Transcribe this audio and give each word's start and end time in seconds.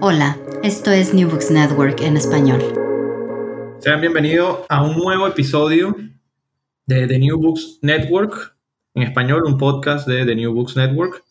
Hola, 0.00 0.38
esto 0.62 0.92
es 0.92 1.12
New 1.12 1.28
Books 1.28 1.50
Network 1.50 2.00
en 2.02 2.16
español. 2.16 2.62
Sean 3.80 4.00
bienvenidos 4.00 4.60
a 4.68 4.82
un 4.82 4.96
nuevo 4.96 5.26
episodio 5.26 5.96
de 6.86 7.06
The 7.08 7.18
New 7.18 7.36
Books 7.38 7.80
Network 7.82 8.56
en 8.94 9.02
español, 9.02 9.42
un 9.44 9.58
podcast 9.58 10.06
de 10.06 10.24
The 10.24 10.36
New 10.36 10.52
Books 10.52 10.76
Network. 10.76 11.24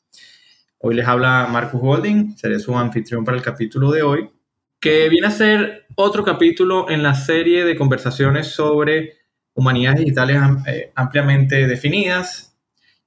Hoy 0.79 0.95
les 0.95 1.07
habla 1.07 1.47
Marcus 1.49 1.79
Holding, 1.81 2.35
seré 2.37 2.59
su 2.59 2.77
anfitrión 2.77 3.23
para 3.23 3.37
el 3.37 3.43
capítulo 3.43 3.89
de 3.91 4.01
hoy, 4.03 4.29
que 4.81 5.07
viene 5.07 5.27
a 5.27 5.31
ser 5.31 5.85
otro 5.95 6.25
capítulo 6.25 6.89
en 6.89 7.03
la 7.03 7.15
serie 7.15 7.63
de 7.63 7.77
conversaciones 7.77 8.47
sobre 8.47 9.13
humanidades 9.53 10.01
digitales 10.01 10.41
eh, 10.67 10.91
ampliamente 10.95 11.67
definidas 11.67 12.57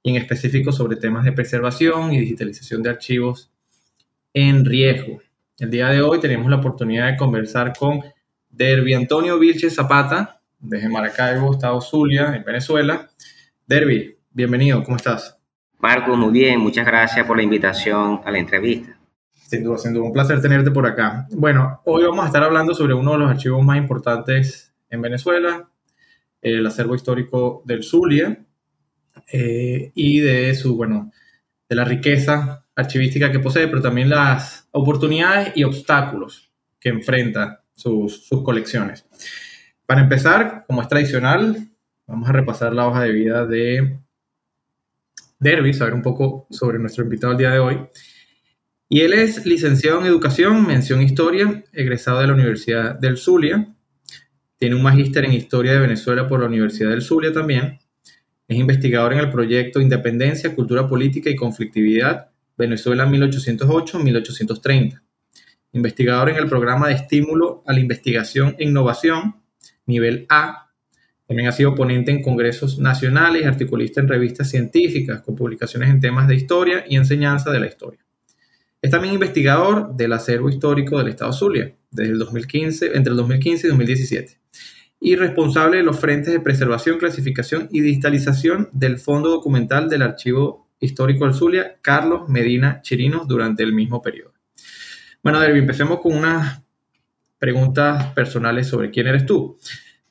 y 0.03 0.09
en 0.09 0.15
específico 0.15 0.71
sobre 0.71 0.97
temas 0.97 1.23
de 1.23 1.33
preservación 1.33 2.13
y 2.13 2.19
digitalización 2.19 2.81
de 2.81 2.89
archivos 2.89 3.51
en 4.33 4.65
riesgo. 4.65 5.21
El 5.57 5.69
día 5.69 5.89
de 5.89 6.01
hoy 6.01 6.19
tenemos 6.19 6.49
la 6.49 6.57
oportunidad 6.57 7.07
de 7.07 7.17
conversar 7.17 7.73
con 7.77 8.01
Derby 8.49 8.93
Antonio 8.93 9.37
Vilches 9.37 9.75
Zapata, 9.75 10.41
desde 10.59 10.89
Maracaibo, 10.89 11.53
Estado 11.53 11.79
Zulia, 11.81 12.35
en 12.35 12.43
Venezuela. 12.43 13.09
Derby, 13.67 14.17
bienvenido, 14.31 14.83
¿cómo 14.83 14.97
estás? 14.97 15.37
Marco, 15.77 16.15
muy 16.15 16.31
bien, 16.31 16.59
muchas 16.59 16.85
gracias 16.85 17.25
por 17.27 17.37
la 17.37 17.43
invitación 17.43 18.21
a 18.25 18.31
la 18.31 18.39
entrevista. 18.39 18.97
Sin 19.31 19.63
duda, 19.63 19.77
sin 19.77 19.93
duda, 19.93 20.05
un 20.05 20.13
placer 20.13 20.41
tenerte 20.41 20.71
por 20.71 20.87
acá. 20.87 21.27
Bueno, 21.31 21.81
hoy 21.85 22.03
vamos 22.03 22.23
a 22.23 22.27
estar 22.27 22.43
hablando 22.43 22.73
sobre 22.73 22.93
uno 22.93 23.11
de 23.11 23.17
los 23.19 23.29
archivos 23.29 23.63
más 23.63 23.77
importantes 23.77 24.73
en 24.89 25.01
Venezuela, 25.01 25.69
el 26.41 26.65
acervo 26.65 26.95
histórico 26.95 27.61
del 27.65 27.83
Zulia, 27.83 28.45
eh, 29.31 29.91
y 29.93 30.19
de 30.21 30.55
su, 30.55 30.75
bueno, 30.75 31.11
de 31.69 31.75
la 31.75 31.83
riqueza 31.83 32.60
archivística 32.75 33.31
que 33.31 33.39
posee, 33.39 33.67
pero 33.67 33.81
también 33.81 34.09
las 34.09 34.67
oportunidades 34.71 35.53
y 35.55 35.63
obstáculos 35.63 36.51
que 36.79 36.89
enfrenta 36.89 37.63
sus, 37.73 38.27
colecciones. 38.43 39.05
Para 39.85 40.01
empezar, 40.01 40.65
como 40.67 40.81
es 40.81 40.87
tradicional, 40.87 41.69
vamos 42.07 42.29
a 42.29 42.33
repasar 42.33 42.73
la 42.73 42.87
hoja 42.87 43.03
de 43.03 43.11
vida 43.11 43.45
de 43.45 43.99
Derby, 45.39 45.73
saber 45.73 45.93
un 45.93 46.01
poco 46.01 46.47
sobre 46.49 46.79
nuestro 46.79 47.03
invitado 47.03 47.33
el 47.33 47.39
día 47.39 47.51
de 47.51 47.59
hoy. 47.59 47.79
Y 48.87 49.01
él 49.01 49.13
es 49.13 49.45
licenciado 49.45 49.99
en 49.99 50.05
Educación, 50.05 50.67
mención 50.67 51.01
Historia, 51.01 51.63
egresado 51.71 52.19
de 52.19 52.27
la 52.27 52.33
Universidad 52.33 52.95
del 52.95 53.17
Zulia. 53.17 53.67
Tiene 54.57 54.75
un 54.75 54.83
magíster 54.83 55.25
en 55.25 55.33
Historia 55.33 55.73
de 55.73 55.79
Venezuela 55.79 56.27
por 56.27 56.41
la 56.41 56.47
Universidad 56.47 56.89
del 56.89 57.01
Zulia 57.01 57.31
también. 57.31 57.79
Es 58.47 58.57
investigador 58.57 59.13
en 59.13 59.19
el 59.19 59.29
proyecto 59.29 59.79
Independencia, 59.79 60.53
Cultura 60.53 60.87
Política 60.87 61.29
y 61.29 61.35
Conflictividad 61.35 62.30
Venezuela 62.57 63.05
1808-1830. 63.07 65.01
Investigador 65.73 66.29
en 66.29 66.37
el 66.37 66.47
programa 66.47 66.87
de 66.87 66.95
estímulo 66.95 67.63
a 67.65 67.73
la 67.73 67.79
investigación 67.79 68.55
e 68.59 68.65
innovación, 68.65 69.41
nivel 69.85 70.25
A. 70.29 70.71
También 71.27 71.47
ha 71.47 71.53
sido 71.53 71.75
ponente 71.75 72.11
en 72.11 72.21
congresos 72.21 72.77
nacionales 72.79 73.45
articulista 73.45 74.01
en 74.01 74.07
revistas 74.07 74.49
científicas 74.49 75.21
con 75.21 75.35
publicaciones 75.35 75.89
en 75.89 75.99
temas 76.01 76.27
de 76.27 76.35
historia 76.35 76.83
y 76.87 76.97
enseñanza 76.97 77.51
de 77.51 77.59
la 77.59 77.67
historia. 77.67 77.99
Es 78.81 78.91
también 78.91 79.13
investigador 79.13 79.95
del 79.95 80.11
acervo 80.13 80.49
histórico 80.49 80.97
del 80.97 81.09
Estado 81.09 81.31
Zulia 81.31 81.73
desde 81.91 82.11
el 82.11 82.19
2015, 82.19 82.97
entre 82.97 83.11
el 83.11 83.17
2015 83.17 83.67
y 83.67 83.69
2017 83.69 84.41
y 85.03 85.15
responsable 85.15 85.77
de 85.77 85.83
los 85.83 85.99
frentes 85.99 86.31
de 86.31 86.39
preservación, 86.39 86.99
clasificación 86.99 87.67
y 87.71 87.81
digitalización 87.81 88.69
del 88.71 88.99
Fondo 88.99 89.29
Documental 89.29 89.89
del 89.89 90.03
Archivo 90.03 90.69
histórico 90.81 91.25
del 91.25 91.33
Zulia, 91.33 91.77
Carlos 91.81 92.27
Medina 92.27 92.81
Chirinos, 92.81 93.27
durante 93.27 93.63
el 93.63 93.71
mismo 93.71 94.01
periodo. 94.01 94.33
Bueno, 95.23 95.39
Derby, 95.39 95.59
empecemos 95.59 96.01
con 96.01 96.17
unas 96.17 96.61
preguntas 97.37 98.07
personales 98.13 98.67
sobre 98.67 98.89
quién 98.89 99.07
eres 99.07 99.25
tú. 99.25 99.57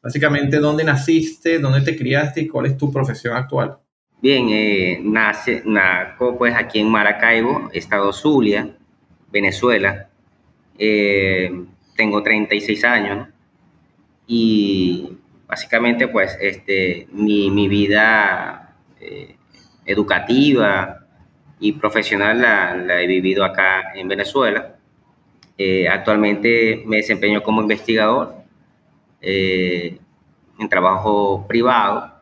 Básicamente, 0.03 0.59
¿dónde 0.59 0.85
naciste, 0.85 1.59
dónde 1.59 1.83
te 1.83 1.97
criaste 1.97 2.49
cuál 2.49 2.67
es 2.67 2.77
tu 2.77 2.93
profesión 2.93 3.37
actual? 3.37 3.77
Bien, 4.23 4.49
eh, 4.51 5.01
nace, 5.03 5.63
naco 5.65 6.39
pues 6.39 6.55
aquí 6.55 6.79
en 6.79 6.89
Maracaibo, 6.89 7.71
estado 7.73 8.13
Zulia, 8.13 8.77
Venezuela. 9.31 10.09
Eh, 10.79 11.51
tengo 11.97 12.23
36 12.23 12.85
años 12.85 13.29
y 14.27 15.19
básicamente 15.47 16.09
pues 16.09 16.39
este, 16.41 17.09
mi, 17.13 17.51
mi 17.51 17.69
vida 17.69 18.77
eh, 19.01 19.37
educativa 19.85 21.07
y 21.59 21.73
profesional 21.73 22.41
la, 22.41 23.03
he 23.03 23.07
vivido 23.07 23.45
acá 23.45 23.93
en 23.95 24.09
Venezuela. 24.09 24.77
Eh, 25.59 25.89
actualmente 25.89 26.83
me 26.87 26.97
desempeño 26.97 27.43
como 27.43 27.61
investigador 27.61 28.35
eh, 29.21 29.99
en 30.59 30.69
trabajo 30.69 31.47
privado 31.47 32.15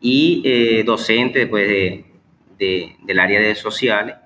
y 0.00 0.42
eh, 0.44 0.84
docente 0.84 1.40
después 1.40 1.68
de, 1.68 2.04
del 3.04 3.18
área 3.18 3.40
de 3.40 3.54
sociales 3.56 4.16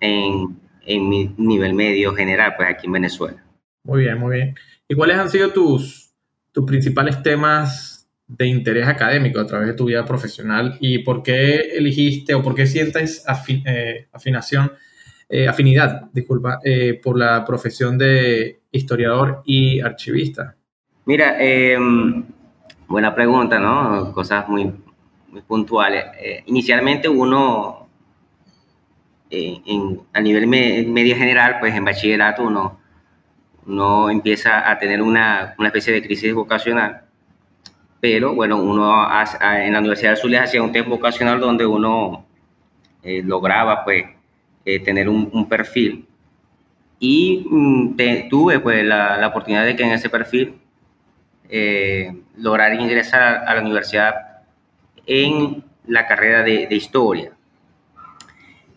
en, 0.00 0.58
en, 0.86 1.08
mi 1.08 1.34
nivel 1.36 1.74
medio 1.74 2.14
general, 2.14 2.54
pues 2.56 2.68
aquí 2.70 2.86
en 2.86 2.92
Venezuela. 2.92 3.44
Muy 3.84 4.00
bien, 4.00 4.18
muy 4.18 4.36
bien. 4.36 4.54
¿Y 4.88 4.94
cuáles 4.94 5.18
han 5.18 5.28
sido 5.28 5.50
tus, 5.50 6.14
tus 6.52 6.64
principales 6.64 7.22
temas 7.22 8.01
de 8.36 8.46
interés 8.46 8.88
académico 8.88 9.40
a 9.40 9.46
través 9.46 9.68
de 9.68 9.74
tu 9.74 9.86
vida 9.86 10.04
profesional 10.04 10.76
y 10.80 10.98
por 10.98 11.22
qué 11.22 11.76
elegiste 11.76 12.34
o 12.34 12.42
por 12.42 12.54
qué 12.54 12.66
sientes 12.66 13.24
eh, 13.66 14.08
afinación, 14.12 14.72
eh, 15.28 15.48
afinidad, 15.48 16.10
disculpa, 16.12 16.58
eh, 16.64 16.98
por 17.02 17.18
la 17.18 17.44
profesión 17.44 17.98
de 17.98 18.60
historiador 18.70 19.42
y 19.44 19.80
archivista. 19.80 20.56
Mira, 21.04 21.36
em, 21.38 22.24
buena 22.86 23.14
pregunta, 23.14 23.58
¿no? 23.58 24.12
Cosas 24.12 24.48
muy, 24.48 24.72
muy 25.28 25.42
puntuales. 25.42 26.04
inicialmente 26.46 27.08
uno, 27.08 27.88
en, 29.30 30.00
a 30.12 30.20
nivel 30.20 30.46
medio 30.46 31.16
general, 31.16 31.56
pues 31.60 31.74
en 31.74 31.84
bachillerato 31.84 32.44
uno, 32.44 32.80
uno 33.66 34.10
empieza 34.10 34.70
a 34.70 34.78
tener 34.78 35.02
una, 35.02 35.54
una 35.58 35.68
especie 35.68 35.92
de 35.92 36.02
crisis 36.02 36.32
vocacional 36.32 37.11
pero 38.02 38.34
bueno, 38.34 38.60
uno 38.60 39.06
en 39.40 39.72
la 39.72 39.78
Universidad 39.78 40.10
de 40.10 40.16
Zulia 40.16 40.42
hacía 40.42 40.60
un 40.60 40.72
test 40.72 40.88
vocacional 40.88 41.38
donde 41.38 41.64
uno 41.64 42.26
eh, 43.00 43.22
lograba 43.24 43.84
pues 43.84 44.06
eh, 44.64 44.80
tener 44.80 45.08
un, 45.08 45.48
perfil 45.48 46.04
y 46.98 47.46
mm, 47.48 48.28
tuve 48.28 48.58
pues 48.58 48.84
la, 48.84 49.24
oportunidad 49.28 49.64
de 49.64 49.76
que 49.76 49.84
en 49.84 49.92
ese 49.92 50.08
perfil 50.08 50.54
eh, 51.48 52.12
lograr 52.38 52.74
ingresar 52.74 53.44
a, 53.46 53.54
la 53.54 53.60
universidad 53.60 54.14
en 55.06 55.62
la 55.86 56.04
carrera 56.08 56.42
de, 56.42 56.66
historia. 56.74 57.30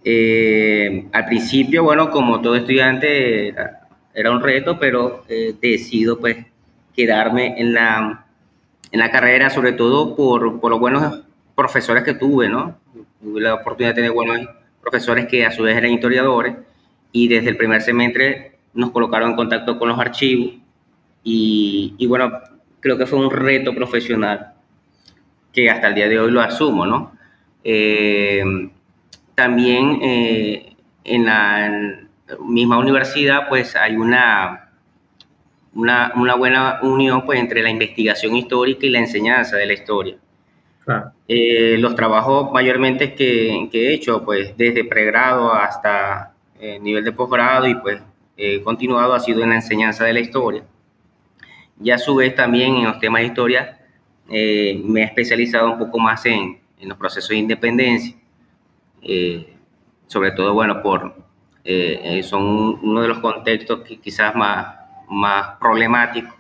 Eh, 0.04 1.08
al 1.12 1.26
principio, 1.26 1.84
bueno, 1.84 2.12
como 2.12 2.42
todo 2.42 2.56
estudiante 2.56 3.56
era, 4.14 4.32
un 4.32 4.44
reto, 4.44 4.78
pero 4.78 5.26
decido 5.60 6.20
pues 6.20 6.46
quedarme 6.96 7.60
en 7.60 7.74
la, 7.74 8.25
en 8.96 9.00
la 9.00 9.12
carrera, 9.12 9.50
sobre 9.50 9.74
todo 9.74 10.16
por, 10.16 10.62
por 10.62 10.72
los 10.72 10.80
buenos 10.80 11.20
profesores 11.54 12.02
que 12.06 12.14
tuve, 12.14 12.48
¿no? 12.48 12.80
Tuve 13.22 13.42
la 13.42 13.56
oportunidad 13.56 13.90
de 13.90 13.96
tener 13.96 14.12
buenos 14.14 14.48
profesores 14.80 15.26
que 15.26 15.46
a 15.46 15.52
su 15.52 15.64
vez 15.64 15.76
eran 15.76 15.92
historiadores 15.92 16.56
y 17.12 17.28
desde 17.28 17.50
el 17.50 17.58
primer 17.58 17.82
semestre 17.82 18.58
nos 18.74 18.92
colocaron 18.92 19.32
en 19.32 19.36
contacto 19.36 19.78
con 19.78 19.90
los 19.90 20.00
archivos 20.00 20.54
y, 21.26 21.94
y, 21.98 22.08
bueno, 22.08 22.40
creo 22.80 22.98
que 22.98 23.06
fue 23.06 23.20
un 23.20 23.30
reto 23.30 23.76
profesional 23.76 24.54
que 25.52 25.70
hasta 25.70 25.90
el 25.90 25.96
día 25.96 26.08
de 26.08 26.18
hoy 26.18 26.32
lo 26.32 26.40
asumo, 26.40 26.86
¿no? 26.86 27.18
Eh, 27.66 28.46
también 29.36 30.00
eh, 30.04 30.74
en 31.04 31.26
la 31.26 32.00
misma 32.48 32.78
universidad 32.78 33.50
pues 33.50 33.76
hay 33.76 33.98
una, 33.98 34.65
una, 35.76 36.14
una, 36.16 36.36
buena 36.36 36.80
unión 36.82 37.26
pues 37.26 37.40
entre 37.40 37.62
la 37.62 37.70
investigación 37.70 38.36
histórica 38.36 38.86
y 38.86 38.90
la 38.90 39.00
enseñanza 39.00 39.58
de 39.58 39.66
la 39.66 39.74
historia. 39.74 40.18
Eh, 41.28 41.78
los 41.80 41.96
trabajos 41.96 42.52
mayormente 42.52 43.16
que, 43.16 43.68
que, 43.72 43.90
he 43.90 43.94
hecho 43.94 44.24
pues 44.24 44.56
desde 44.56 44.84
pregrado 44.84 45.52
hasta 45.52 46.36
eh, 46.60 46.80
nivel 46.80 47.04
de 47.04 47.12
posgrado 47.12 47.68
y 47.68 47.76
pues 47.76 48.02
he 48.38 48.62
continuado 48.62 49.14
ha 49.14 49.20
sido 49.20 49.44
en 49.44 49.50
la 49.50 49.56
enseñanza 49.56 50.06
de 50.06 50.14
la 50.14 50.20
historia. 50.20 50.64
Y 51.82 51.92
a 51.92 51.98
su 51.98 52.16
vez 52.16 52.36
también 52.36 52.76
en 52.76 52.86
los 52.86 53.00
temas 53.00 53.22
de 53.22 53.28
historia 53.28 53.80
eh, 54.30 54.80
me 54.86 55.02
he 55.02 55.04
especializado 55.06 55.72
un 55.72 55.80
poco 55.80 56.00
más 56.00 56.26
en, 56.26 56.60
en 56.80 56.90
los 56.90 56.98
procesos 56.98 57.30
de 57.30 57.38
independencia, 57.38 58.16
eh, 59.02 59.54
sobre 60.08 60.32
todo, 60.32 60.54
bueno, 60.54 60.82
por, 60.82 61.16
son 62.24 62.80
uno 62.84 63.02
de 63.02 63.08
los 63.08 63.20
contextos 63.20 63.82
que 63.82 63.98
quizás 63.98 64.36
más, 64.36 64.85
más 65.10 65.58
problemáticos 65.60 66.34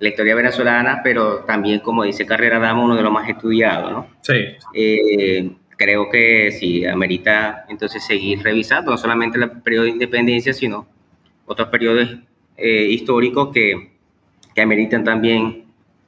la 0.00 0.08
historia 0.08 0.34
venezolana, 0.34 1.00
pero 1.02 1.44
también, 1.44 1.80
como 1.80 2.02
dice 2.02 2.26
Carrera 2.26 2.58
Dama, 2.58 2.82
uno 2.82 2.96
de 2.96 3.02
los 3.02 3.12
más 3.12 3.28
estudiados, 3.28 3.90
¿no? 3.90 4.06
Sí 4.20 4.56
creo 5.76 6.08
que 6.10 6.52
sí, 6.52 6.84
amerita 6.86 7.64
entonces 7.68 8.04
seguir 8.04 8.42
revisando 8.42 8.90
no 8.90 8.96
solamente 8.96 9.38
el 9.38 9.50
periodo 9.62 9.84
de 9.84 9.90
independencia, 9.90 10.52
sino 10.52 10.86
otros 11.46 11.68
periodos 11.68 12.08
eh, 12.56 12.86
históricos 12.90 13.50
que, 13.52 13.92
que, 14.54 14.60
ameritan 14.60 15.04
también, 15.04 15.64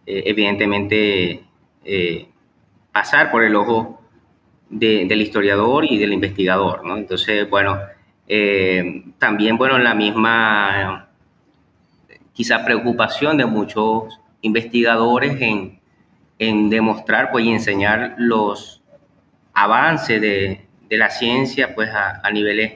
eh, 0.07 0.23
evidentemente, 0.27 1.43
eh, 1.85 2.27
pasar 2.93 3.31
por 3.31 3.45
el 3.45 3.55
ojo 3.55 4.01
del 4.69 5.21
historiador 5.23 5.85
y 5.85 5.99
del 5.99 6.13
investigador, 6.13 6.85
¿no? 6.85 6.97
Entonces, 6.97 7.49
bueno, 7.49 7.79
también, 9.19 9.57
bueno, 9.57 9.79
la 9.79 9.95
misma, 9.95 11.06
quizá 12.37 12.65
preocupación 12.65 13.37
de 13.37 13.47
muchos 13.47 14.21
investigadores 14.43 15.41
en, 15.41 15.81
en 16.39 16.71
demostrar 16.71 17.33
pues, 17.33 17.47
y 17.47 17.51
enseñar 17.51 18.15
los, 18.19 18.77
avance 19.57 20.21
de, 20.21 20.61
de 20.89 20.97
la 20.99 21.09
ciencia 21.09 21.75
pues 21.75 21.89
a, 21.91 22.31
niveles 22.31 22.75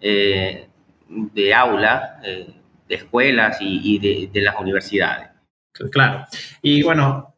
eh, 0.00 0.66
de 1.08 1.54
aula, 1.54 2.18
eh, 2.24 2.48
de 2.88 2.94
escuelas 2.94 3.58
y, 3.60 3.98
de, 3.98 4.30
de, 4.32 4.40
las 4.40 4.58
universidades. 4.58 5.28
Claro. 5.90 6.24
Y 6.62 6.82
bueno, 6.82 7.34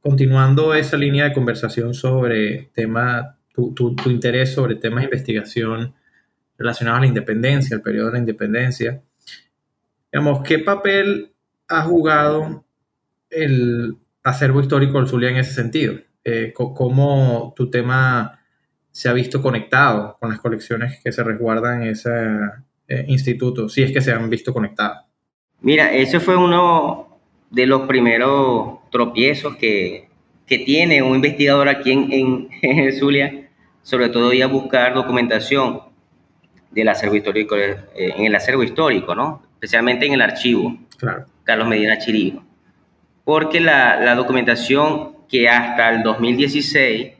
continuando 0.00 0.74
esa 0.74 0.98
línea 0.98 1.24
de 1.24 1.32
conversación 1.32 1.94
sobre 1.94 2.70
tema, 2.74 3.38
tu, 3.54 3.72
tu, 3.72 3.96
tu, 3.96 4.10
interés 4.10 4.52
sobre 4.52 4.74
temas 4.76 5.00
de 5.00 5.04
investigación 5.06 5.94
relacionados 6.58 6.98
a 6.98 7.00
la 7.02 7.06
independencia, 7.06 7.74
el 7.74 7.82
periodo 7.82 8.08
de 8.08 8.12
la 8.12 8.18
independencia, 8.18 9.02
digamos, 10.12 10.42
¿qué 10.42 10.58
papel 10.58 11.32
ha 11.68 11.82
jugado 11.82 12.64
el 13.30 13.96
acervo 14.22 14.60
histórico 14.60 14.98
del 14.98 15.08
Zulia 15.08 15.30
en 15.30 15.36
ese 15.36 15.54
sentido? 15.54 15.94
eh, 16.24 16.52
cómo 16.54 17.52
tu 17.56 17.70
tema 17.70 18.38
se 18.90 19.08
ha 19.08 19.12
visto 19.12 19.40
conectado 19.40 20.16
con 20.20 20.30
las 20.30 20.40
colecciones 20.40 21.00
que 21.02 21.12
se 21.12 21.24
resguardan 21.24 21.82
en 21.82 21.88
ese 21.90 22.10
eh, 22.88 23.04
instituto, 23.08 23.68
si 23.68 23.82
es 23.82 23.92
que 23.92 24.00
se 24.00 24.12
han 24.12 24.28
visto 24.28 24.52
conectados. 24.52 24.98
Mira, 25.60 25.92
ese 25.92 26.20
fue 26.20 26.36
uno 26.36 27.18
de 27.50 27.66
los 27.66 27.82
primeros 27.82 28.80
tropiezos 28.90 29.56
que, 29.56 30.08
que 30.46 30.58
tiene 30.58 31.02
un 31.02 31.16
investigador 31.16 31.68
aquí 31.68 31.92
en, 31.92 32.48
en, 32.62 32.92
Zulia, 32.98 33.50
sobre 33.82 34.08
todo 34.08 34.32
ir 34.32 34.42
a 34.42 34.48
buscar 34.48 34.94
documentación 34.94 35.80
del 36.70 36.88
acervo 36.88 37.16
histórico, 37.16 37.56
eh, 37.56 37.76
en 37.94 38.26
el 38.26 38.34
acervo 38.34 38.62
histórico, 38.62 39.14
¿no? 39.14 39.42
Especialmente 39.62 40.06
en 40.06 40.14
el 40.14 40.22
archivo. 40.22 40.76
Claro. 40.98 41.26
Carlos 41.44 41.68
Medina 41.68 41.96
Chirino. 41.96 42.44
Porque 43.22 43.60
la, 43.60 44.00
la 44.00 44.16
documentación 44.16 45.12
que 45.28 45.48
hasta 45.48 45.90
el 45.90 46.02
2016 46.02 47.12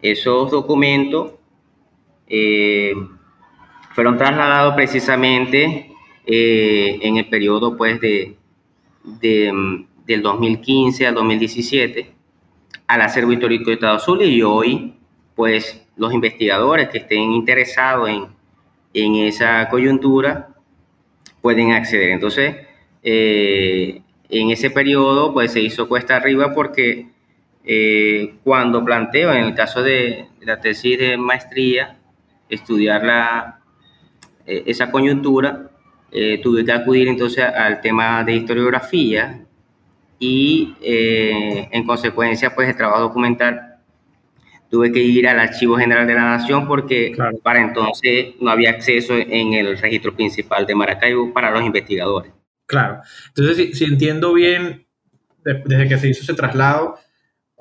Esos 0.00 0.50
documentos 0.50 1.32
eh, 2.26 2.94
fueron 3.94 4.16
trasladados 4.16 4.74
precisamente 4.74 5.92
eh, 6.26 6.98
en 7.02 7.16
el 7.16 7.28
periodo 7.28 7.76
pues 7.76 8.00
de, 8.00 8.36
de, 9.04 9.84
del 10.06 10.22
2015 10.22 11.06
al 11.06 11.14
2017 11.14 12.12
al 12.86 13.00
acervo 13.00 13.32
histórico 13.32 13.66
de 13.66 13.74
Estado 13.74 13.98
Zulia 13.98 14.26
y 14.26 14.42
hoy 14.42 14.94
pues 15.34 15.86
los 15.96 16.12
investigadores 16.12 16.88
que 16.88 16.98
estén 16.98 17.32
interesados 17.32 18.08
en, 18.08 18.26
en 18.94 19.14
esa 19.16 19.68
coyuntura 19.68 20.48
pueden 21.40 21.72
acceder. 21.72 22.10
Entonces, 22.10 22.54
eh, 23.02 24.02
en 24.32 24.50
ese 24.50 24.70
periodo 24.70 25.32
pues 25.32 25.52
se 25.52 25.60
hizo 25.60 25.88
cuesta 25.88 26.16
arriba 26.16 26.52
porque 26.54 27.06
cuando 28.42 28.84
planteo, 28.84 29.32
en 29.32 29.44
el 29.44 29.54
caso 29.54 29.82
de 29.82 30.26
la 30.40 30.60
tesis 30.60 30.98
de 30.98 31.16
maestría, 31.16 31.96
estudiar 32.48 33.04
la, 33.04 33.60
eh, 34.46 34.64
esa 34.66 34.90
coyuntura, 34.90 35.70
eh, 36.10 36.40
tuve 36.42 36.64
que 36.64 36.72
acudir 36.72 37.08
entonces 37.08 37.44
al 37.44 37.80
tema 37.80 38.24
de 38.24 38.34
historiografía 38.34 39.44
y 40.18 40.74
eh, 40.82 41.68
en 41.70 41.86
consecuencia 41.86 42.54
pues 42.54 42.68
el 42.68 42.76
trabajo 42.76 43.00
documental 43.00 43.76
tuve 44.70 44.92
que 44.92 45.00
ir 45.00 45.28
al 45.28 45.40
Archivo 45.40 45.76
General 45.76 46.06
de 46.06 46.14
la 46.14 46.36
Nación 46.36 46.66
porque 46.66 47.16
para 47.42 47.60
entonces 47.60 48.34
no 48.40 48.50
había 48.50 48.70
acceso 48.70 49.14
en 49.16 49.52
el 49.54 49.78
registro 49.78 50.14
principal 50.14 50.66
de 50.66 50.74
Maracaibo 50.74 51.32
para 51.32 51.50
los 51.50 51.62
investigadores. 51.62 52.32
Claro, 52.72 53.02
entonces 53.28 53.56
si, 53.56 53.74
si 53.74 53.84
entiendo 53.84 54.32
bien, 54.32 54.86
desde 55.44 55.88
que 55.88 55.98
se 55.98 56.08
hizo 56.08 56.22
ese 56.22 56.34
traslado, 56.34 56.98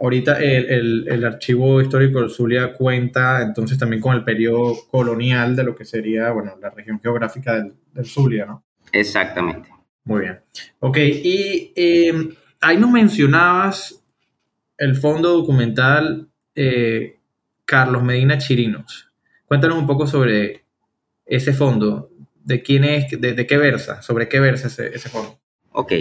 Ahorita 0.02 0.40
el, 0.40 1.08
el, 1.08 1.24
archivo 1.26 1.80
histórico 1.80 2.22
del 2.22 2.32
Zulia 2.32 2.74
cuenta 2.74 3.44
entonces 3.44 3.78
también 3.78 4.02
con 4.02 4.16
el 4.16 4.24
periodo 4.24 4.76
colonial 4.90 5.56
de 5.56 5.64
lo 5.64 5.76
que 5.76 5.86
sería, 5.86 6.32
bueno, 6.32 6.58
la 6.60 6.72
región 6.72 7.00
geográfica 7.00 7.58
del, 7.58 7.76
del 7.94 8.06
Zulia, 8.08 8.48
¿no? 8.48 8.64
Exactamente. 8.92 9.70
Muy 10.06 10.22
bien. 10.22 10.40
Ok, 10.80 10.98
y 10.98 11.72
em, 11.76 12.34
ahí 12.62 12.78
nos 12.78 12.90
mencionabas 12.90 14.04
el 14.76 14.96
fondo 14.96 15.34
documental 15.34 16.28
eh, 16.56 17.20
Carlos 17.66 18.02
Medina 18.02 18.40
Chirinos. 18.40 19.12
Cuéntanos 19.46 19.78
un 19.78 19.86
poco 19.86 20.08
sobre 20.08 20.66
ese 21.28 21.54
fondo, 21.54 22.10
de 22.44 22.62
quién 22.62 22.84
es, 22.84 23.20
de, 23.20 23.48
qué 23.48 23.58
versa, 23.58 24.02
sobre 24.02 24.28
qué 24.28 24.40
versa 24.40 24.68
ese, 24.68 24.88
ese 24.96 25.10
fondo. 25.10 25.40
Ok, 25.72 25.94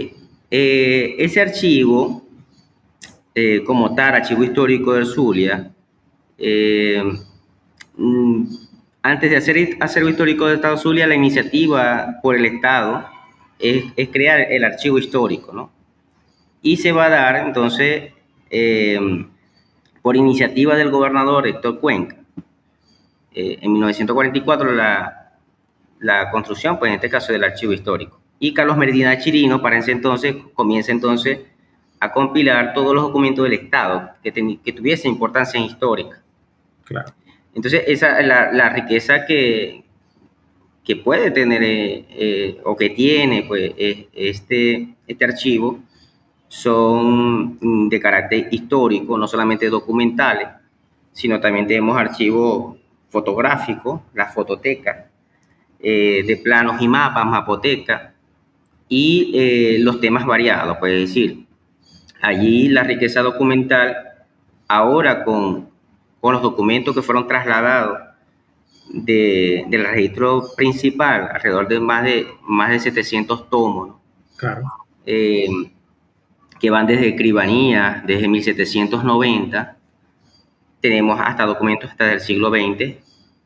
eh, 0.49 1.15
ese 1.19 1.41
archivo 1.41 2.27
eh, 3.33 3.63
como 3.65 3.95
tal, 3.95 4.15
Archivo 4.15 4.43
Histórico 4.43 4.93
del 4.93 5.05
Zulia, 5.05 5.71
eh, 6.37 7.01
mm, 7.95 8.43
antes 9.03 9.29
de 9.29 9.37
hacer 9.37 9.77
Acervo 9.79 10.09
Histórico 10.09 10.45
del 10.47 10.55
Estado 10.57 10.75
Zulia, 10.77 11.07
la 11.07 11.15
iniciativa 11.15 12.19
por 12.21 12.35
el 12.35 12.45
Estado 12.45 13.05
es, 13.57 13.85
crear 14.11 14.41
el 14.51 14.63
archivo 14.65 14.97
histórico, 14.97 15.53
¿no? 15.53 15.71
y 16.61 16.77
se 16.77 16.91
va 16.91 17.05
a 17.05 17.09
dar 17.09 17.35
entonces 17.37 18.11
em, 18.49 19.29
por 20.01 20.15
iniciativa 20.15 20.75
del 20.75 20.91
gobernador 20.91 21.47
Héctor 21.47 21.79
Cuenca. 21.79 22.17
Eh, 23.33 23.59
en 23.61 23.71
1944 23.71 24.73
la, 24.73 25.20
la 26.01 26.29
construcción, 26.29 26.77
pues 26.77 26.89
en 26.89 26.95
este 26.95 27.09
caso 27.09 27.31
del 27.31 27.43
archivo 27.43 27.71
histórico. 27.71 28.19
Y 28.39 28.53
Carlos 28.53 28.75
Medina 28.75 29.17
Chirino 29.19 29.61
para 29.61 29.77
ese 29.77 29.91
entonces 29.91 30.35
comienza 30.53 30.91
entonces 30.91 31.39
a 31.99 32.11
compilar 32.11 32.73
todos 32.73 32.93
los 32.93 33.03
documentos 33.03 33.43
del 33.43 33.53
Estado 33.53 34.09
que, 34.23 34.31
que 34.63 34.73
tuviesen 34.73 35.11
importancia 35.11 35.59
histórica. 35.59 36.21
Claro. 36.83 37.13
Entonces, 37.53 37.83
esa 37.85 38.21
la, 38.21 38.51
la 38.51 38.69
riqueza 38.69 39.25
que, 39.25 39.83
que 40.83 40.95
puede 40.95 41.29
tener 41.31 41.61
eh, 41.63 42.05
eh, 42.09 42.61
o 42.63 42.75
que 42.75 42.89
tiene 42.89 43.43
pues, 43.43 43.73
este, 43.77 44.95
este 45.05 45.25
archivo 45.25 45.79
son 46.47 47.59
mm, 47.61 47.89
de 47.89 47.99
carácter 47.99 48.47
histórico, 48.51 49.17
no 49.17 49.27
solamente 49.27 49.69
documentales, 49.69 50.47
sino 51.11 51.39
también 51.39 51.67
tenemos 51.67 51.95
archivos 51.95 52.77
fotográficos, 53.09 54.01
la 54.13 54.25
fototeca, 54.27 55.10
eh, 55.81 56.23
de 56.25 56.37
planos 56.37 56.81
y 56.81 56.87
mapas, 56.87 57.25
mapoteca, 57.25 58.13
y 58.87 59.77
los 59.79 60.01
temas 60.01 60.25
variados, 60.25 60.77
puede 60.77 60.99
decir. 60.99 61.45
Allí 62.21 62.67
la 62.67 62.83
riqueza 62.83 63.21
documental, 63.21 63.95
ahora 64.67 65.23
con, 65.23 65.69
con 66.19 66.33
los 66.33 66.41
documentos 66.41 66.93
que 66.93 67.01
fueron 67.01 67.27
trasladados 67.27 67.99
de, 68.93 69.65
del 69.69 69.85
registro 69.85 70.43
principal, 70.55 71.29
alrededor 71.33 71.67
de 71.67 71.79
más 71.79 72.03
de, 72.03 72.27
más 72.43 72.69
de 72.69 72.79
700 72.79 73.49
tomos, 73.49 73.95
claro. 74.35 74.63
Eh, 75.05 75.47
que 76.59 76.69
van 76.69 76.85
desde 76.85 77.09
escribanía, 77.09 78.03
desde 78.05 78.27
1790, 78.27 79.77
tenemos 80.79 81.19
hasta 81.19 81.45
documentos 81.45 81.89
hasta 81.89 82.13
el 82.13 82.19
siglo 82.19 82.49
XX, 82.49 82.97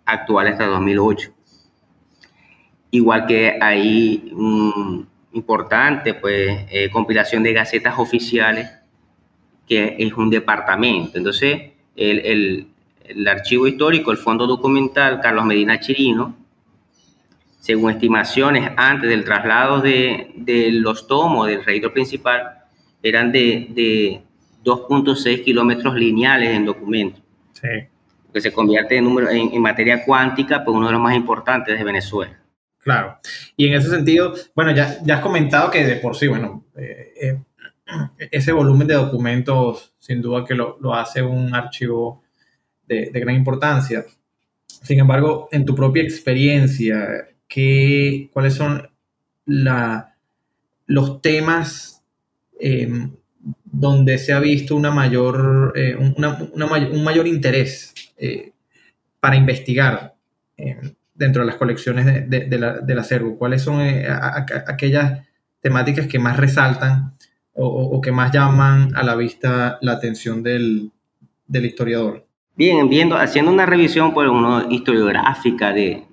actuales 0.05 0.53
hasta 0.53 0.65
2008. 0.65 1.34
Igual 2.95 3.25
que 3.25 3.57
hay 3.59 4.31
un 4.31 5.05
importante 5.33 6.13
pues, 6.13 6.65
eh, 6.71 6.89
compilación 6.89 7.43
de 7.43 7.51
gacetas 7.51 7.99
oficiales, 7.99 8.71
que 9.67 9.97
es 9.99 10.13
un 10.13 10.29
departamento. 10.29 11.17
Entonces, 11.17 11.73
el, 11.93 12.19
el, 12.19 12.67
el 13.03 13.27
archivo 13.27 13.67
histórico, 13.67 14.11
el 14.11 14.17
fondo 14.17 14.47
documental 14.47 15.19
Carlos 15.19 15.43
Medina 15.43 15.77
Chirino, 15.77 16.37
según 17.59 17.91
estimaciones 17.91 18.71
antes 18.77 19.09
del 19.09 19.25
traslado 19.25 19.81
de, 19.81 20.31
de 20.35 20.71
los 20.71 21.05
tomos 21.05 21.47
del 21.47 21.65
registro 21.65 21.91
principal, 21.91 22.59
eran 23.03 23.33
de, 23.33 23.67
de 23.71 24.21
2.6 24.63 25.43
kilómetros 25.43 25.95
lineales 25.95 26.51
en 26.51 26.65
documentos. 26.65 27.21
Sí. 27.51 27.67
Que 28.31 28.39
se 28.39 28.53
convierte 28.53 28.95
en, 28.95 29.03
número, 29.03 29.29
en, 29.29 29.53
en, 29.53 29.61
materia 29.61 30.05
cuántica, 30.05 30.63
pues 30.63 30.77
uno 30.77 30.87
de 30.87 30.93
los 30.93 31.01
más 31.01 31.13
importantes 31.13 31.77
de 31.77 31.83
Venezuela. 31.83 32.39
Claro. 32.85 33.17
Y 33.57 33.65
en 33.67 33.73
ese 33.73 33.89
sentido, 33.89 34.35
bueno, 34.53 34.69
ya, 34.69 34.99
ya 35.03 35.15
has 35.15 35.21
comentado 35.21 35.71
que 35.71 35.83
de 35.83 35.95
por 35.95 36.15
sí, 36.15 36.27
bueno, 36.27 36.65
eh, 36.77 37.13
eh, 37.19 37.39
ese 38.29 38.51
volumen 38.51 38.87
de 38.87 38.93
documentos, 38.93 39.95
sin 39.97 40.21
duda 40.21 40.45
que 40.45 40.53
lo, 40.53 40.77
lo 40.79 40.93
hace 40.93 41.23
un 41.23 41.55
archivo 41.55 42.21
de, 42.87 43.09
de, 43.09 43.19
gran 43.19 43.35
importancia. 43.35 44.05
Sin 44.67 44.99
embargo, 44.99 45.49
en 45.51 45.65
tu 45.65 45.73
propia 45.73 46.03
experiencia, 46.03 47.27
¿qué, 47.47 48.29
¿cuáles 48.31 48.53
son 48.53 48.87
la, 49.47 50.15
los 50.85 51.23
temas 51.23 52.03
eh, 52.59 52.87
donde 53.63 54.19
se 54.19 54.31
ha 54.31 54.39
visto 54.39 54.75
una 54.75 54.91
mayor, 54.91 55.73
eh, 55.75 55.95
una, 55.95 56.37
una, 56.53 56.67
un 56.67 57.03
mayor 57.03 57.25
interés 57.25 57.95
eh, 58.15 58.51
para 59.19 59.37
investigar 59.37 60.13
dentro 61.15 61.41
de 61.41 61.47
las 61.47 61.55
colecciones 61.55 62.05
de, 62.05 62.21
de, 62.21 62.45
de 62.45 62.59
la, 62.59 62.73
del 62.73 62.99
acervo? 62.99 63.37
¿Cuáles 63.37 63.63
son 63.63 63.81
a, 63.81 64.45
aquellas 64.67 65.25
temáticas 65.61 66.07
que 66.07 66.19
más 66.19 66.37
resaltan 66.37 67.15
o, 67.53 67.65
o, 67.67 68.01
que 68.01 68.11
más 68.11 68.31
llaman 68.31 68.95
a 68.95 69.03
la 69.03 69.15
vista 69.15 69.79
la 69.81 69.93
atención 69.93 70.43
del, 70.43 70.91
del 71.47 71.65
historiador? 71.65 72.25
Bien, 72.55 72.87
viendo, 72.87 73.17
haciendo 73.17 73.51
una 73.51 73.65
revisión 73.65 74.13
por 74.13 74.27
uno, 74.27 74.69
historiográfica 74.69 75.73
de, 75.73 76.03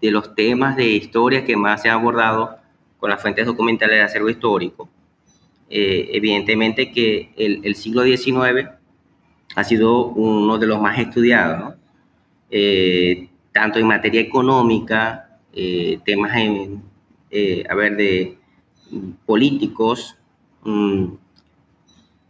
de, 0.00 0.10
los 0.10 0.34
temas 0.34 0.76
de 0.76 0.86
historia 0.88 1.44
que 1.44 1.56
más 1.56 1.82
se 1.82 1.88
han 1.88 2.00
abordado 2.00 2.56
con 2.98 3.10
las 3.10 3.22
fuentes 3.22 3.46
documentales 3.46 3.96
de 3.96 4.02
acervo 4.02 4.28
histórico, 4.28 4.88
eh, 5.70 6.10
evidentemente 6.12 6.92
que 6.92 7.32
el, 7.36 7.60
el, 7.64 7.74
siglo 7.74 8.02
XIX 8.02 8.68
ha 9.54 9.64
sido 9.64 10.06
uno 10.06 10.58
de 10.58 10.66
los 10.66 10.80
más 10.80 10.98
estudiados, 10.98 11.58
¿no? 11.58 11.74
eh, 12.50 13.27
tanto 13.58 13.80
en 13.80 13.88
materia 13.88 14.20
económica, 14.20 15.30
eh, 15.52 15.98
temas 16.04 16.30
eh, 17.28 17.64
a 17.68 17.74
ver, 17.74 17.96
de 17.96 18.38
políticos, 19.26 20.16
mmm, 20.62 21.06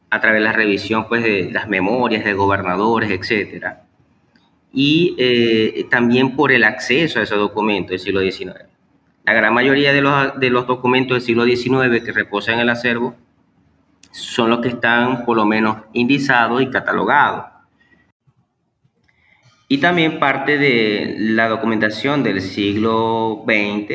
a 0.08 0.20
través 0.22 0.40
de 0.40 0.44
la 0.46 0.54
revisión 0.54 1.06
pues, 1.06 1.22
de 1.22 1.50
las 1.52 1.68
memorias 1.68 2.24
de 2.24 2.32
gobernadores, 2.32 3.10
etc. 3.10 3.74
Y 4.72 5.14
eh, 5.18 5.86
también 5.90 6.34
por 6.34 6.50
el 6.50 6.64
acceso 6.64 7.20
a 7.20 7.24
esos 7.24 7.38
documentos 7.38 7.90
del 7.90 7.98
siglo 7.98 8.20
XIX. 8.22 8.64
La 9.26 9.34
gran 9.34 9.52
mayoría 9.52 9.92
de 9.92 10.00
los, 10.00 10.40
de 10.40 10.48
los 10.48 10.66
documentos 10.66 11.16
del 11.16 11.22
siglo 11.22 11.44
XIX 11.44 12.02
que 12.02 12.12
reposan 12.12 12.54
en 12.54 12.60
el 12.60 12.70
acervo 12.70 13.16
son 14.12 14.48
los 14.48 14.60
que 14.60 14.68
están 14.68 15.26
por 15.26 15.36
lo 15.36 15.44
menos 15.44 15.76
indizados 15.92 16.62
y 16.62 16.70
catalogados. 16.70 17.57
Y 19.68 19.78
también 19.78 20.18
parte 20.18 20.56
de 20.56 21.16
la 21.18 21.48
documentación 21.48 22.22
del 22.22 22.40
siglo 22.40 23.44
XX 23.46 23.90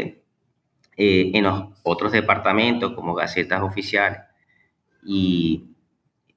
eh, 0.96 1.32
en 1.34 1.44
los 1.44 1.70
otros 1.82 2.12
departamentos 2.12 2.94
como 2.94 3.16
gacetas 3.16 3.62
oficiales 3.64 4.20
y 5.04 5.66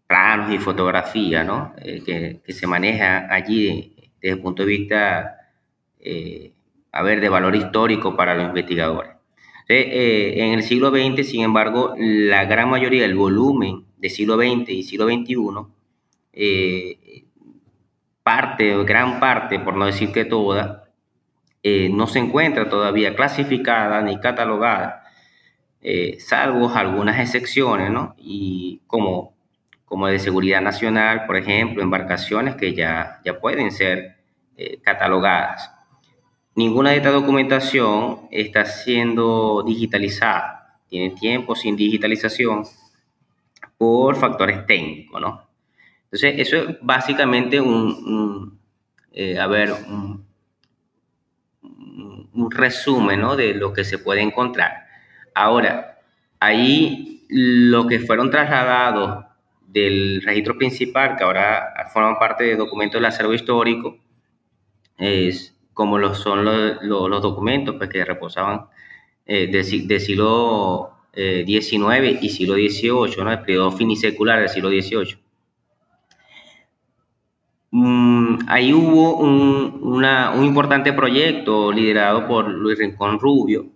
planos 0.07 0.53
y 0.53 0.59
fotografía, 0.59 1.45
¿no? 1.45 1.75
Eh, 1.79 2.03
que, 2.05 2.41
que, 2.45 2.53
se 2.53 2.67
maneja 2.67 3.27
allí 3.33 3.95
desde 4.21 4.37
el 4.37 4.41
punto 4.41 4.63
de 4.63 4.69
vista, 4.69 5.51
eh, 6.01 6.53
a 6.93 7.03
ver, 7.03 7.21
de 7.21 7.29
valor 7.29 7.55
histórico 7.55 8.17
para 8.17 8.35
los 8.35 8.47
investigadores. 8.49 9.13
Eh, 9.69 10.35
en 10.39 10.53
el 10.53 10.63
siglo 10.63 10.91
XX, 10.91 11.27
sin 11.27 11.43
embargo, 11.43 11.95
la 11.99 12.45
gran 12.45 12.71
mayoría 12.71 13.03
del 13.03 13.17
volumen 13.17 13.85
del 13.97 14.11
siglo 14.11 14.37
XX 14.37 14.69
y 14.71 14.83
siglo 14.85 15.07
XXI, 15.07 15.35
eh, 18.27 18.33
parte, 18.33 18.85
gran 18.85 19.21
parte, 19.21 19.59
por 19.59 19.77
no 19.77 19.87
decir 19.87 20.13
que 20.13 20.25
toda, 20.25 20.85
no 21.91 22.07
se 22.07 22.21
encuentra 22.21 22.69
todavía 22.69 23.17
clasificada 23.17 24.01
ni 24.03 24.21
catalogada, 24.21 25.03
salvo 26.19 26.69
algunas 26.75 27.19
excepciones, 27.19 27.91
¿no? 27.91 28.15
Y 28.19 28.83
como 28.87 29.37
como 29.87 30.09
de 30.09 30.19
seguridad 30.19 30.61
nacional, 30.61 31.27
por 31.27 31.37
ejemplo, 31.37 31.83
embarcaciones 31.83 32.57
que 32.57 32.75
ya, 32.75 33.21
ya 33.25 33.41
pueden 33.41 33.71
ser 33.71 34.17
eh, 34.57 34.79
catalogadas. 34.83 35.71
Ninguna 36.55 36.91
de 36.91 36.97
esta 36.97 37.11
documentación 37.11 38.29
está 38.31 38.65
siendo 38.65 39.63
digitalizada, 39.63 40.81
tiene 40.89 41.11
tiempo 41.11 41.55
sin 41.55 41.77
digitalización 41.77 42.65
por 43.79 44.17
factores 44.17 44.67
técnicos, 44.67 45.21
¿no? 45.21 45.46
Entonces, 46.07 46.35
eso 46.39 46.57
es 46.57 46.77
básicamente 46.81 47.61
un, 47.61 48.59
eh, 49.13 49.39
a 49.39 49.47
ver, 49.47 49.73
un, 49.73 50.25
resumen, 52.51 53.21
¿no? 53.21 53.35
De 53.35 53.55
lo 53.55 53.73
que 53.73 53.85
se 53.85 53.99
puede 53.99 54.21
encontrar. 54.23 54.87
Ahora, 55.35 55.99
ahí 56.39 57.25
lo 57.29 57.87
que 57.87 57.99
fueron 57.99 58.31
trasladados 58.31 59.25
del 59.67 60.23
registro 60.23 60.57
principal, 60.57 61.17
que 61.17 61.25
ahora 61.25 61.75
forman 61.93 62.19
parte 62.19 62.45
de 62.45 62.57
documentos 62.57 62.99
del 62.99 63.07
acervo 63.07 63.35
histórico, 63.35 63.99
es 64.99 65.57
como 65.75 65.99
lo 65.99 66.15
son 66.15 66.45
los, 66.45 67.23
documentos 67.23 67.75
pues, 67.77 67.91
que 67.91 68.05
reposaban 68.05 68.67
eh, 69.27 69.47
del 69.49 69.89
de 69.89 70.01
siglo 70.01 70.91
eh, 71.13 71.45
XIX 71.47 72.23
y 72.23 72.29
siglo 72.31 72.55
XVIII, 72.55 73.25
¿no? 73.25 73.33
el 73.33 73.41
periodo 73.41 73.73
finisecular 73.73 74.39
del 74.39 74.49
siglo 74.49 74.69
XVIII. 74.71 75.26
Mm, 77.79 78.39
ahí 78.49 78.73
hubo 78.73 79.19
un, 79.19 79.81
una, 79.83 80.31
un, 80.31 80.47
importante 80.47 80.95
proyecto 80.95 81.71
liderado 81.71 82.27
por 82.27 82.49
Luis 82.49 82.79
Rincón 82.79 83.21
Rubio 83.21 83.67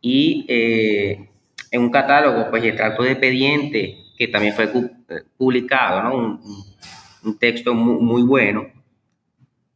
y 0.00 0.46
eh, 0.48 1.28
en 1.72 1.82
un 1.82 1.90
catálogo, 1.90 2.48
pues, 2.48 2.62
el 2.62 2.76
trato 2.76 3.02
de 3.02 3.10
expediente 3.10 4.04
que 4.16 4.28
también 4.28 4.54
fue 4.54 4.66
eh, 4.66 5.22
publicado, 5.36 6.04
¿no? 6.04 6.14
un, 6.14 6.40
un, 7.24 7.36
texto 7.36 7.74
muy, 7.74 8.00
muy, 8.00 8.22
bueno. 8.22 8.68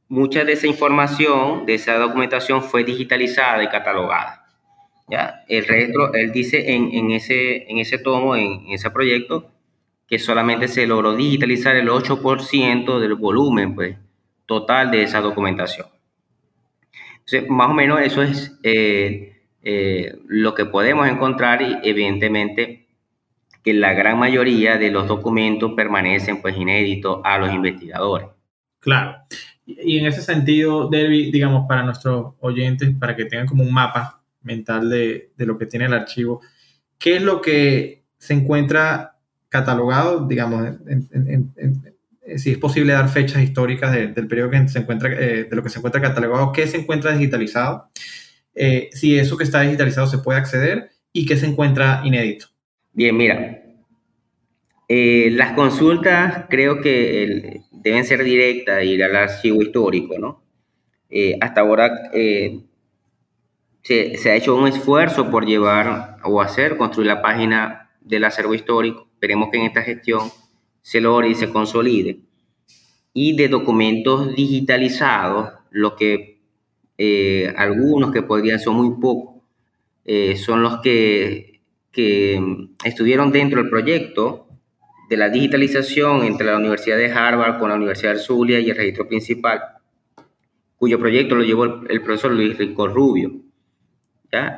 Mucha 0.08 0.44
de 0.44 0.52
esa 0.52 0.68
información, 0.68 1.66
de 1.66 1.74
esa 1.74 1.98
documentación 1.98 2.62
fue 2.62 2.84
digitalizada 2.84 3.64
y 3.64 3.68
catalogada. 3.68 4.46
¿ya? 5.08 5.42
El 5.48 5.66
resto, 5.66 6.14
él 6.14 6.30
dice 6.30 6.74
en, 6.74 6.94
en, 6.94 7.10
ese, 7.10 7.68
en 7.68 7.78
ese 7.78 7.98
tomo, 7.98 8.36
en, 8.36 8.66
en 8.66 8.74
ese 8.74 8.88
proyecto, 8.90 9.50
que 10.08 10.18
solamente 10.18 10.68
se 10.68 10.86
logró 10.86 11.14
digitalizar 11.14 11.76
el 11.76 11.88
8% 11.88 12.98
del 12.98 13.14
volumen 13.14 13.74
pues, 13.74 13.96
total 14.46 14.90
de 14.90 15.02
esa 15.02 15.20
documentación. 15.20 15.86
Entonces, 17.18 17.50
más 17.50 17.68
o 17.68 17.74
menos 17.74 18.00
eso 18.00 18.22
es 18.22 18.58
eh, 18.62 19.36
eh, 19.62 20.18
lo 20.26 20.54
que 20.54 20.64
podemos 20.64 21.06
encontrar 21.06 21.60
y 21.60 21.76
evidentemente 21.82 22.86
que 23.62 23.74
la 23.74 23.92
gran 23.92 24.18
mayoría 24.18 24.78
de 24.78 24.90
los 24.90 25.06
documentos 25.06 25.72
permanecen 25.76 26.40
pues 26.40 26.56
inéditos 26.56 27.20
a 27.22 27.36
los 27.36 27.52
investigadores. 27.52 28.28
Claro. 28.80 29.14
Y 29.66 29.98
en 29.98 30.06
ese 30.06 30.22
sentido, 30.22 30.88
Derby, 30.88 31.30
digamos, 31.30 31.66
para 31.68 31.82
nuestros 31.82 32.32
oyentes, 32.40 32.90
para 32.98 33.14
que 33.14 33.26
tengan 33.26 33.46
como 33.46 33.62
un 33.62 33.74
mapa 33.74 34.22
mental 34.40 34.88
de, 34.88 35.32
de 35.36 35.44
lo 35.44 35.58
que 35.58 35.66
tiene 35.66 35.84
el 35.84 35.92
archivo, 35.92 36.40
¿qué 36.98 37.16
es 37.16 37.22
lo 37.22 37.42
que 37.42 38.04
se 38.16 38.32
encuentra 38.32 39.17
catalogado, 39.48 40.26
digamos, 40.26 40.78
si 42.36 42.50
es 42.50 42.58
posible 42.58 42.92
dar 42.92 43.08
fechas 43.08 43.42
históricas 43.42 43.92
del 43.92 44.28
periodo 44.28 44.50
que 44.50 44.68
se 44.68 44.80
encuentra, 44.80 45.10
eh, 45.12 45.44
de 45.44 45.56
lo 45.56 45.62
que 45.62 45.70
se 45.70 45.78
encuentra 45.78 46.02
catalogado, 46.02 46.52
qué 46.52 46.66
se 46.66 46.78
encuentra 46.78 47.12
digitalizado, 47.12 47.88
eh, 48.54 48.90
si 48.92 49.18
eso 49.18 49.36
que 49.36 49.44
está 49.44 49.62
digitalizado 49.62 50.06
se 50.06 50.18
puede 50.18 50.38
acceder 50.38 50.90
y 51.12 51.24
qué 51.24 51.36
se 51.36 51.46
encuentra 51.46 52.02
inédito. 52.04 52.46
Bien, 52.92 53.16
mira, 53.16 53.62
eh, 54.88 55.30
las 55.32 55.52
consultas 55.52 56.44
creo 56.50 56.80
que 56.80 57.62
deben 57.72 58.04
ser 58.04 58.24
directas, 58.24 58.84
ir 58.84 59.02
al 59.04 59.16
archivo 59.16 59.62
histórico, 59.62 60.18
¿no? 60.18 60.44
hasta 61.40 61.62
ahora 61.62 62.10
se, 62.12 64.18
se 64.18 64.30
ha 64.30 64.36
hecho 64.36 64.54
un 64.54 64.68
esfuerzo 64.68 65.30
por 65.30 65.46
llevar 65.46 66.18
o 66.22 66.42
hacer, 66.42 66.76
construir 66.76 67.06
la 67.06 67.22
página 67.22 67.90
del 68.02 68.24
acervo 68.24 68.54
histórico 68.54 69.07
Esperemos 69.18 69.48
que 69.50 69.58
en 69.58 69.64
esta 69.64 69.82
gestión 69.82 70.30
se 70.80 71.00
logre 71.00 71.30
y 71.30 71.34
se 71.34 71.50
consolide. 71.50 72.20
Y 73.12 73.34
de 73.34 73.48
documentos 73.48 74.32
digitalizados, 74.36 75.54
lo 75.72 75.96
que 75.96 76.38
eh, 76.96 77.52
algunos 77.56 78.12
que 78.12 78.22
podrían 78.22 78.60
ser 78.60 78.72
muy 78.74 79.00
pocos, 79.00 79.42
eh, 80.04 80.36
son 80.36 80.62
los 80.62 80.80
que, 80.82 81.62
que 81.90 82.40
estuvieron 82.84 83.32
dentro 83.32 83.60
del 83.60 83.68
proyecto 83.68 84.46
de 85.10 85.16
la 85.16 85.30
digitalización 85.30 86.22
entre 86.22 86.46
la 86.46 86.58
Universidad 86.58 86.96
de 86.96 87.10
Harvard 87.10 87.58
con 87.58 87.70
la 87.70 87.74
Universidad 87.74 88.12
de 88.12 88.20
Zulia 88.20 88.60
y 88.60 88.70
el 88.70 88.76
registro 88.76 89.08
principal, 89.08 89.60
cuyo 90.76 91.00
proyecto 91.00 91.34
lo 91.34 91.42
llevó 91.42 91.64
el, 91.64 92.02
profesor 92.02 92.30
Luis 92.30 92.56
Rico 92.56 92.86
Rubio. 92.86 93.32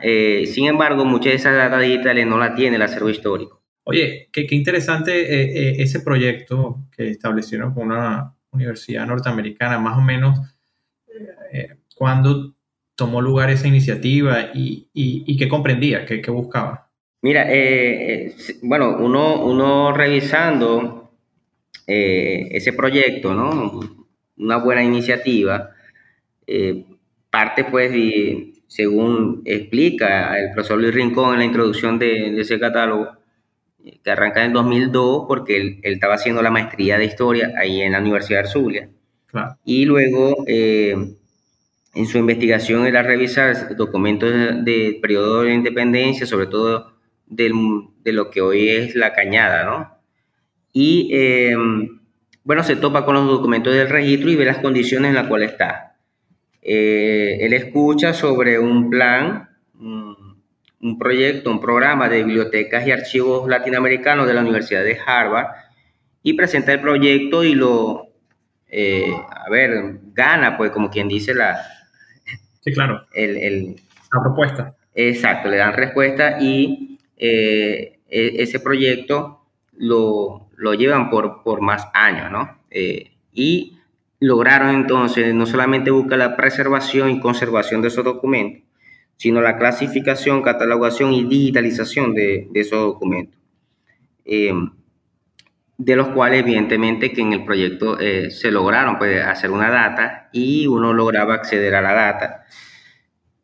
Eh, 0.02 0.44
sin 0.46 0.66
embargo, 0.66 1.06
muchas 1.06 1.32
de 1.32 1.36
esas 1.36 1.54
datas 1.54 1.80
digitales 1.80 2.26
no 2.26 2.36
la 2.36 2.54
tiene 2.54 2.76
el 2.76 2.82
acervo 2.82 3.08
histórico. 3.08 3.59
Oye, 3.84 4.28
qué, 4.32 4.46
interesante 4.50 5.20
eh, 5.20 5.70
eh, 5.70 5.82
ese 5.82 6.00
proyecto 6.00 6.86
que 6.94 7.10
establecieron 7.10 7.72
con 7.72 7.86
una 7.86 8.34
universidad 8.50 9.06
norteamericana, 9.06 9.78
más 9.78 9.96
o 9.96 10.00
menos, 10.02 10.38
eh, 11.52 11.76
cuando 11.96 12.54
tomó 12.94 13.22
lugar 13.22 13.50
esa 13.50 13.68
iniciativa 13.68 14.50
y, 14.52 15.36
qué 15.38 15.48
comprendía, 15.48 16.04
qué, 16.04 16.30
buscaba. 16.30 16.90
Mira, 17.22 17.46
bueno, 18.62 18.96
uno, 18.98 19.42
uno 19.44 19.92
revisando 19.92 21.12
ese 21.86 22.72
proyecto, 22.72 23.34
¿no? 23.34 23.80
Una 24.36 24.56
buena 24.58 24.82
iniciativa, 24.82 25.70
parte 27.30 27.64
pues, 27.64 27.92
según 28.66 29.42
explica 29.44 30.38
el 30.38 30.52
profesor 30.52 30.78
Luis 30.78 30.94
Rincón 30.94 31.34
en 31.34 31.38
la 31.40 31.44
introducción 31.46 31.98
de 31.98 32.40
ese 32.40 32.58
catálogo, 32.58 33.19
que 34.02 34.10
arranca 34.10 34.44
en 34.44 34.52
2002 34.52 35.24
porque 35.26 35.56
él, 35.56 35.80
estaba 35.82 36.14
haciendo 36.14 36.42
la 36.42 36.50
maestría 36.50 36.98
de 36.98 37.04
historia 37.04 37.52
ahí 37.56 37.80
en 37.82 37.92
la 37.92 38.00
Universidad 38.00 38.42
de 38.42 38.48
Zulia. 38.48 38.90
Y 39.64 39.84
luego, 39.84 40.44
eh, 40.46 40.96
en 41.94 42.06
su 42.06 42.18
investigación, 42.18 42.86
era 42.86 43.02
revisar 43.02 43.76
documentos 43.76 44.30
del 44.64 45.00
periodo 45.00 45.42
de 45.42 45.54
independencia, 45.54 46.26
sobre 46.26 46.46
todo 46.46 46.92
de 47.26 48.12
lo 48.12 48.30
que 48.30 48.40
hoy 48.40 48.68
es 48.68 48.96
la 48.96 49.12
cañada, 49.12 49.64
¿no? 49.64 50.00
Y, 50.72 51.10
eh, 51.12 51.56
bueno, 52.42 52.62
se 52.62 52.76
topa 52.76 53.04
con 53.04 53.14
los 53.14 53.26
documentos 53.26 53.74
del 53.74 53.88
registro 53.88 54.30
y 54.30 54.36
ve 54.36 54.44
las 54.44 54.58
condiciones 54.58 55.10
en 55.10 55.14
las 55.14 55.28
cuales 55.28 55.52
está. 55.52 55.96
Eh, 56.62 57.38
él 57.40 57.52
escucha 57.52 58.12
sobre 58.12 58.58
un 58.58 58.90
plan, 58.90 59.48
un 60.80 60.98
proyecto, 60.98 61.50
un 61.50 61.60
programa 61.60 62.08
de 62.08 62.24
bibliotecas 62.24 62.86
y 62.86 62.92
archivos 62.92 63.48
latinoamericanos 63.48 64.26
de 64.26 64.34
la 64.34 64.40
Universidad 64.40 64.82
de 64.82 64.98
Harvard 65.04 65.48
y 66.22 66.34
presenta 66.34 66.72
el 66.72 66.80
proyecto 66.80 67.44
y 67.44 67.54
lo, 67.54 68.08
eh, 68.68 69.12
a 69.30 69.50
ver, 69.50 70.00
gana, 70.12 70.56
pues 70.56 70.70
como 70.70 70.90
quien 70.90 71.08
dice 71.08 71.34
la... 71.34 71.60
Sí, 72.60 72.72
claro. 72.72 73.06
El, 73.12 73.76
la 74.12 74.20
propuesta. 74.20 74.76
Exacto, 74.94 75.48
le 75.48 75.56
dan 75.56 75.72
respuesta 75.74 76.38
y 76.40 76.98
eh, 77.16 77.98
e, 78.08 78.42
ese 78.42 78.60
proyecto 78.60 79.46
lo, 79.76 80.48
lo, 80.56 80.74
llevan 80.74 81.10
por, 81.10 81.42
por 81.42 81.60
más 81.60 81.88
años, 81.94 82.30
¿no? 82.30 82.58
Eh, 82.70 83.12
y 83.32 83.78
lograron 84.18 84.74
entonces 84.74 85.34
no 85.34 85.46
solamente 85.46 85.90
buscar 85.90 86.18
la 86.18 86.36
preservación 86.36 87.10
y 87.10 87.20
conservación 87.20 87.80
de 87.80 87.88
esos 87.88 88.04
documentos, 88.04 88.62
sino 89.20 89.42
la 89.42 89.58
clasificación, 89.58 90.40
catalogación 90.40 91.12
y 91.12 91.24
digitalización 91.24 92.14
de, 92.14 92.48
esos 92.54 92.80
documentos. 92.80 93.38
Eh, 94.24 94.50
de 95.76 95.96
los 95.96 96.08
cuales 96.08 96.40
evidentemente 96.40 97.12
que 97.12 97.20
en 97.20 97.34
el 97.34 97.44
proyecto 97.44 98.00
eh, 98.00 98.30
se 98.30 98.50
lograron 98.50 98.96
pues, 98.96 99.22
hacer 99.22 99.50
una 99.50 99.68
data 99.68 100.30
y 100.32 100.66
uno 100.66 100.94
lograba 100.94 101.34
acceder 101.34 101.74
a 101.74 101.82
la 101.82 101.92
data 101.92 102.44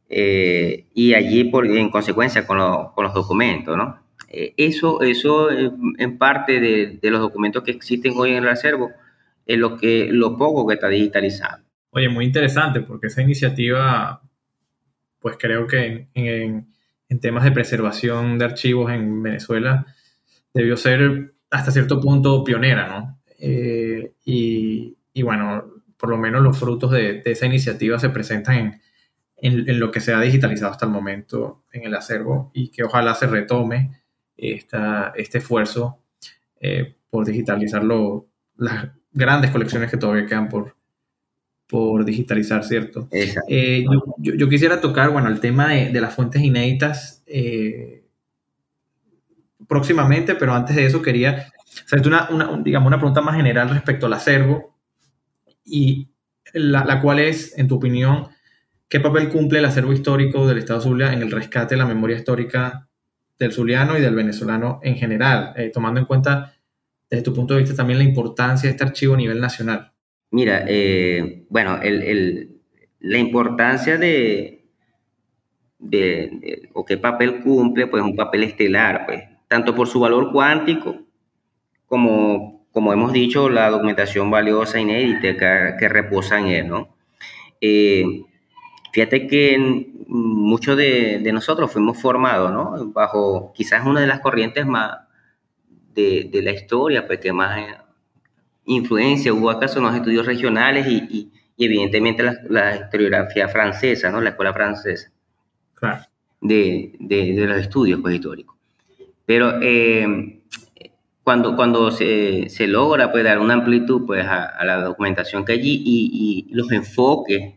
eh, 0.09 0.87
y 0.95 1.13
allí 1.13 1.45
por, 1.45 1.67
en 1.67 1.91
consecuencia 1.91 2.47
con, 2.47 2.57
los 2.57 3.13
documentos. 3.13 3.77
¿no? 3.77 3.99
eso 4.31 5.03
eso 5.03 5.51
en 5.51 6.17
parte 6.17 6.59
de, 6.59 6.99
de, 7.03 7.11
los 7.11 7.21
documentos 7.21 7.63
que 7.63 7.73
existen 7.73 8.15
hoy 8.17 8.31
en 8.31 8.45
el 8.45 8.49
acervo 8.49 8.93
es 9.45 9.59
lo, 9.59 9.77
que, 9.77 10.09
lo 10.11 10.39
poco 10.39 10.67
que 10.67 10.75
está 10.75 10.89
digitalizado. 10.89 11.63
Oye, 11.91 12.09
muy 12.09 12.25
interesante 12.25 12.81
porque 12.81 13.09
esa 13.09 13.21
iniciativa 13.21 14.23
pues 15.27 15.39
creo 15.41 15.67
que 15.67 16.09
en, 16.15 16.69
temas 17.21 17.43
de 17.43 17.51
preservación 17.51 18.39
de 18.39 18.45
archivos 18.45 18.93
en 18.93 19.25
Venezuela 19.25 19.85
debió 20.55 20.77
ser 20.77 21.35
hasta 21.51 21.73
cierto 21.73 22.01
punto 22.01 22.45
pionera, 22.45 22.87
¿no? 22.87 23.21
Eh, 23.41 24.13
y, 24.25 24.97
bueno, 25.25 25.65
por 25.97 26.11
lo 26.11 26.17
menos 26.17 26.43
los 26.43 26.57
frutos 26.57 26.93
de, 26.93 27.23
esa 27.25 27.45
iniciativa 27.45 27.99
se 27.99 28.11
presentan 28.11 28.81
en, 29.37 29.81
lo 29.81 29.91
que 29.91 29.99
se 29.99 30.15
ha 30.15 30.21
digitalizado 30.21 30.71
hasta 30.71 30.87
el 30.87 30.93
momento 30.93 31.65
en 31.73 31.83
el 31.83 31.95
acervo 31.97 32.53
y 32.55 32.69
que 32.71 32.85
ojalá 32.85 33.13
se 33.17 33.27
retome 33.27 34.05
esta, 34.37 35.13
este 35.17 35.39
esfuerzo 35.39 36.05
eh, 36.61 36.99
por 37.11 37.27
digitalizar 37.27 37.83
las 37.83 38.93
grandes 39.11 39.51
colecciones 39.51 39.91
que 39.91 39.97
todavía 39.97 40.27
quedan 40.27 40.49
por, 40.49 40.77
por 41.67 42.05
digitalizar, 42.05 42.65
¿cierto? 42.65 43.09
Eh, 43.11 43.85
yo, 44.19 44.49
quisiera 44.49 44.81
tocar, 44.81 45.11
bueno, 45.11 45.29
el 45.29 45.41
tema 45.41 45.69
de, 45.69 46.01
las 46.01 46.15
fuentes 46.15 46.43
inéditas 46.43 47.23
eh, 47.27 48.05
próximamente, 49.67 50.37
pero 50.37 50.55
antes 50.55 50.77
de 50.77 50.87
eso 50.87 51.03
quería 51.03 51.53
hacerte 51.85 52.09
una, 52.09 52.29
digamos, 52.63 52.87
una 52.87 52.99
pregunta 52.99 53.21
más 53.21 53.37
general 53.37 53.69
respecto 53.71 54.07
al 54.07 54.13
acervo 54.13 54.77
y 55.65 56.09
la, 56.53 57.01
cual 57.01 57.19
es, 57.19 57.59
en 57.59 57.67
tu 57.67 57.77
opinión, 57.77 58.29
¿qué 58.89 59.01
papel 59.01 59.29
cumple 59.29 59.59
el 59.59 59.65
acervo 59.65 59.93
histórico 59.93 60.47
del 60.47 60.59
Estado 60.59 60.81
Zulia 60.81 61.13
en 61.13 61.23
el 61.23 61.31
rescate 61.33 61.75
de 61.75 61.81
la 61.81 61.87
memoria 61.87 62.17
histórica 62.17 62.89
del 63.39 63.53
zuliano 63.53 63.99
y 63.99 64.01
del 64.01 64.15
venezolano 64.15 64.79
en 64.83 64.95
general, 64.95 65.53
eh, 65.57 65.71
tomando 65.75 65.99
en 65.99 66.07
cuenta 66.07 66.55
desde 67.11 67.25
tu 67.25 67.35
punto 67.35 67.55
de 67.55 67.61
vista 67.61 67.77
también 67.77 67.99
la 67.99 68.05
importancia 68.05 68.69
de 68.69 68.73
este 68.73 68.85
archivo 68.85 69.15
a 69.15 69.19
nivel 69.19 69.41
nacional? 69.41 69.93
Mira, 70.31 70.65
eh, 70.69 71.45
bueno, 71.49 71.79
la 73.01 73.19
importancia 73.19 73.97
de, 73.97 74.65
o 76.73 76.85
qué 76.85 76.99
papel 76.99 77.43
cumple, 77.43 77.87
pues 77.87 78.03
un 78.03 78.17
papel 78.17 78.45
estelar, 78.45 79.07
pues, 79.07 79.23
tanto 79.49 79.75
por 79.75 79.89
su 79.89 80.01
valor 80.01 80.33
cuántico 80.33 80.97
como, 81.87 82.67
como 82.73 82.93
hemos 82.93 83.13
dicho, 83.13 83.49
la 83.49 83.71
documentación 83.71 84.31
valiosa, 84.31 84.81
inédita 84.81 85.77
que, 85.79 85.89
reposa 85.89 86.39
en 86.41 86.47
él, 86.49 86.69
¿no? 86.69 86.97
Eh, 87.61 88.05
fíjate 88.93 89.27
que 89.29 89.87
muchos 90.09 90.77
de, 90.77 91.21
nosotros 91.33 91.73
fuimos 91.73 92.01
formados, 92.01 92.53
¿no? 92.53 92.93
Bajo 92.93 93.53
quizás 93.55 93.87
una 93.87 94.01
de 94.01 94.07
las 94.09 94.21
corrientes 94.21 94.67
más 94.67 94.99
de, 95.95 96.29
de 96.33 96.43
la 96.43 96.53
historia, 96.53 97.07
pues 97.07 97.21
que 97.21 97.33
más 97.33 97.86
influencia, 98.67 99.33
hubo 99.33 99.51
acaso 99.51 99.81
los 99.81 99.95
estudios 99.95 100.27
regionales 100.27 100.87
y, 100.87 101.33
evidentemente 101.59 102.23
la, 102.49 102.77
historiografía 102.77 103.49
francesa, 103.49 104.11
¿no? 104.11 104.21
La 104.21 104.31
escuela 104.31 104.53
francesa. 104.53 105.11
De, 106.41 106.93
los 107.01 107.59
estudios 107.59 108.01
pues, 108.01 108.15
históricos. 108.17 108.57
Pero 109.25 109.61
eh, 109.63 110.41
cuando, 111.23 111.57
cuando 111.57 111.91
se, 111.91 112.49
se, 112.51 112.67
logra 112.67 113.11
pues, 113.11 113.25
dar 113.25 113.39
una 113.39 113.55
amplitud 113.55 114.07
pues, 114.07 114.25
a, 114.27 114.65
la 114.65 114.83
documentación 114.83 115.45
que 115.45 115.53
allí 115.53 115.83
y, 115.85 116.47
y, 116.49 116.55
los 116.55 116.71
enfoques 116.71 117.55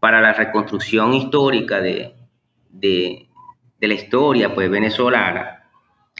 para 0.00 0.20
la 0.20 0.32
reconstrucción 0.32 1.12
histórica 1.14 1.80
de, 1.80 2.14
de, 2.70 3.28
de, 3.80 3.88
la 3.88 3.94
historia 3.94 4.54
pues, 4.54 4.70
venezolana, 4.70 5.70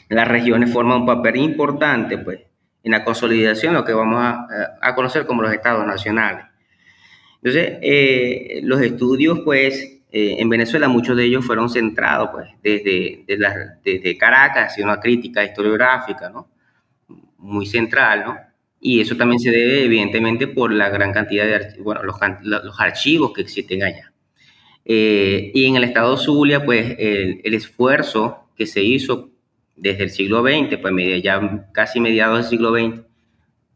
las 0.09 0.29
regiones 0.29 0.73
forman 0.73 1.01
un 1.01 1.07
papel 1.07 1.37
importante 1.37 2.19
pues, 2.19 2.48
en 2.89 2.93
la 2.93 3.05
consolidación, 3.05 3.75
lo 3.75 3.85
que 3.85 3.93
vamos 3.93 4.19
a, 4.19 4.47
a 4.81 4.95
conocer 4.95 5.27
como 5.27 5.43
los 5.43 5.53
estados 5.53 5.87
nacionales. 5.87 6.47
Entonces, 7.43 7.79
eh, 7.83 8.61
los 8.65 8.81
estudios, 8.81 9.41
pues, 9.45 10.01
eh, 10.11 10.37
en 10.39 10.49
Venezuela, 10.49 10.89
muchos 10.89 11.19
de 11.19 11.25
ellos 11.25 11.45
fueron 11.45 11.69
centrados, 11.69 12.31
pues, 12.33 12.49
desde, 12.63 13.25
desde, 13.27 13.49
desde 13.85 14.17
Caracas, 14.17 14.73
hacia 14.73 14.87
una 14.87 14.99
crítica 14.99 15.45
historiográfica, 15.45 16.31
¿no? 16.31 16.49
muy 17.37 17.67
central, 17.67 18.25
¿no? 18.25 18.37
Y 18.81 19.01
eso 19.01 19.17
también 19.17 19.39
se 19.39 19.51
debe, 19.51 19.85
evidentemente, 19.85 20.49
por 20.49 20.73
la 20.73 20.89
gran 20.89 21.13
cantidad 21.13 21.45
de 21.45 21.81
bueno, 21.83 22.03
los, 22.03 22.17
los 22.43 22.81
archivos 22.81 23.33
que 23.35 23.43
existen 23.43 23.83
allá. 23.83 24.13
Eh, 24.85 25.51
y 25.55 25.67
en 25.67 25.77
el 25.77 25.85
estado 25.85 26.17
Zulia, 26.17 26.65
pues, 26.65 26.97
el, 26.99 27.43
el, 27.45 27.55
esfuerzo 27.55 28.49
que 28.57 28.67
se 28.67 28.83
hizo 28.83 29.31
desde 29.79 30.05
el 30.05 30.11
siglo 30.11 30.43
XX, 30.43 30.79
pues, 30.81 31.23
ya 31.23 31.69
casi 31.73 32.01
mediados 32.01 32.39
del 32.39 32.51
siglo 32.51 32.73
XX, 32.73 33.03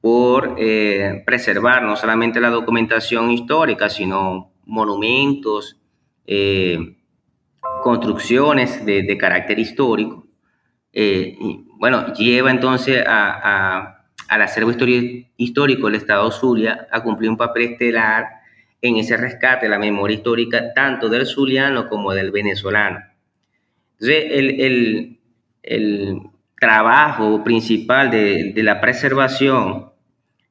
por 0.00 0.56
eh, 0.58 1.22
preservar 1.24 1.82
no 1.84 1.96
solamente 1.96 2.40
la 2.40 2.50
documentación 2.50 3.30
histórica, 3.30 3.88
sino 3.88 4.52
monumentos, 4.64 5.80
eh, 6.26 6.96
construcciones 7.82 8.84
de, 8.84 9.02
de, 9.02 9.16
carácter 9.16 9.58
histórico, 9.58 10.26
eh, 10.92 11.36
bueno, 11.78 12.12
lleva 12.14 12.50
entonces 12.50 13.02
a, 13.06 14.06
al 14.28 14.42
acervo 14.42 14.72
histórico 15.36 15.86
del 15.86 15.96
Estado 15.96 16.30
Zulia 16.30 16.86
a 16.90 17.02
cumplir 17.02 17.30
un 17.30 17.36
papel 17.36 17.72
estelar 17.72 18.26
en 18.80 18.96
ese 18.96 19.16
rescate 19.16 19.66
de 19.66 19.70
la 19.70 19.78
memoria 19.78 20.16
histórica 20.16 20.72
tanto 20.74 21.08
del 21.08 21.26
zuliano 21.26 21.88
como 21.88 22.12
del 22.12 22.30
venezolano. 22.30 23.00
Entonces, 23.92 24.24
el, 24.30 24.60
el, 24.60 25.20
trabajo 26.62 27.42
principal 27.42 28.08
de, 28.10 28.52
de 28.54 28.62
la 28.62 28.80
preservación 28.80 29.90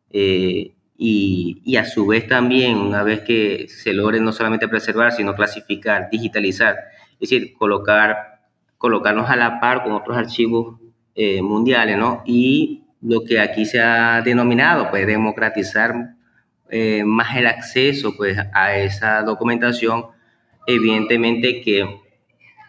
eh, 0.10 0.74
y, 0.98 1.62
y, 1.64 1.78
a 1.78 1.86
su 1.86 2.06
vez 2.06 2.28
también, 2.28 2.78
una 2.78 3.02
vez 3.02 3.22
que 3.22 3.68
se 3.70 3.94
logre 3.94 4.20
no 4.20 4.34
solamente 4.34 4.68
preservar, 4.68 5.14
sino 5.14 5.34
clasificar, 5.34 6.10
digitalizar, 6.12 6.76
es 7.14 7.30
decir, 7.30 7.54
colocar 7.54 8.42
colocarnos 8.78 9.30
a 9.30 9.38
la 9.38 9.62
par 9.62 9.84
con 9.84 9.94
otros 9.94 10.18
archivos 10.18 10.80
eh, 11.16 11.42
mundiales, 11.42 11.98
¿no? 11.98 12.24
Y 12.26 12.84
lo 13.02 13.24
que 13.24 13.40
aquí 13.40 13.66
se 13.66 13.80
ha 13.80 14.22
denominado, 14.22 14.90
pues, 14.90 15.08
democratizar 15.08 16.16
eh, 16.70 17.04
más 17.06 17.38
el 17.38 17.48
acceso, 17.48 18.18
pues, 18.18 18.38
a 18.54 18.76
esa 18.76 19.22
documentación, 19.22 20.08
evidentemente 20.68 21.62
que 21.62 22.02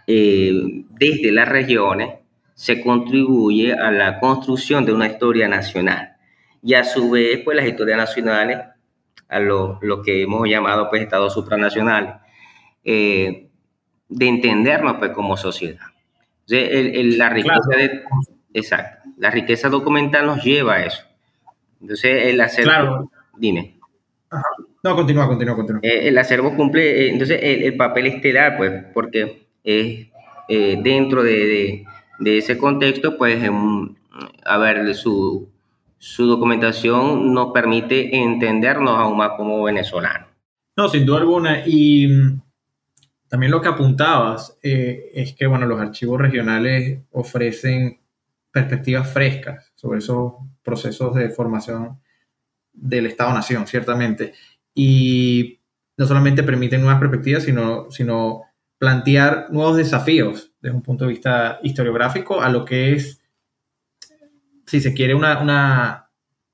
desde 0.07 1.33
las 1.33 1.49
regiones 1.49 2.22
se 2.55 2.83
contribuye 2.83 3.73
a 3.73 3.91
la 3.91 4.21
construcción 4.21 4.85
de 4.85 4.93
una 4.93 5.07
historia 5.07 5.49
nacional. 5.49 6.17
Y 6.63 6.75
a 6.75 6.85
su 6.85 7.11
vez, 7.11 7.41
pues, 7.45 7.57
las 7.57 7.67
historias 7.67 7.99
nacionales, 7.99 8.59
a 9.29 9.41
lo, 9.41 9.79
lo 9.83 10.03
que 10.03 10.23
hemos 10.23 10.49
llamado, 10.49 10.89
pues, 10.91 11.03
estados 11.03 11.35
supranacionales, 11.35 12.15
de 12.85 13.49
entendernos, 14.09 14.97
pues, 14.99 15.11
como 15.13 15.37
sociedad 15.37 15.93
la 16.49 17.29
riqueza 17.29 17.61
exacto, 18.53 19.11
la 19.17 19.31
riqueza 19.31 19.69
documental 19.69 20.27
nos 20.27 20.43
lleva 20.43 20.75
a 20.75 20.87
eso. 20.87 21.03
Entonces, 21.81 22.27
el 22.27 22.41
acervo, 22.41 22.71
claro. 22.71 23.11
dime. 23.37 23.79
No, 24.83 24.97
continúa, 24.97 25.27
continúa, 25.27 25.57
continúa. 25.57 25.81
Eh, 25.83 26.09
el 26.09 26.19
acervo 26.19 26.57
cumple, 26.57 27.07
eh, 27.07 27.11
entonces, 27.11 27.39
el, 27.43 27.77
papel 27.77 28.07
estelar, 28.07 28.57
pues, 28.57 28.85
porque 28.93 29.47
es 29.63 30.09
eh, 30.49 30.81
dentro 30.83 31.23
de, 31.23 31.33
de, 31.33 31.85
ese 32.25 32.59
contexto, 32.59 33.17
pues, 33.17 33.43
a 34.45 34.59
ver, 34.59 34.95
su, 34.95 35.49
su 35.99 36.27
documentación 36.27 37.33
nos 37.33 37.53
permite 37.53 38.17
entendernos 38.17 38.99
aún 38.99 39.17
más 39.17 39.31
como 39.37 39.63
venezolanos. 39.63 40.29
No, 40.77 40.89
sin 40.89 41.05
duda 41.05 41.19
alguna. 41.19 41.63
Y 41.67 42.09
también 43.29 43.53
lo 43.53 43.61
que 43.61 43.69
apuntabas 43.69 44.59
eh, 44.63 45.11
es 45.15 45.35
que 45.35 45.47
bueno, 45.47 45.67
los 45.67 45.81
archivos 45.81 46.21
regionales 46.21 47.01
ofrecen 47.13 47.99
perspectivas 48.51 49.11
frescas 49.11 49.73
sobre 49.75 50.01
esos 50.01 50.35
procesos 50.63 51.15
de 51.15 51.31
formación 51.31 52.01
del 52.73 53.07
Estado-Nación, 53.07 53.67
ciertamente. 53.67 54.35
Y 54.75 55.61
no 55.97 56.07
solamente 56.07 56.43
permiten 56.43 56.83
nuevas 56.83 57.01
perspectivas, 57.01 57.45
sino, 57.45 57.91
sino 57.91 58.43
plantear 58.79 59.49
nuevos 59.51 59.77
desafíos 59.77 60.52
desde 60.63 60.77
un 60.77 60.83
punto 60.83 61.05
de 61.05 61.11
vista 61.11 61.59
historiográfico 61.63 62.41
a 62.41 62.49
lo 62.49 62.65
que 62.65 62.95
es, 62.95 63.21
si 64.67 64.81
se 64.81 64.95
quiere, 64.95 65.15
una, 65.15 65.41
una 65.41 66.09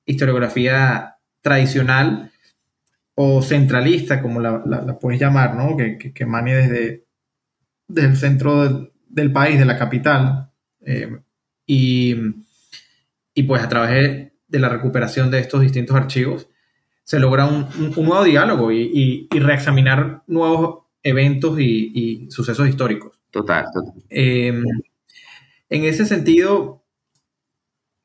historiografía 0.06 1.16
tradicional 1.42 2.32
o 3.14 3.42
centralista, 3.42 4.22
como 4.22 4.40
la, 4.40 4.62
la, 4.64 4.98
puedes 4.98 5.20
llamar, 5.20 5.54
¿no? 5.54 5.76
que, 5.76 5.98
que, 5.98 6.22
emane 6.22 6.54
desde, 6.54 7.04
el 7.94 8.16
centro 8.16 8.90
del 9.08 9.32
país, 9.32 9.58
de 9.58 9.64
la 9.64 9.78
capital, 9.78 10.50
eh, 10.80 11.18
y, 11.66 12.16
y, 13.34 13.42
pues 13.42 13.62
a 13.62 13.68
través 13.68 14.32
de 14.46 14.58
la 14.58 14.68
recuperación 14.68 15.30
de 15.30 15.40
estos 15.40 15.60
distintos 15.60 15.96
archivos 15.96 16.48
se 17.04 17.18
logra 17.18 17.46
un, 17.46 17.66
un, 17.96 18.06
nuevo 18.06 18.24
diálogo 18.24 18.70
y, 18.70 19.28
y, 19.30 19.38
reexaminar 19.38 20.22
nuevos 20.26 20.84
eventos 21.02 21.58
y, 21.58 22.28
sucesos 22.30 22.68
históricos. 22.68 23.17
Total, 23.30 23.66
total. 23.72 23.94
Eh, 24.10 24.62
en 25.68 25.84
ese 25.84 26.06
sentido, 26.06 26.84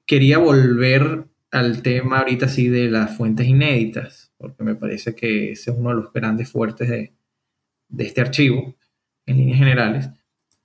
quería 0.05 0.38
volver 0.38 1.25
al 1.51 1.81
tema 1.81 2.19
ahorita 2.19 2.47
sí 2.47 2.67
de 2.67 2.89
las 2.89 3.15
fuentes 3.15 3.47
inéditas 3.47 4.23
porque 4.43 4.62
me 4.65 4.75
parece 4.75 5.15
que 5.15 5.53
ese 5.53 5.71
es 5.71 5.77
uno 5.77 5.91
de 5.91 5.95
los 5.95 6.12
grandes 6.12 6.51
fuertes 6.51 6.89
de, 6.89 7.13
este 7.97 8.19
archivo, 8.19 8.75
en 9.25 9.38
líneas 9.38 9.57
generales. 9.57 10.09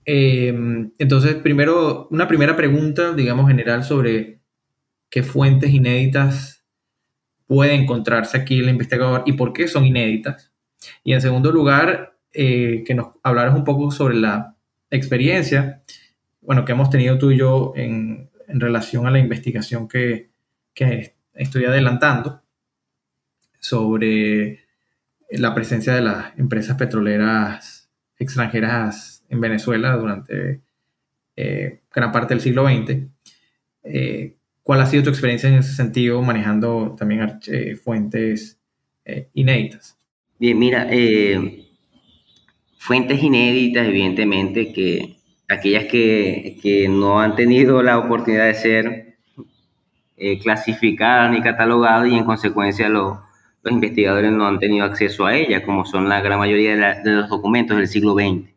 Eh, 0.05 0.53
entonces, 0.99 1.37
primero, 1.37 2.09
una 2.11 2.27
primera 2.27 2.57
pregunta, 2.57 3.13
digamos, 3.13 3.47
general 3.47 3.85
sobre 3.85 4.41
qué 5.09 5.23
fuentes 5.23 5.71
inéditas 5.71 6.65
puede 7.47 7.75
encontrarse 7.75 8.37
aquí 8.37 8.59
el 8.59 8.69
investigador 8.69 9.23
y 9.27 9.35
por 9.35 9.53
qué 9.53 9.69
son 9.69 9.87
inéditas. 9.87 10.51
Y 11.05 11.13
en 11.13 11.23
segundo 11.23 11.53
lugar, 11.53 12.18
eh, 12.41 12.85
que 12.87 12.95
nos 12.95 13.17
hablaras 13.25 13.57
un 13.57 13.65
poco 13.65 13.91
sobre 13.91 14.15
la 14.15 14.55
experiencia, 14.91 15.83
bueno, 16.41 16.65
que 16.65 16.71
hemos 16.71 16.89
tenido 16.89 17.19
tú 17.19 17.33
y 17.33 17.39
yo 17.39 17.73
en, 17.75 18.31
relación 18.47 19.07
a 19.07 19.11
la 19.11 19.19
investigación 19.19 19.89
que, 19.89 20.31
que 20.73 21.17
estoy 21.35 21.65
adelantando 21.65 22.43
sobre 23.61 24.61
la 25.31 25.55
presencia 25.55 25.93
de 25.95 26.01
las 26.01 26.39
empresas 26.39 26.77
petroleras 26.79 27.91
extranjeras 28.19 29.25
en 29.29 29.41
Venezuela 29.41 29.97
durante 29.97 30.63
eh, 31.37 31.83
gran 31.93 32.13
parte 32.13 32.35
del 32.35 32.41
siglo 32.41 32.67
XX. 32.67 33.07
Eh, 33.85 34.37
¿Cuál 34.63 34.81
ha 34.81 34.87
sido 34.87 35.03
tu 35.03 35.11
experiencia 35.11 35.49
en 35.49 35.57
ese 35.57 35.75
sentido 35.75 36.23
manejando 36.23 36.95
también 36.99 37.41
eh, 37.47 37.77
fuentes 37.77 38.59
inéditas? 39.33 39.97
Bien, 40.39 40.59
mira, 40.59 40.87
fuentes 42.79 43.23
inéditas, 43.23 43.87
evidentemente, 43.87 44.73
que 44.73 45.19
aquellas 45.49 45.85
que, 45.85 46.59
que, 46.63 46.89
no 46.89 47.21
han 47.21 47.37
tenido 47.37 47.83
la 47.83 47.99
oportunidad 47.99 48.47
de 48.47 48.55
ser 48.55 49.19
clasificadas 50.43 51.31
ni 51.31 51.41
catalogadas 51.41 52.09
y 52.09 52.17
en 52.17 52.25
consecuencia 52.25 52.89
lo, 52.89 53.23
los 53.63 53.73
investigadores 53.73 54.33
no 54.33 54.47
han 54.47 54.59
tenido 54.59 54.85
acceso 54.85 55.27
a 55.27 55.37
ella, 55.37 55.65
como 55.65 55.85
son 55.85 56.09
la 56.09 56.21
gran 56.21 56.39
mayoría 56.39 56.77
de, 57.03 57.13
los 57.13 57.29
documentos 57.29 57.77
del 57.77 57.89
siglo 57.89 58.15
XX. 58.15 58.49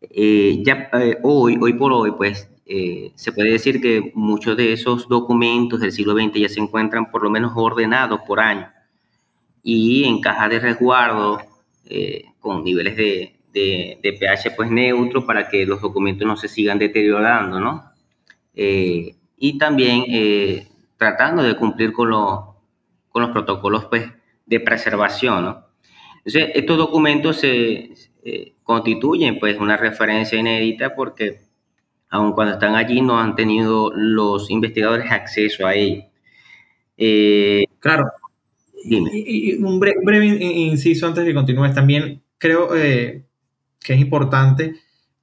Eh, 0.00 0.62
ya 0.64 0.88
eh, 0.92 1.18
hoy, 1.22 1.58
hoy 1.60 1.72
por 1.72 1.92
hoy, 1.92 2.12
pues 2.12 2.48
eh, 2.66 3.12
se 3.14 3.32
puede 3.32 3.50
decir 3.50 3.80
que 3.80 4.12
muchos 4.14 4.56
de 4.56 4.72
esos 4.72 5.08
documentos 5.08 5.80
del 5.80 5.92
siglo 5.92 6.14
XX 6.14 6.40
ya 6.40 6.48
se 6.48 6.60
encuentran 6.60 7.10
por 7.10 7.22
lo 7.22 7.30
menos 7.30 7.52
ordenados 7.54 8.20
por 8.26 8.40
año 8.40 8.70
y 9.62 10.04
en 10.04 10.20
cajas 10.20 10.50
de 10.50 10.60
resguardo 10.60 11.40
con 12.40 12.64
niveles 12.64 12.96
de, 12.96 13.36
de, 13.52 14.12
pH 14.18 14.52
pues 14.56 14.70
neutro 14.70 15.26
para 15.26 15.48
que 15.48 15.66
los 15.66 15.80
documentos 15.80 16.26
no 16.26 16.36
se 16.36 16.48
sigan 16.48 16.78
deteriorando, 16.78 17.60
¿no? 17.60 17.90
y 18.54 19.58
también 19.58 20.04
tratando 20.96 21.42
de 21.42 21.56
cumplir 21.56 21.92
con 21.92 22.10
los 22.10 22.54
con 23.14 23.22
los 23.22 23.30
protocolos 23.30 23.84
pues, 23.84 24.10
de 24.44 24.58
preservación. 24.58 25.44
¿no? 25.44 25.66
Entonces, 26.24 26.50
estos 26.56 26.76
documentos 26.76 27.36
se, 27.36 27.94
constituyen 28.64 29.38
pues, 29.38 29.56
una 29.60 29.76
referencia 29.76 30.36
inédita 30.36 30.96
porque 30.96 31.38
aun 32.10 32.32
cuando 32.32 32.54
están 32.54 32.74
allí, 32.74 33.00
no 33.00 33.18
han 33.20 33.36
tenido 33.36 33.92
los 33.94 34.50
investigadores 34.50 35.12
acceso 35.12 35.64
a 35.64 35.74
ello. 35.74 36.04
Eh, 36.96 37.66
Y, 38.84 39.56
un, 39.56 39.80
breve, 39.80 40.26
inciso 40.26 41.06
antes 41.06 41.24
de 41.24 41.30
que 41.30 41.34
continúes. 41.34 41.74
También 41.74 42.22
creo 42.38 42.76
eh, 42.76 43.24
que 43.80 43.94
es 43.94 44.00
importante 44.00 44.74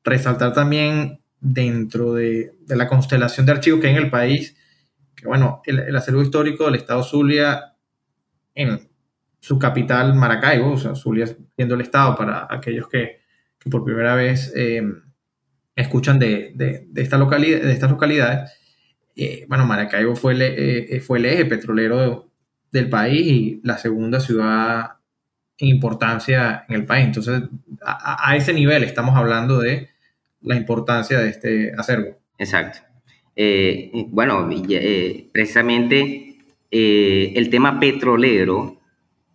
resaltar 0.03 0.53
también 0.53 1.19
dentro 1.39 2.13
de, 2.13 2.53
la 2.67 2.87
constelación 2.87 3.45
de 3.45 3.51
archivos 3.51 3.79
que 3.79 3.87
hay 3.87 3.95
en 3.95 4.03
el 4.03 4.09
país, 4.09 4.55
que 5.15 5.27
bueno, 5.27 5.61
el, 5.65 5.95
acervo 5.95 6.21
histórico 6.21 6.65
del 6.65 6.75
Estado 6.75 7.03
Zulia 7.03 7.75
en 8.55 8.89
su 9.39 9.57
capital 9.57 10.13
Maracaibo, 10.13 10.73
o 10.73 10.77
sea, 10.77 10.95
Zulia 10.95 11.27
siendo 11.55 11.75
el 11.75 11.81
Estado 11.81 12.15
para 12.15 12.47
aquellos 12.49 12.87
que, 12.87 13.21
por 13.69 13.83
primera 13.83 14.15
vez 14.15 14.51
eh, 14.55 14.83
escuchan 15.75 16.19
de, 16.19 16.87
esta 16.95 17.17
localidad, 17.17 17.61
de 17.61 17.71
estas 17.71 17.91
localidades, 17.91 18.51
eh, 19.15 19.45
bueno, 19.47 19.65
Maracaibo 19.65 20.15
fue 20.15 20.33
el, 20.33 20.41
eh, 20.41 21.01
fue 21.01 21.19
el 21.19 21.25
eje 21.25 21.45
petrolero 21.45 22.30
del 22.71 22.89
país 22.89 23.27
y 23.27 23.61
la 23.63 23.77
segunda 23.77 24.19
ciudad 24.19 24.91
en 25.57 25.67
importancia 25.67 26.65
en 26.67 26.75
el 26.75 26.85
país. 26.85 27.05
Entonces, 27.05 27.43
a, 27.85 28.35
ese 28.35 28.53
nivel 28.53 28.83
estamos 28.83 29.15
hablando 29.15 29.59
de 29.59 29.89
la 30.41 30.55
importancia 30.55 31.19
de 31.19 31.29
este 31.29 31.73
acervo. 31.77 32.17
Exacto. 32.37 32.79
Eh, 33.35 33.91
bueno, 34.09 34.49
precisamente 35.31 36.37
el 36.71 37.49
tema 37.49 37.79
petrolero 37.79 38.79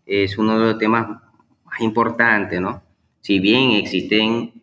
es 0.05 0.37
uno 0.39 0.59
de 0.59 0.67
los 0.67 0.79
temas 0.79 1.09
más 1.09 1.81
importantes, 1.81 2.61
¿no? 2.61 2.83
Si 3.21 3.39
bien 3.39 3.73
existen, 3.73 4.63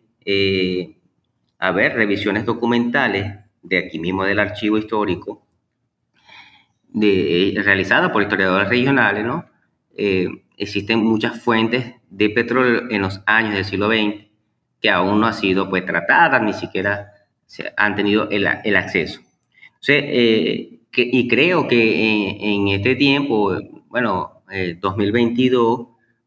a 1.58 1.70
ver, 1.70 1.94
revisiones 1.94 2.44
documentales 2.44 3.44
de 3.62 3.78
aquí 3.78 3.98
mismo 3.98 4.24
del 4.24 4.38
archivo 4.38 4.78
histórico, 4.78 5.43
de, 6.94 7.60
realizada 7.62 8.10
por 8.10 8.22
historiadores 8.22 8.68
regionales, 8.68 9.24
¿no? 9.24 9.44
Eh, 9.96 10.28
existen 10.56 11.04
muchas 11.04 11.40
fuentes 11.40 11.94
de 12.08 12.30
petróleo 12.30 12.84
en 12.88 13.02
los 13.02 13.20
años 13.26 13.54
del 13.54 13.64
siglo 13.64 13.88
XX 13.88 14.24
que 14.80 14.90
aún 14.90 15.20
no 15.20 15.26
han 15.26 15.34
sido 15.34 15.68
pues 15.68 15.84
tratadas, 15.84 16.42
ni 16.42 16.52
siquiera 16.52 17.12
se 17.46 17.72
han 17.76 17.94
tenido 17.94 18.28
el, 18.30 18.46
el 18.64 18.76
acceso. 18.76 19.20
Eh, 19.88 20.80
y 20.96 21.28
creo 21.28 21.66
que 21.66 22.38
en, 22.54 22.68
este 22.68 22.94
tiempo, 22.94 23.58
bueno, 23.88 24.42
2022, 24.80 25.80
eh, 25.80 25.84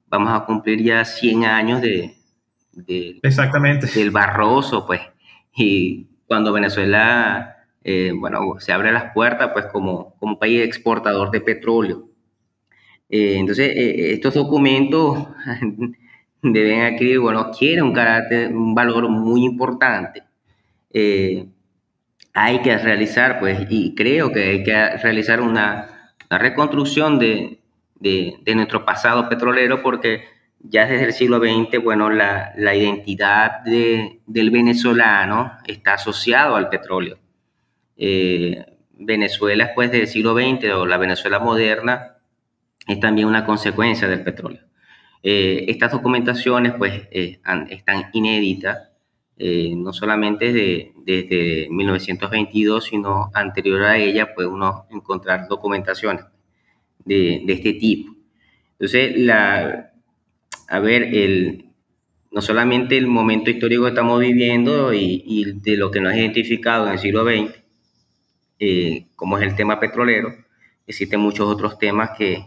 vamos 0.07 0.33
a 0.33 0.45
cumplir 0.45 0.83
ya 0.83 1.05
100 1.05 1.45
años 1.45 1.81
de, 1.81 2.15
de 2.73 3.19
Exactamente. 3.23 3.87
del 3.87 4.11
Barroso, 4.11 4.85
pues, 4.85 5.01
y 5.55 6.07
cuando 6.27 6.51
Venezuela, 6.51 7.56
eh, 7.89 8.11
bueno, 8.13 8.59
se 8.59 8.73
abre 8.73 8.91
las 8.91 9.13
puertas, 9.13 9.51
pues 9.53 9.67
como, 9.67 10.13
como 10.19 10.37
país 10.37 10.61
exportador 10.61 11.31
de 11.31 11.39
petróleo. 11.39 12.09
Eh, 13.09 13.37
entonces, 13.37 13.69
eh, 13.69 14.11
estos 14.13 14.33
documentos 14.33 15.29
deben 16.41 16.81
adquirir, 16.81 17.19
bueno, 17.19 17.49
quieren 17.57 17.85
un 17.85 17.93
carácter, 17.93 18.53
un 18.53 18.75
valor 18.75 19.07
muy 19.09 19.45
importante. 19.45 20.23
hay 22.33 22.61
que 22.61 22.77
realizar, 22.77 23.39
pues, 23.39 23.67
y 23.69 23.95
creo 23.95 24.31
que 24.31 24.43
hay 24.43 24.63
que 24.63 24.97
realizar 24.97 25.41
una, 25.41 26.13
reconstrucción 26.29 27.19
de, 27.19 27.61
de, 27.95 28.35
de 28.41 28.55
nuestro 28.55 28.85
pasado 28.85 29.29
petrolero 29.29 29.81
porque 29.81 30.25
ya 30.59 30.85
desde 30.87 31.05
el 31.05 31.13
siglo 31.13 31.39
XX, 31.39 31.81
bueno, 31.81 32.09
la, 32.09 32.51
la 32.57 32.75
identidad 32.75 33.61
de, 33.63 34.19
del 34.25 34.51
venezolano 34.51 35.53
está 35.67 35.93
asociado 35.93 36.57
al 36.57 36.69
petróleo. 36.69 37.17
Eh, 37.97 38.65
Venezuela, 38.99 39.65
después 39.65 39.91
del 39.91 40.07
siglo 40.07 40.33
XX, 40.33 40.73
o 40.73 40.85
la 40.85 40.97
Venezuela 40.97 41.39
moderna, 41.39 42.17
es 42.87 42.99
también 42.99 43.27
una 43.27 43.45
consecuencia 43.45 44.07
del 44.07 44.23
petróleo. 44.23 44.61
Eh, 45.23 45.65
estas 45.67 45.91
documentaciones, 45.91 46.73
pues, 46.77 47.07
eh, 47.11 47.39
están 47.69 48.09
inéditas, 48.13 48.89
no 49.39 49.93
solamente 49.93 50.51
de, 50.51 50.93
desde 51.05 51.67
1922, 51.69 52.85
sino 52.85 53.29
anterior 53.35 53.83
a 53.83 53.97
ella, 53.97 54.33
puede 54.33 54.47
uno 54.47 54.87
encontrar 54.89 55.47
documentaciones 55.47 56.25
de, 57.05 57.43
de 57.45 57.53
este 57.53 57.73
tipo. 57.73 58.15
Entonces, 58.79 59.15
la, 59.17 59.91
a 60.67 60.79
ver, 60.79 61.03
el, 61.03 61.67
no 62.31 62.41
solamente 62.41 62.97
el 62.97 63.07
momento 63.07 63.49
histórico 63.49 63.83
que 63.83 63.89
estamos 63.89 64.19
viviendo 64.19 64.93
y, 64.93 65.59
de 65.61 65.77
lo 65.77 65.89
que 65.89 66.01
nos 66.01 66.13
ha 66.13 66.17
identificado 66.17 66.85
en 66.87 66.93
el 66.93 66.99
siglo 66.99 67.23
XX, 67.23 67.63
eh, 68.59 69.07
como 69.15 69.37
es 69.37 69.43
el 69.43 69.55
tema 69.55 69.79
petrolero, 69.79 70.35
existen 70.85 71.19
muchos 71.19 71.47
otros 71.47 71.77
temas 71.77 72.11
que, 72.17 72.45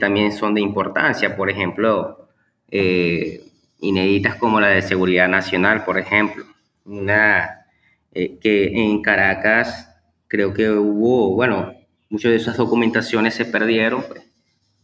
también 0.00 0.32
son 0.32 0.54
de 0.54 0.62
importancia, 0.62 1.36
por 1.36 1.50
ejemplo, 1.50 2.26
eh, 2.70 3.44
inéditas 3.80 4.36
como 4.36 4.58
la 4.58 4.68
de 4.68 4.80
seguridad 4.80 5.28
nacional, 5.28 5.84
por 5.84 5.98
ejemplo, 5.98 6.46
una 6.86 7.66
eh, 8.14 8.38
que 8.40 8.66
en 8.66 9.02
Caracas 9.02 9.88
creo 10.28 10.54
que 10.54 10.70
hubo, 10.70 11.34
bueno, 11.34 11.74
muchas 12.08 12.30
de 12.30 12.36
esas 12.36 12.56
documentaciones 12.56 13.34
se 13.34 13.44
perdieron, 13.44 14.02
pues, 14.08 14.22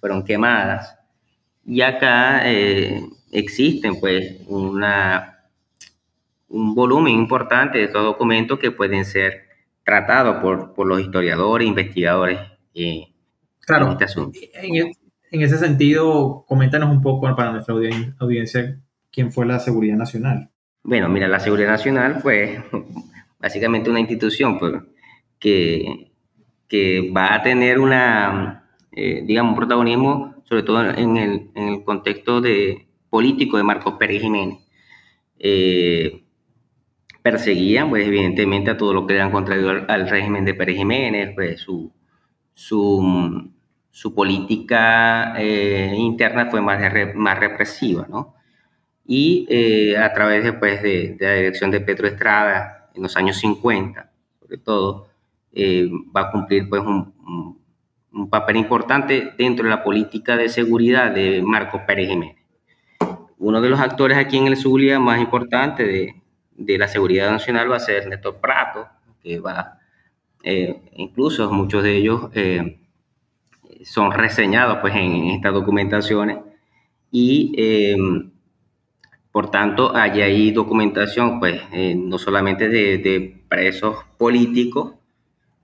fueron 0.01 0.25
quemadas. 0.25 0.95
Y 1.65 1.83
acá 1.83 2.43
eh, 2.51 3.03
existen 3.31 4.01
pues 4.01 4.37
una, 4.47 5.45
un 6.49 6.75
volumen 6.75 7.15
importante 7.15 7.79
de 7.79 7.85
estos 7.85 8.03
documentos 8.03 8.59
que 8.59 8.71
pueden 8.71 9.05
ser 9.05 9.48
tratados 9.89 10.43
por, 10.43 10.75
por 10.75 10.87
los 10.87 11.01
historiadores, 11.01 11.67
investigadores 11.67 12.39
eh, 12.75 13.07
claro, 13.61 13.87
en 13.87 13.93
este 13.93 14.05
asunto. 14.05 14.39
En, 14.53 14.93
en, 15.31 15.43
ese 15.43 15.57
sentido, 15.57 16.45
coméntanos 16.47 16.91
un 16.91 17.01
poco 17.01 17.35
para 17.35 17.53
nuestra 17.53 17.75
audiencia 18.19 18.79
quién 19.11 19.33
fue 19.33 19.47
la 19.47 19.59
Seguridad 19.59 19.97
Nacional. 19.97 20.51
Bueno, 20.83 21.09
mira, 21.09 21.27
la 21.27 21.41
Seguridad 21.41 21.71
Nacional 21.71 22.21
fue 22.21 22.63
básicamente 23.39 23.89
una 23.89 24.01
institución 24.01 24.59
pues, 24.59 24.75
que, 25.39 26.13
que 26.69 27.11
va 27.11 27.35
a 27.35 27.43
tener 27.43 27.79
una, 27.79 28.69
eh, 28.93 29.23
digamos, 29.25 29.53
un 29.53 29.57
protagonismo 29.57 30.35
sobre 30.45 30.65
todo 30.65 30.83
en 30.83 31.17
el, 31.17 31.51
en 31.55 31.69
el 31.69 31.83
contexto 31.83 32.43
de, 32.43 32.89
político 33.09 33.57
de 33.57 33.63
Marcos 33.63 33.95
Pérez 33.99 34.21
Jiménez. 34.21 34.59
Eh, 35.39 36.25
perseguían, 37.31 37.91
pues 37.91 38.07
evidentemente, 38.07 38.71
a 38.71 38.77
todo 38.77 38.93
lo 38.95 39.07
que 39.07 39.15
eran 39.15 39.31
contrario 39.31 39.85
al, 39.89 40.09
régimen 40.09 40.45
de 40.45 40.55
Pérez 40.55 40.77
Jiménez, 40.77 41.33
pues 41.35 41.61
su, 41.61 41.93
su, 42.55 44.15
política 44.15 45.35
eh, 45.39 45.95
interna 45.97 46.51
fue 46.51 46.61
más, 46.61 46.81
más 47.15 47.39
represiva, 47.39 48.07
¿no? 48.09 48.35
Y 49.07 49.47
eh, 49.49 49.97
a 49.97 50.13
través 50.13 50.45
después 50.45 50.83
de, 50.83 51.17
la 51.19 51.35
dirección 51.35 51.71
de 51.71 51.81
Petro 51.81 52.07
Estrada, 52.07 52.91
en 52.95 53.03
los 53.03 53.17
años 53.17 53.37
50, 53.39 54.11
sobre 54.41 54.59
todo, 54.59 55.09
va 56.15 56.21
a 56.23 56.31
cumplir 56.31 56.69
pues 56.69 56.83
un 56.83 57.13
un 58.19 58.31
papel 58.31 58.57
importante 58.57 59.33
dentro 59.39 59.65
de 59.65 59.71
la 59.71 59.85
política 59.85 60.37
de 60.37 60.49
seguridad 60.49 61.13
de 61.13 61.43
Marcos 61.43 61.83
Pérez 61.87 62.09
Jiménez. 62.09 62.37
Uno 63.39 63.61
de 63.61 63.69
los 63.69 63.81
actores 63.81 64.19
aquí 64.19 64.37
en 64.37 64.49
el 64.49 64.57
Zulia 64.57 64.99
más 64.99 65.21
importante 65.21 65.85
de, 65.85 66.23
de 66.59 66.77
la 66.77 66.89
seguridad 66.89 67.31
nacional 67.31 67.71
va 67.71 67.77
a 67.77 67.81
ser 67.81 68.07
Néstor 68.09 68.37
Prato, 68.41 68.87
que 69.23 69.39
va, 69.39 69.79
eh, 70.43 70.83
incluso 70.97 71.51
muchos 71.53 71.83
de 71.83 71.97
ellos 71.97 72.31
eh, 72.35 72.81
son 73.85 74.13
reseñados 74.13 74.79
pues, 74.81 74.95
en, 74.97 75.31
estas 75.31 75.55
documentaciones 75.55 76.39
y 77.11 77.55
eh, 77.57 77.97
por 79.31 79.51
tanto 79.51 79.97
hay 79.97 80.21
ahí 80.21 80.51
documentación 80.51 81.39
pues, 81.39 81.63
no 81.97 82.19
solamente 82.19 82.69
de, 82.69 82.99
de 82.99 83.43
presos 83.49 83.97
políticos, 84.19 84.95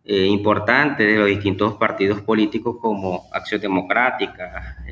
importantes 0.06 1.06
de 1.06 1.16
los 1.16 1.28
distintos 1.28 1.76
partidos 1.76 2.20
políticos 2.20 2.76
como 2.78 3.26
Acción 3.32 3.58
Democrática, 3.58 4.84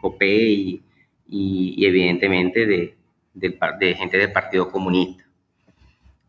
COPEI 0.00 0.82
y, 1.28 1.86
evidentemente 1.86 2.64
de, 2.64 2.96
de, 3.34 3.94
gente 3.94 4.16
del 4.16 4.32
Partido 4.32 4.70
Comunista. 4.70 5.25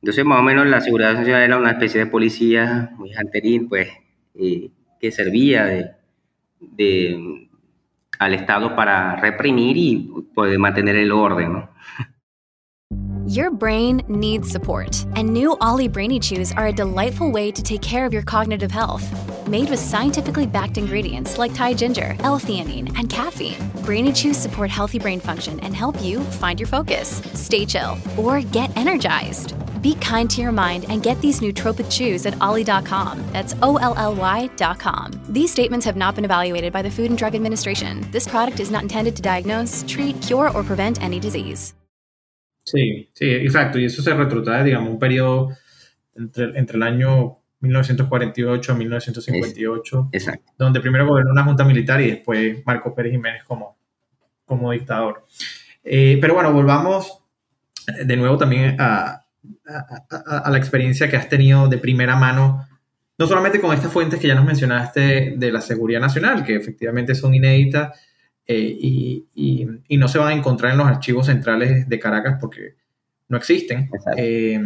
Entonces, 0.02 0.26
más 0.26 0.40
o 0.40 0.44
menos 0.44 0.68
la 0.68 0.82
Seguridad 0.82 1.28
era 1.28 1.58
una 1.58 1.72
especie 1.72 2.00
de 2.00 2.06
policía 2.08 2.92
muy 2.98 3.12
pues, 3.68 3.90
eh, 4.36 4.70
que 5.00 5.12
servía 5.12 5.66
de, 5.66 5.92
de, 6.60 7.50
al 8.20 8.34
Estado 8.34 8.76
para 8.76 9.16
reprimir 9.16 9.78
y 9.78 10.10
poder 10.34 10.60
mantener 10.60 10.96
el 10.96 11.12
orden, 11.12 11.54
¿no? 11.54 11.70
Your 13.28 13.52
brain 13.52 14.02
needs 14.08 14.50
support, 14.50 15.06
and 15.18 15.34
new 15.34 15.58
Ollie 15.60 15.90
Brainy 15.90 16.18
Chews 16.18 16.54
are 16.54 16.68
a 16.68 16.72
delightful 16.72 17.30
way 17.30 17.52
to 17.52 17.62
take 17.62 17.82
care 17.82 18.06
of 18.06 18.14
your 18.14 18.22
cognitive 18.22 18.72
health. 18.72 19.04
Made 19.50 19.70
with 19.70 19.80
scientifically 19.80 20.46
backed 20.46 20.78
ingredients 20.78 21.38
like 21.38 21.54
Thai 21.54 21.74
ginger, 21.74 22.16
L-theanine, 22.20 22.98
and 22.98 23.10
caffeine, 23.10 23.58
Brainy 23.84 24.14
Chews 24.14 24.38
support 24.38 24.70
healthy 24.70 24.98
brain 24.98 25.20
function 25.20 25.60
and 25.60 25.76
help 25.76 26.02
you 26.02 26.22
find 26.22 26.58
your 26.58 26.68
focus, 26.68 27.22
stay 27.34 27.66
chill, 27.66 27.98
or 28.18 28.40
get 28.40 28.76
energized. 28.78 29.54
Be 29.82 29.96
kind 29.96 30.30
to 30.30 30.42
your 30.42 30.52
mind 30.52 30.86
and 30.90 31.04
get 31.04 31.20
these 31.22 31.40
nootropic 31.40 31.92
chews 31.92 32.26
at 32.26 32.40
ollie.com. 32.42 33.24
That's 33.34 33.56
O 33.62 33.78
L 33.78 33.94
L 33.98 34.16
Y.com. 34.16 35.12
These 35.30 35.52
statements 35.52 35.86
have 35.86 35.98
not 35.98 36.16
been 36.16 36.26
evaluated 36.26 36.72
by 36.74 36.82
the 36.82 36.92
Food 36.92 37.10
and 37.10 37.18
Drug 37.18 37.36
Administration. 37.36 38.06
This 38.12 38.28
product 38.28 38.60
is 38.60 38.72
not 38.72 38.84
intended 38.84 39.16
to 39.16 39.22
diagnose, 39.22 39.84
treat, 39.88 40.22
cure, 40.22 40.50
or 40.52 40.64
prevent 40.64 41.02
any 41.02 41.20
disease. 41.20 41.74
Sí, 42.66 43.10
sí, 43.14 43.30
exacto. 43.30 43.80
Y 43.80 43.86
eso 43.86 44.02
se 44.02 44.14
retrotrae, 44.14 44.64
digamos, 44.64 44.90
un 44.90 45.00
periodo 45.00 45.56
entre, 46.16 46.58
entre 46.58 46.78
el 46.78 46.84
año 46.84 47.38
1948 47.60 48.72
a 48.72 48.76
1958, 48.76 50.10
Exacto. 50.12 50.54
donde 50.58 50.80
primero 50.80 51.08
gobernó 51.08 51.32
una 51.32 51.44
junta 51.44 51.64
militar 51.64 52.02
y 52.02 52.12
después 52.12 52.66
Marco 52.66 52.94
Pérez 52.94 53.14
Jiménez 53.14 53.44
como, 53.46 53.78
como 54.46 54.72
dictador. 54.72 55.26
Eh, 55.84 56.18
pero 56.20 56.34
bueno, 56.34 56.52
volvamos 56.52 57.24
de 58.04 58.18
nuevo 58.18 58.38
también 58.38 58.76
a, 58.80 59.26
a, 59.68 60.38
a, 60.46 60.50
la 60.52 60.58
experiencia 60.58 61.10
que 61.10 61.18
has 61.18 61.30
tenido 61.30 61.68
de 61.68 61.78
primera 61.78 62.16
mano, 62.16 62.68
no 63.18 63.28
solamente 63.28 63.60
con 63.60 63.74
estas 63.74 63.92
fuentes 63.92 64.20
que 64.20 64.28
ya 64.28 64.36
nos 64.36 64.46
mencionaste 64.46 65.36
de 65.38 65.52
la 65.52 65.62
seguridad 65.62 66.00
nacional, 66.00 66.44
que 66.44 66.56
efectivamente 66.56 67.16
son 67.16 67.34
inéditas 67.34 68.00
eh, 68.46 68.78
y, 68.80 69.28
y, 69.36 69.68
y, 69.88 69.98
no 69.98 70.08
se 70.08 70.20
van 70.20 70.30
a 70.30 70.34
encontrar 70.34 70.72
en 70.72 70.78
los 70.78 70.88
archivos 70.88 71.26
centrales 71.26 71.90
de 71.90 72.00
Caracas 72.00 72.38
porque 72.40 72.76
no 73.28 73.38
existen, 73.38 73.90
eh, 74.16 74.62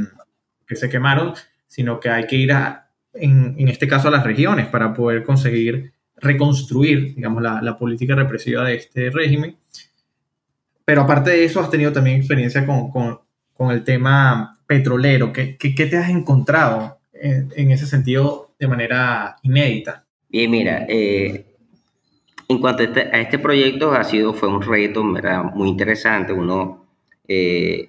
que 0.67 0.75
se 0.75 0.89
quemaron, 0.89 1.33
sino 1.65 1.99
que 1.99 2.09
hay 2.09 2.27
que 2.27 2.35
ir 2.35 2.51
a, 2.51 2.89
en, 3.13 3.55
en, 3.57 3.67
este 3.69 3.87
caso 3.87 4.09
a 4.09 4.11
las 4.11 4.23
regiones 4.23 4.67
para 4.67 4.93
poder 4.93 5.23
conseguir 5.23 5.93
reconstruir, 6.17 7.15
digamos, 7.15 7.41
la, 7.41 7.61
la 7.61 7.75
política 7.75 8.13
represiva 8.13 8.63
de 8.63 8.75
este 8.75 9.09
régimen. 9.09 9.57
Pero 10.85 11.01
aparte 11.01 11.31
de 11.31 11.45
eso, 11.45 11.59
has 11.59 11.71
tenido 11.71 11.91
también 11.91 12.17
experiencia 12.17 12.65
con, 12.65 12.91
con, 12.91 13.19
con 13.61 13.69
el 13.69 13.83
tema 13.83 14.57
petrolero. 14.65 15.31
¿Qué, 15.31 15.55
qué, 15.55 15.75
qué 15.75 15.85
te 15.85 15.95
has 15.95 16.09
encontrado 16.09 16.97
en, 17.13 17.53
en, 17.55 17.69
ese 17.69 17.85
sentido 17.85 18.55
de 18.57 18.67
manera 18.67 19.35
inédita? 19.43 20.03
Bien, 20.29 20.49
mira, 20.49 20.87
eh, 20.89 21.45
en 22.47 22.57
cuanto 22.59 22.81
a 22.81 22.85
este, 22.87 23.01
a 23.01 23.21
este, 23.21 23.37
proyecto, 23.37 23.91
ha 23.91 24.03
sido, 24.03 24.33
fue 24.33 24.49
un 24.49 24.63
reto 24.63 25.03
¿verdad? 25.13 25.43
muy 25.43 25.69
interesante. 25.69 26.33
Uno, 26.33 26.87
eh, 27.27 27.85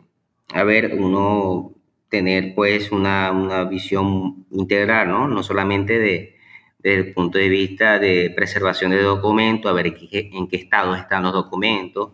a 0.52 0.62
ver, 0.62 0.92
uno 0.94 1.72
tener 2.10 2.54
pues 2.54 2.92
una, 2.92 3.32
una, 3.32 3.64
visión 3.64 4.44
integral, 4.50 5.08
¿no? 5.08 5.26
No 5.26 5.42
solamente 5.42 5.98
de, 5.98 6.36
desde 6.80 6.98
el 6.98 7.14
punto 7.14 7.38
de 7.38 7.48
vista 7.48 7.98
de 7.98 8.30
preservación 8.36 8.90
de 8.90 9.00
documentos, 9.00 9.70
a 9.70 9.74
ver 9.74 9.86
en 9.86 9.94
qué, 9.94 10.30
en 10.34 10.48
qué 10.48 10.56
estado 10.56 10.94
están 10.94 11.22
los 11.22 11.32
documentos, 11.32 12.10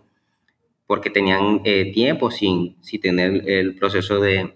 porque 0.88 1.10
tenían 1.10 1.60
eh, 1.64 1.92
tiempo 1.92 2.30
sin, 2.30 2.76
sin 2.80 3.00
tener 3.02 3.46
el 3.46 3.74
proceso 3.74 4.20
de, 4.20 4.54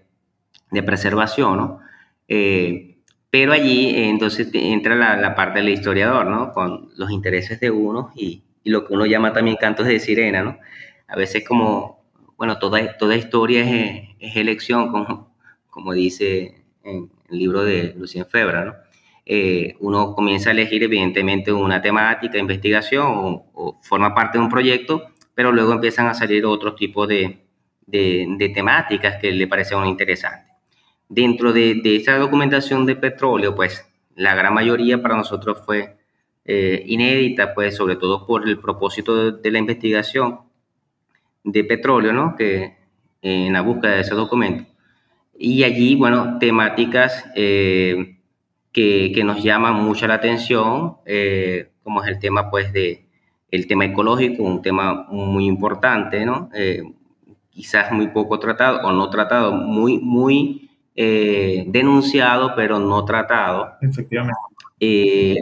de 0.71 0.83
preservación, 0.83 1.59
¿no? 1.59 1.81
Eh, 2.27 2.97
pero 3.29 3.53
allí 3.53 3.91
eh, 3.91 4.09
entonces 4.09 4.49
entra 4.55 4.95
la, 4.95 5.19
la, 5.19 5.35
parte 5.35 5.59
del 5.59 5.69
historiador, 5.69 6.27
¿no? 6.27 6.55
Con 6.55 6.89
los 6.97 7.11
intereses 7.11 7.61
de 7.61 7.71
uno 7.71 8.13
y, 8.17 8.43
y, 8.65 8.71
lo 8.71 8.87
que 8.87 8.95
uno 8.95 9.05
llama 9.05 9.35
también 9.35 9.59
cantos 9.61 9.87
de 9.87 10.01
sirena, 10.01 10.43
¿no? 10.43 10.57
A 11.07 11.17
veces 11.17 11.47
como, 11.47 12.03
bueno, 12.39 12.59
toda, 12.59 12.97
toda 12.97 13.15
historia 13.15 13.61
es, 13.61 14.09
es 14.19 14.35
elección, 14.35 14.91
como, 14.91 15.35
como 15.69 15.93
dice 15.93 16.63
en 16.83 17.11
el 17.31 17.39
libro 17.39 17.63
de 17.63 17.95
Lucien 17.95 18.25
Febra, 18.25 18.65
¿no? 18.65 18.75
Eh, 19.27 19.77
uno 19.81 20.15
comienza 20.15 20.49
a 20.49 20.53
elegir 20.53 20.83
evidentemente 20.83 21.53
una 21.53 21.83
temática, 21.83 22.39
investigación 22.39 23.07
o, 23.07 23.51
o 23.53 23.79
forma 23.83 24.15
parte 24.15 24.39
de 24.39 24.45
un 24.45 24.51
proyecto 24.51 25.12
pero 25.43 25.51
luego 25.51 25.73
empiezan 25.73 26.07
a 26.07 26.15
salir 26.15 26.47
otros 26.47 26.77
tipos 26.77 27.09
de, 27.09 27.37
de, 27.85 28.27
de 28.39 28.49
temáticas 28.51 29.17
que 29.21 29.33
le 29.33 29.49
parecen 29.49 29.85
interesantes. 29.87 30.53
Dentro 31.09 31.53
de, 31.53 31.81
de, 31.83 31.97
esta 31.97 32.17
documentación 32.17 32.87
de 32.87 32.95
petróleo, 32.95 33.53
pues 33.53 33.85
la 34.15 34.37
gran 34.37 34.55
mayoría 34.55 35.03
para 35.03 35.17
nosotros 35.17 35.61
fue 35.67 35.97
eh, 36.45 36.85
inédita, 36.87 37.55
pues 37.55 37.75
sobre 37.75 37.97
todo 37.97 38.25
por 38.25 38.47
el 38.47 38.61
propósito 38.61 39.33
de, 39.33 39.43
de, 39.43 39.51
la 39.51 39.59
investigación 39.59 40.43
de 41.43 41.65
petróleo, 41.65 42.13
¿no? 42.13 42.37
Que 42.37 42.63
eh, 42.63 42.77
en 43.21 43.53
la 43.53 43.63
búsqueda 43.63 43.97
de 43.97 44.03
esos 44.03 44.17
documentos. 44.17 44.69
Y 45.37 45.65
allí, 45.65 45.97
bueno, 45.97 46.39
temáticas 46.39 47.25
eh, 47.35 48.19
que, 48.71 49.11
que, 49.13 49.25
nos 49.25 49.43
llaman 49.43 49.75
mucho 49.75 50.07
la 50.07 50.15
atención, 50.15 50.99
eh, 51.05 51.73
como 51.83 52.01
es 52.05 52.09
el 52.11 52.21
tema, 52.21 52.49
pues, 52.49 52.73
de, 52.73 53.09
el 53.53 53.67
tema 53.67 53.85
ecológico, 53.85 54.43
un 54.43 54.63
tema 54.63 55.07
muy 55.11 55.45
importante, 55.45 56.25
¿no? 56.25 56.49
Eh, 56.55 56.83
quizás 57.51 57.93
muy 57.93 58.09
poco 58.09 58.39
tratado 58.39 58.81
o 58.81 58.93
no 58.93 59.11
tratado, 59.11 59.53
muy, 59.53 59.99
muy 59.99 60.71
eh, 60.97 61.65
denunciado, 61.67 62.55
pero 62.57 62.79
no 62.79 63.05
tratado. 63.05 63.75
Efectivamente. 63.83 64.41
Eh, 64.81 65.37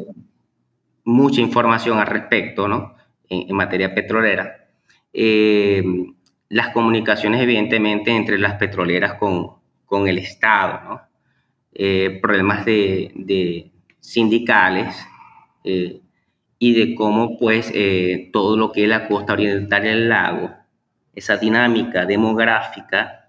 mucha 1.04 1.40
información 1.40 1.98
al 1.98 2.08
respecto, 2.08 2.66
¿no? 2.66 2.96
En, 3.28 3.48
en 3.48 3.56
materia 3.56 3.94
petrolera. 3.94 4.66
Las 6.48 6.70
comunicaciones, 6.70 7.40
evidentemente, 7.40 8.10
entre 8.10 8.38
las 8.38 8.54
petroleras 8.54 9.14
con, 9.14 9.52
con 9.86 10.08
el 10.08 10.18
Estado, 10.18 10.80
¿no? 10.82 11.00
problemas 12.20 12.64
de, 12.64 13.12
de 13.14 13.70
sindicales, 14.00 14.96
y 16.62 16.74
de 16.74 16.94
cómo 16.94 17.38
pues 17.38 17.72
eh, 17.74 18.28
todo 18.34 18.54
lo 18.54 18.70
que 18.70 18.82
es 18.82 18.88
la 18.88 19.08
costa 19.08 19.32
oriental 19.32 19.82
del 19.82 20.10
lago, 20.10 20.50
esa 21.14 21.38
dinámica 21.38 22.04
demográfica, 22.04 23.24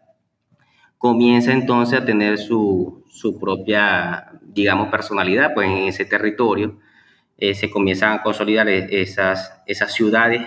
comienza 0.97 1.53
entonces 1.53 1.99
a 1.99 2.05
tener 2.05 2.37
su, 2.37 3.05
su 3.09 3.39
propia, 3.39 4.33
digamos, 4.43 4.89
personalidad 4.89 5.53
pues 5.53 5.69
en 5.69 5.77
ese 5.87 6.03
territorio. 6.03 6.77
Eh, 7.37 7.55
se 7.55 7.71
comienzan 7.71 8.13
a 8.13 8.21
consolidar 8.21 8.67
esas, 8.67 9.63
esas 9.65 9.93
ciudades 9.93 10.41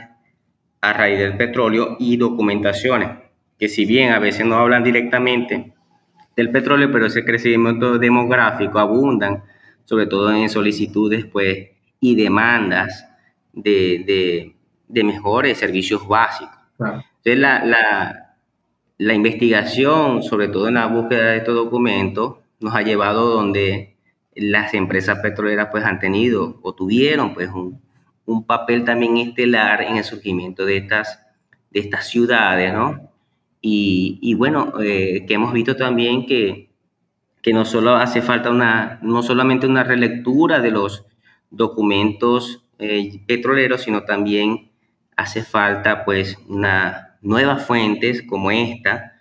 a 0.82 0.92
raíz 0.92 1.18
del 1.18 1.38
petróleo 1.38 1.96
y 1.98 2.18
documentaciones, 2.18 3.08
que 3.58 3.68
si 3.68 3.86
bien 3.86 4.12
a 4.12 4.18
veces 4.18 4.44
no 4.44 4.56
hablan 4.56 4.84
directamente 4.84 5.72
del 6.36 6.50
petróleo, 6.50 6.92
pero 6.92 7.06
ese 7.06 7.24
crecimiento 7.24 7.98
demográfico 7.98 8.78
abundan, 8.78 9.42
sobre 9.86 10.06
todo 10.06 10.30
en 10.34 10.50
solicitudes 10.50 11.24
pues 11.24 11.73
y 12.04 12.16
demandas 12.16 13.08
de, 13.54 14.04
de, 14.06 14.54
de 14.88 15.04
mejores 15.04 15.56
servicios 15.56 16.06
básicos. 16.06 16.54
Claro. 16.76 17.02
Entonces, 17.16 17.38
la, 17.38 17.64
la, 17.64 18.36
la, 18.98 19.14
investigación, 19.14 20.22
sobre 20.22 20.48
todo 20.48 20.68
en 20.68 20.74
la 20.74 20.84
búsqueda 20.84 21.30
de 21.30 21.38
estos 21.38 21.54
documentos, 21.54 22.40
nos 22.60 22.74
ha 22.74 22.82
llevado 22.82 23.30
donde 23.30 23.96
las 24.34 24.74
empresas 24.74 25.20
petroleras 25.20 25.68
pues 25.70 25.82
han 25.82 25.98
tenido 25.98 26.60
o 26.62 26.74
tuvieron 26.74 27.32
pues 27.32 27.48
un, 27.48 27.80
un 28.26 28.44
papel 28.44 28.84
también 28.84 29.16
estelar 29.16 29.80
en 29.80 29.96
el 29.96 30.04
surgimiento 30.04 30.66
de 30.66 30.76
estas, 30.76 31.22
de 31.70 31.80
estas 31.80 32.06
ciudades, 32.06 32.74
¿no? 32.74 33.10
Y, 33.62 34.18
y 34.20 34.34
bueno, 34.34 34.74
eh, 34.78 35.24
que 35.26 35.32
hemos 35.32 35.54
visto 35.54 35.74
también 35.74 36.26
que, 36.26 36.68
que 37.40 37.54
no 37.54 37.64
solo 37.64 37.96
hace 37.96 38.20
falta 38.20 38.50
una, 38.50 38.98
no 39.00 39.22
solamente 39.22 39.66
una 39.66 39.84
relectura 39.84 40.60
de 40.60 40.70
los 40.70 41.06
documentos 41.50 42.64
eh, 42.78 43.20
petroleros, 43.26 43.82
sino 43.82 44.04
también 44.04 44.70
hace 45.16 45.42
falta 45.42 46.04
pues 46.04 46.38
una 46.48 47.18
nuevas 47.22 47.66
fuentes 47.66 48.22
como 48.22 48.50
esta 48.50 49.14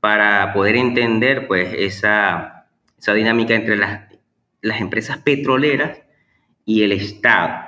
para 0.00 0.52
poder 0.52 0.76
entender 0.76 1.46
pues 1.48 1.74
esa, 1.76 2.66
esa 2.98 3.14
dinámica 3.14 3.54
entre 3.54 3.76
las, 3.76 4.02
las 4.62 4.80
empresas 4.80 5.18
petroleras 5.18 5.98
y 6.64 6.82
el 6.82 6.92
Estado. 6.92 7.64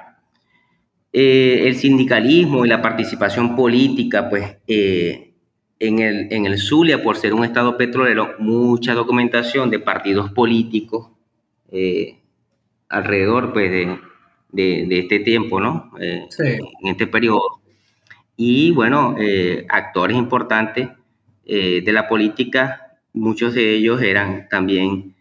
Eh, 1.12 1.66
el 1.66 1.76
sindicalismo 1.76 2.64
y 2.64 2.68
la 2.68 2.82
participación 2.82 3.56
política, 3.56 4.28
pues 4.28 4.58
eh, 4.66 5.34
en, 5.78 5.98
el, 5.98 6.32
en 6.32 6.46
el 6.46 6.58
Zulia, 6.58 7.02
por 7.02 7.16
ser 7.16 7.32
un 7.34 7.44
Estado 7.44 7.76
petrolero, 7.76 8.34
mucha 8.38 8.94
documentación 8.94 9.70
de 9.70 9.78
partidos 9.78 10.30
políticos 10.32 11.08
eh, 11.70 12.20
alrededor 12.88 13.52
pues, 13.52 13.70
de, 13.70 13.98
de, 14.52 14.86
de 14.86 14.98
este 14.98 15.20
tiempo, 15.20 15.60
¿no? 15.60 15.92
Eh, 16.00 16.26
sí. 16.30 16.58
En 16.82 16.88
este 16.88 17.06
periodo. 17.06 17.60
Y 18.36 18.70
bueno, 18.72 19.16
eh, 19.18 19.64
actores 19.68 20.16
importantes 20.16 20.88
eh, 21.44 21.82
de 21.84 21.92
la 21.92 22.08
política, 22.08 22.98
muchos 23.12 23.54
de 23.54 23.72
ellos 23.72 24.02
eran 24.02 24.48
también 24.48 25.14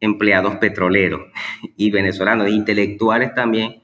empleados 0.00 0.56
petroleros 0.56 1.22
y 1.76 1.90
venezolanos, 1.90 2.48
intelectuales 2.48 3.34
también 3.34 3.82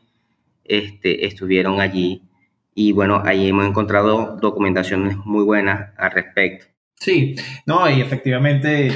este, 0.64 1.26
estuvieron 1.26 1.80
allí. 1.80 2.22
Y 2.74 2.92
bueno, 2.92 3.22
ahí 3.24 3.48
hemos 3.48 3.66
encontrado 3.66 4.38
documentaciones 4.40 5.16
muy 5.24 5.44
buenas 5.44 5.90
al 5.96 6.12
respecto. 6.12 6.66
Sí, 6.94 7.36
no, 7.66 7.88
y 7.90 8.00
efectivamente, 8.00 8.92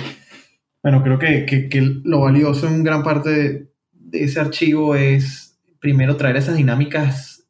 bueno, 0.82 1.03
creo 1.03 1.18
que, 1.18 1.45
que, 1.47 1.68
que 1.68 1.80
lo 2.05 2.20
valioso 2.20 2.66
en 2.68 2.82
gran 2.82 3.03
parte 3.03 3.72
de, 4.13 4.25
ese 4.25 4.41
archivo 4.41 4.95
es 4.95 5.59
primero 5.81 6.17
traer 6.17 6.37
esas 6.37 6.57
dinámicas 6.57 7.45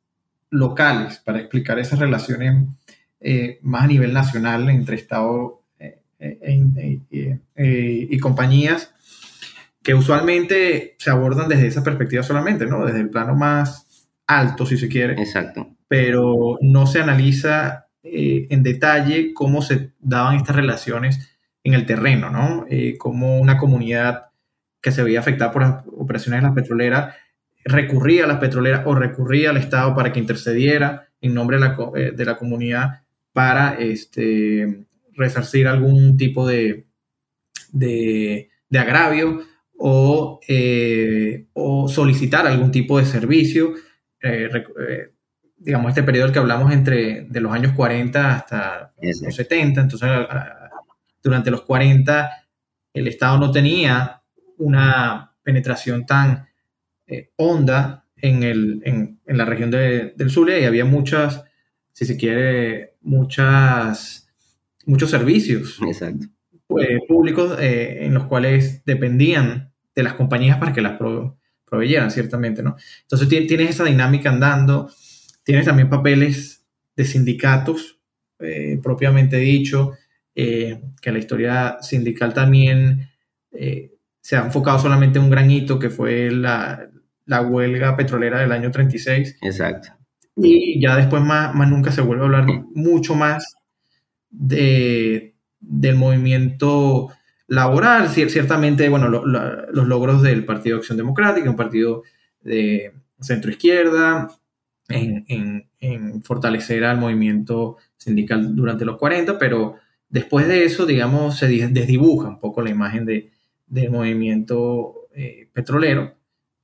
locales 0.51 1.19
para 1.19 1.41
explicar 1.41 1.79
esas 1.79 1.99
relaciones 1.99 2.67
eh, 3.21 3.59
más 3.63 3.85
a 3.85 3.87
nivel 3.89 4.13
nacional 4.13 4.69
entre 4.71 4.97
Estado, 4.97 5.61
eh, 6.19 8.07
y 8.11 8.19
compañías 8.19 8.95
que 9.83 9.95
usualmente 9.95 10.95
se 10.99 11.11
abordan 11.11 11.49
desde 11.49 11.67
esa 11.67 11.83
perspectiva 11.83 12.23
solamente, 12.23 12.67
¿no? 12.67 12.85
Desde 12.85 13.01
el 13.01 13.11
plano 13.11 13.35
más 13.35 14.09
alto, 14.27 14.65
si 14.65 14.77
se 14.77 14.89
quiere. 14.89 15.21
Exacto. 15.21 15.69
Pero 15.89 16.59
no 16.61 16.87
se 16.87 17.01
analiza 17.01 17.89
eh, 18.03 18.47
en 18.51 18.63
detalle 18.63 19.35
cómo 19.35 19.63
se 19.63 19.93
daban 20.01 20.37
estas 20.37 20.57
relaciones 20.57 21.37
en 21.65 21.75
el 21.75 21.87
terreno, 21.87 22.31
¿no? 22.31 22.65
Eh, 22.69 22.97
cómo 22.99 23.39
una 23.39 23.59
comunidad 23.59 24.32
que 24.83 24.93
se 24.93 25.03
veía 25.03 25.21
afectada 25.21 25.53
por 25.53 25.63
las 25.63 25.85
operaciones 25.97 26.43
de 26.43 26.49
las 26.49 26.55
petroleras 26.55 27.15
recurría 27.65 28.25
a 28.25 28.27
las 28.27 28.39
petroleras 28.39 28.83
o 28.85 28.95
recurría 28.95 29.51
al 29.51 29.57
Estado 29.57 29.95
para 29.95 30.13
que 30.13 30.19
intercediera 30.21 31.09
en 31.21 31.33
nombre 31.33 31.59
de 31.59 31.61
la, 31.61 31.77
eh, 31.97 32.13
de 32.15 32.25
la 32.25 32.37
comunidad 32.37 33.03
para 33.33 33.77
este, 33.79 34.85
resarcir 35.15 35.69
algún 35.69 36.17
tipo 36.17 36.47
de, 36.47 36.87
de, 37.71 38.51
de 38.69 38.79
agravio 38.79 39.45
eh, 40.49 41.47
o, 41.55 41.89
solicitar 41.89 42.47
algún 42.47 42.71
tipo 42.71 42.99
de 42.99 43.05
servicio. 43.05 43.75
Eh, 44.23 44.49
eh, 44.53 45.13
digamos, 45.57 45.91
este 45.91 46.03
periodo 46.03 46.33
que 46.33 46.39
hablamos 46.39 46.73
entre 46.73 47.23
de 47.23 47.41
los 47.41 47.53
años 47.53 47.73
40 47.73 48.35
hasta 48.35 48.93
los 49.01 49.35
70, 49.35 49.81
entonces 49.81 50.09
durante 51.23 51.51
los 51.51 51.63
40 51.63 52.31
el 52.95 53.09
Estado 53.09 53.39
no 53.39 53.51
tenía 53.51 54.22
una 54.63 55.35
penetración 55.43 56.07
tan 56.07 56.49
honda 57.37 58.07
en, 58.17 58.43
el, 58.43 58.81
en, 58.85 59.21
en, 59.27 59.37
la 59.37 59.45
región 59.45 59.71
de, 59.71 60.15
del 60.17 60.31
Zulia 60.31 60.59
y 60.59 60.65
había 60.65 60.85
muchas, 60.85 61.45
si 61.93 62.07
se 62.07 62.17
quiere, 62.17 62.95
muchas, 63.03 64.29
muchos 64.87 65.11
servicios 65.11 65.79
públicos 67.07 67.57
en 67.61 68.15
los 68.15 68.25
cuales 68.25 68.83
dependían 68.85 69.73
de 69.95 70.03
las 70.03 70.15
compañías 70.15 70.59
para 70.59 70.73
que 70.73 70.81
las 70.81 70.99
proveyeran, 71.67 72.11
ciertamente, 72.11 72.63
¿no? 72.63 72.77
Entonces 73.03 73.29
tienes 73.29 73.71
esa 73.71 73.85
dinámica 73.85 74.31
andando, 74.31 74.91
tienes 75.45 75.67
también 75.67 75.91
papeles 75.91 76.65
de 76.97 77.05
sindicatos, 77.05 77.99
eh, 78.39 78.79
propiamente 78.83 79.37
dicho, 79.37 79.93
eh, 80.35 80.81
que 81.01 81.13
la 81.13 81.19
historia 81.19 81.79
sindical 81.81 82.33
también 82.35 83.09
eh, 83.53 83.93
se 84.23 84.37
ha 84.37 84.45
enfocado 84.47 84.79
solamente 84.79 85.19
en 85.19 85.25
un 85.25 85.31
gran 85.31 85.51
hito, 85.51 85.79
que 85.79 85.91
fue 85.91 86.31
la, 86.31 86.89
huelga 87.27 87.97
petrolera 87.97 88.39
del 88.39 88.53
año 88.53 88.71
36. 88.71 89.37
Exacto. 89.43 89.89
Y 90.37 90.81
ya 90.81 90.97
después 90.97 91.23
más, 91.23 91.55
más 91.55 91.69
nunca 91.69 91.91
se 91.91 92.01
vuelve 92.01 92.23
a 92.23 92.27
hablar 92.27 92.47
mucho 92.75 93.17
más 93.17 93.57
de, 94.31 95.35
del 95.61 95.97
movimiento 95.97 97.11
laboral, 97.49 98.09
ciertamente, 98.09 98.89
bueno, 98.89 99.09
los 99.09 99.87
logros 99.89 100.23
del 100.23 100.45
Partido 100.45 100.79
Acción 100.79 100.97
Democrática, 100.97 101.51
un 101.51 101.57
partido 101.57 102.05
de 102.41 102.95
centro 103.21 103.51
izquierda, 103.51 104.29
en, 104.89 106.23
fortalecer 106.23 106.85
al 106.85 106.99
movimiento 106.99 107.77
sindical 107.97 108.55
durante 108.55 108.85
los 108.85 108.99
40, 108.99 109.37
pero 109.39 109.75
después 110.09 110.47
de 110.47 110.65
eso, 110.65 110.87
digamos, 110.87 111.39
se 111.39 111.49
desdibuja 111.49 112.29
un 112.29 112.39
poco 112.39 112.63
la 112.63 112.71
imagen 112.71 113.05
de, 113.05 113.32
del 113.73 113.91
movimiento 113.91 115.09
eh, 115.15 115.49
petrolero. 115.51 116.15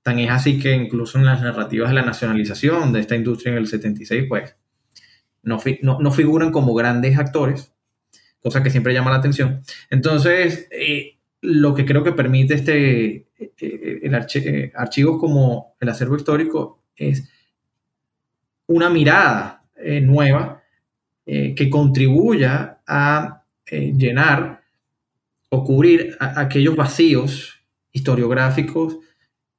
Tan 0.02 0.18
es 0.18 0.30
así 0.30 0.60
que 0.60 0.74
incluso 0.74 1.16
en 1.16 1.24
las 1.24 1.40
narrativas 1.40 1.88
de 1.88 1.94
la 1.94 2.02
nacionalización 2.02 2.92
de 2.92 3.00
esta 3.00 3.16
industria 3.16 3.52
en 3.52 3.58
el 3.58 3.66
76, 3.66 4.26
pues 4.28 4.54
no, 5.42 5.58
no 5.82 6.12
figuran 6.12 6.52
como 6.52 6.74
grandes 6.74 7.18
actores, 7.18 7.72
cosa 8.40 8.62
que 8.62 8.68
siempre 8.68 8.92
llama 8.92 9.10
la 9.10 9.16
atención. 9.16 9.62
Entonces, 9.88 10.68
eh, 10.70 11.16
lo 11.40 11.74
que 11.74 11.86
creo 11.86 12.04
que 12.04 12.12
permite 12.12 12.54
este, 12.54 13.28
eh, 13.38 14.00
el 14.02 14.14
archivos 14.14 15.18
como 15.18 15.76
el 15.80 15.88
acervo 15.88 16.16
histórico 16.16 16.82
es 16.94 17.26
una 18.66 18.90
mirada 18.90 19.64
nueva 20.02 20.62
que 21.24 21.70
contribuya 21.70 22.80
a 22.86 23.44
llenar 23.70 24.57
o 25.50 25.64
cubrir 25.64 26.16
aquellos 26.20 26.76
vacíos 26.76 27.64
historiográficos 27.92 28.98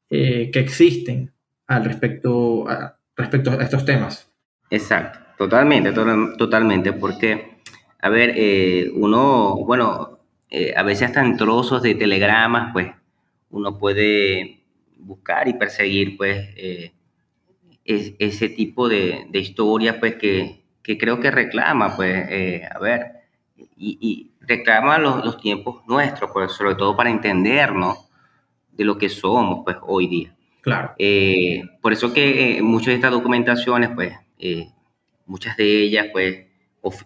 que 0.07 0.51
existen 0.53 1.31
al 1.67 1.85
respecto 1.85 2.67
a, 2.67 2.97
respecto 3.15 3.51
a 3.51 3.63
estos 3.63 3.85
temas. 3.85 4.31
Exacto, 4.69 5.19
totalmente, 5.37 5.91
totalmente, 5.91 6.93
porque 6.93 7.59
a 8.01 8.09
ver, 8.09 8.33
eh, 8.35 8.89
uno, 8.93 9.57
bueno, 9.65 10.19
eh, 10.49 10.73
a 10.75 10.83
veces 10.83 11.07
hasta 11.07 11.23
en 11.23 11.35
trozos 11.35 11.81
de 11.83 11.95
telegramas, 11.95 12.71
pues 12.71 12.87
uno 13.49 13.77
puede 13.77 14.61
buscar 14.97 15.47
y 15.47 15.53
perseguir, 15.53 16.15
pues, 16.15 16.49
eh, 16.55 16.93
ese 17.83 18.49
tipo 18.49 18.87
de, 18.87 19.25
de 19.29 19.39
historias, 19.39 19.97
pues, 19.99 20.15
que, 20.15 20.61
que, 20.83 20.97
creo 20.97 21.19
que 21.19 21.31
reclama, 21.31 21.95
pues, 21.95 22.63
a 22.71 22.79
ver, 22.79 23.07
y, 23.75 24.28
reclama 24.41 24.97
los, 24.97 25.23
los, 25.23 25.37
tiempos 25.37 25.83
nuestros, 25.87 26.31
pues, 26.31 26.51
sobre 26.51 26.75
todo 26.75 26.95
para 26.95 27.09
entendernos 27.09 28.09
de 28.71 28.83
lo 28.83 28.97
que 28.97 29.09
somos, 29.09 29.61
pues, 29.63 29.77
hoy 29.81 30.07
día. 30.07 30.35
Claro. 30.61 30.93
por 31.81 31.93
eso 31.93 32.13
que 32.13 32.59
muchas 32.61 32.87
de 32.87 32.95
estas 32.95 33.11
documentaciones, 33.11 33.91
pues, 33.95 34.13
muchas 35.25 35.55
de 35.55 35.83
ellas, 35.83 36.07
pues, 36.11 36.45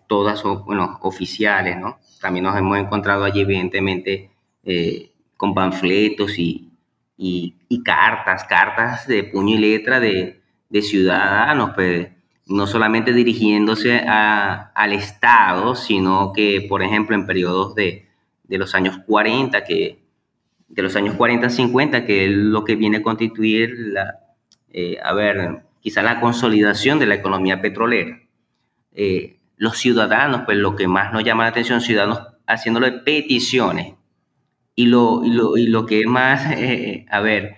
todas 0.07 0.39
son 0.39 0.65
bueno, 0.65 0.99
oficiales, 1.01 1.77
¿no? 1.77 1.99
También 2.21 2.45
nos 2.45 2.57
hemos 2.57 2.77
encontrado 2.77 3.23
allí, 3.23 3.41
evidentemente, 3.41 4.31
eh, 4.63 5.11
con 5.37 5.53
panfletos 5.53 6.37
y, 6.39 6.71
y, 7.17 7.83
cartas, 7.83 8.43
cartas 8.45 9.07
de 9.07 9.23
puño 9.23 9.55
y 9.55 9.59
letra 9.59 9.99
de, 9.99 10.41
de 10.69 10.81
ciudadanos, 10.81 11.71
pues, 11.75 12.07
no 12.47 12.67
solamente 12.67 13.13
dirigiéndose 13.13 14.03
a, 14.07 14.71
al 14.75 14.93
Estado, 14.93 15.75
sino 15.75 16.33
que, 16.33 16.65
por 16.67 16.83
ejemplo, 16.83 17.15
en 17.15 17.25
periodos 17.25 17.75
de, 17.75 18.07
de 18.43 18.57
los 18.57 18.75
años 18.75 18.99
40, 19.05 19.63
que, 19.63 19.99
de 20.67 20.81
los 20.81 20.95
años 20.95 21.15
40-50, 21.15 22.05
que 22.05 22.25
es 22.25 22.31
lo 22.31 22.63
que 22.63 22.75
viene 22.75 22.97
a 22.97 23.03
constituir 23.03 23.73
la, 23.77 24.19
eh, 24.71 24.97
a 25.03 25.13
ver, 25.13 25.63
quizá 25.81 26.01
la 26.01 26.19
consolidación 26.19 26.99
de 26.99 27.05
la 27.05 27.15
economía 27.15 27.61
petrolera. 27.61 28.21
Eh, 28.91 29.39
los 29.55 29.77
ciudadanos, 29.77 30.41
pues 30.45 30.57
lo 30.57 30.75
que 30.75 30.87
más 30.87 31.13
nos 31.13 31.23
llama 31.23 31.43
la 31.43 31.49
atención, 31.49 31.79
ciudadanos 31.79 32.21
haciéndolo 32.47 32.87
de 32.87 32.99
peticiones. 32.99 33.93
Y 34.75 34.87
lo, 34.87 35.23
y 35.23 35.29
lo, 35.31 35.55
y 35.55 35.67
lo 35.67 35.85
que 35.85 36.01
es 36.01 36.07
más, 36.07 36.51
eh, 36.51 37.05
a 37.09 37.19
ver, 37.19 37.55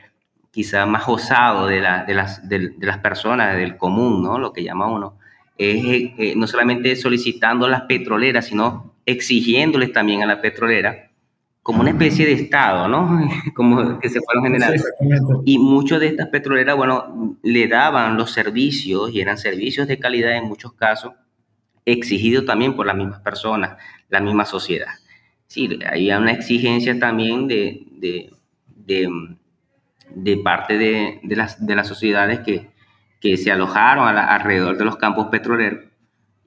quizá 0.55 0.85
más 0.85 1.03
osado 1.09 1.67
de, 1.67 1.81
la, 1.81 2.05
de, 2.05 2.13
las, 2.13 2.47
de, 2.47 2.71
las 2.79 2.99
personas, 2.99 3.57
del 3.57 3.75
común, 3.75 4.23
¿no? 4.23 4.39
Lo 4.39 4.53
que 4.53 4.63
llama 4.63 4.87
uno, 4.87 5.17
es 5.57 5.83
eh, 5.83 6.33
no 6.37 6.47
solamente 6.47 6.95
solicitando 6.95 7.65
a 7.65 7.69
las 7.69 7.81
petroleras, 7.81 8.45
sino 8.45 8.93
exigiéndoles 9.05 9.91
también 9.91 10.23
a 10.23 10.25
la 10.25 10.39
petrolera 10.39 11.11
como 11.61 11.81
una 11.81 11.89
especie 11.89 12.25
de 12.25 12.31
Estado, 12.31 12.87
¿no? 12.87 13.27
Como 13.53 13.99
que 13.99 14.07
se 14.07 14.21
fueron 14.21 14.43
generando. 14.43 15.41
y 15.43 15.59
muchas 15.59 15.99
de 15.99 16.07
estas 16.07 16.29
petroleras, 16.29 16.77
bueno, 16.77 17.37
le 17.43 17.67
daban 17.67 18.15
los 18.15 18.31
servicios 18.31 19.11
y 19.11 19.19
eran 19.19 19.37
servicios 19.37 19.89
de 19.89 19.99
calidad 19.99 20.37
en 20.37 20.45
muchos 20.45 20.71
casos 20.71 21.13
exigido 21.83 22.45
también 22.45 22.77
por 22.77 22.85
las 22.85 22.95
mismas 22.95 23.19
personas, 23.19 23.77
la 24.07 24.21
misma 24.21 24.45
sociedad. 24.45 24.93
Sí, 25.47 25.67
hay 25.91 26.11
una 26.11 26.31
exigencia 26.31 26.97
también 26.97 27.47
de, 27.49 27.87
de, 27.91 28.31
de, 28.67 29.09
parte 30.43 30.77
de, 30.77 31.19
las, 31.35 31.65
de 31.65 31.75
las 31.75 31.87
sociedades 31.87 32.39
que, 32.39 32.69
que 33.19 33.37
se 33.37 33.51
alojaron 33.51 34.07
alrededor 34.07 34.77
de 34.77 34.85
los 34.85 34.97
campos 34.97 35.27
petroleros 35.27 35.85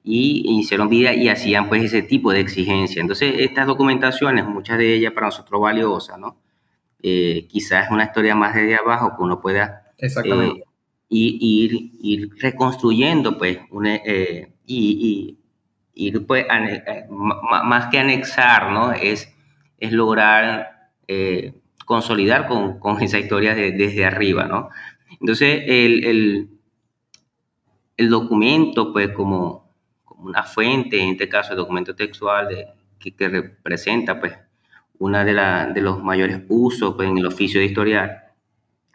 y 0.03 0.59
hicieron 0.59 0.89
vida 0.89 1.13
y 1.13 1.29
hacían 1.29 1.67
pues 1.67 1.83
ese 1.83 2.01
tipo 2.01 2.31
de 2.31 2.39
exigencia. 2.39 3.01
Entonces, 3.01 3.35
estas 3.37 3.67
documentaciones, 3.67 4.45
muchas 4.45 4.77
de 4.77 4.93
ellas 4.93 5.13
para 5.13 5.27
nosotros 5.27 5.61
valiosas, 5.61 6.17
¿no? 6.17 6.37
Eh, 7.01 7.47
quizás 7.47 7.85
es 7.85 7.91
una 7.91 8.05
historia 8.05 8.35
más 8.35 8.55
desde 8.55 8.75
abajo 8.75 9.15
que 9.15 9.23
uno 9.23 9.39
pueda 9.39 9.93
eh, 9.97 10.63
ir, 11.09 11.91
ir, 12.01 12.29
reconstruyendo 12.39 13.37
pues 13.37 13.59
una, 13.71 13.95
eh, 13.95 14.51
y, 14.65 15.37
y, 15.93 16.11
pues, 16.19 16.45
eh, 16.49 17.05
más 17.09 17.87
que 17.87 17.99
anexar, 17.99 18.71
¿no? 18.71 18.91
Es, 18.93 19.33
es 19.79 19.91
lograr 19.91 20.91
eh, 21.07 21.53
consolidar 21.89 22.45
con, 22.45 22.79
con, 22.79 23.01
esa 23.01 23.17
historia 23.17 23.55
desde 23.55 24.05
arriba, 24.05 24.45
¿no? 24.45 24.69
Entonces, 25.19 25.63
el, 25.65 26.05
el, 26.05 26.49
el, 27.97 28.09
documento, 28.11 28.93
pues, 28.93 29.09
como, 29.09 29.73
como 30.05 30.27
una 30.29 30.43
fuente, 30.43 31.01
en 31.01 31.09
este 31.09 31.27
caso 31.27 31.53
el 31.53 31.57
documento 31.57 31.95
textual 31.95 32.47
de, 32.47 32.67
que, 32.99 33.15
que, 33.15 33.27
representa, 33.27 34.19
pues, 34.19 34.33
una 34.99 35.25
de, 35.25 35.33
la, 35.33 35.65
de 35.65 35.81
los 35.81 36.03
mayores 36.03 36.43
usos 36.47 36.93
pues, 36.93 37.09
en 37.09 37.17
el 37.17 37.25
oficio 37.25 37.59
de 37.59 37.65
historial, 37.65 38.21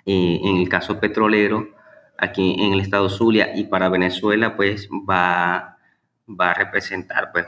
eh, 0.07 0.39
en 0.45 0.59
el 0.59 0.69
caso 0.69 1.01
petrolero, 1.01 1.71
aquí 2.17 2.55
en 2.61 2.75
el 2.75 2.81
estado 2.81 3.09
Zulia 3.09 3.57
y 3.57 3.65
para 3.65 3.89
Venezuela, 3.89 4.55
pues, 4.55 4.89
va 4.89 5.75
va 6.29 6.51
a 6.51 6.55
representar 6.55 7.31
pues 7.33 7.47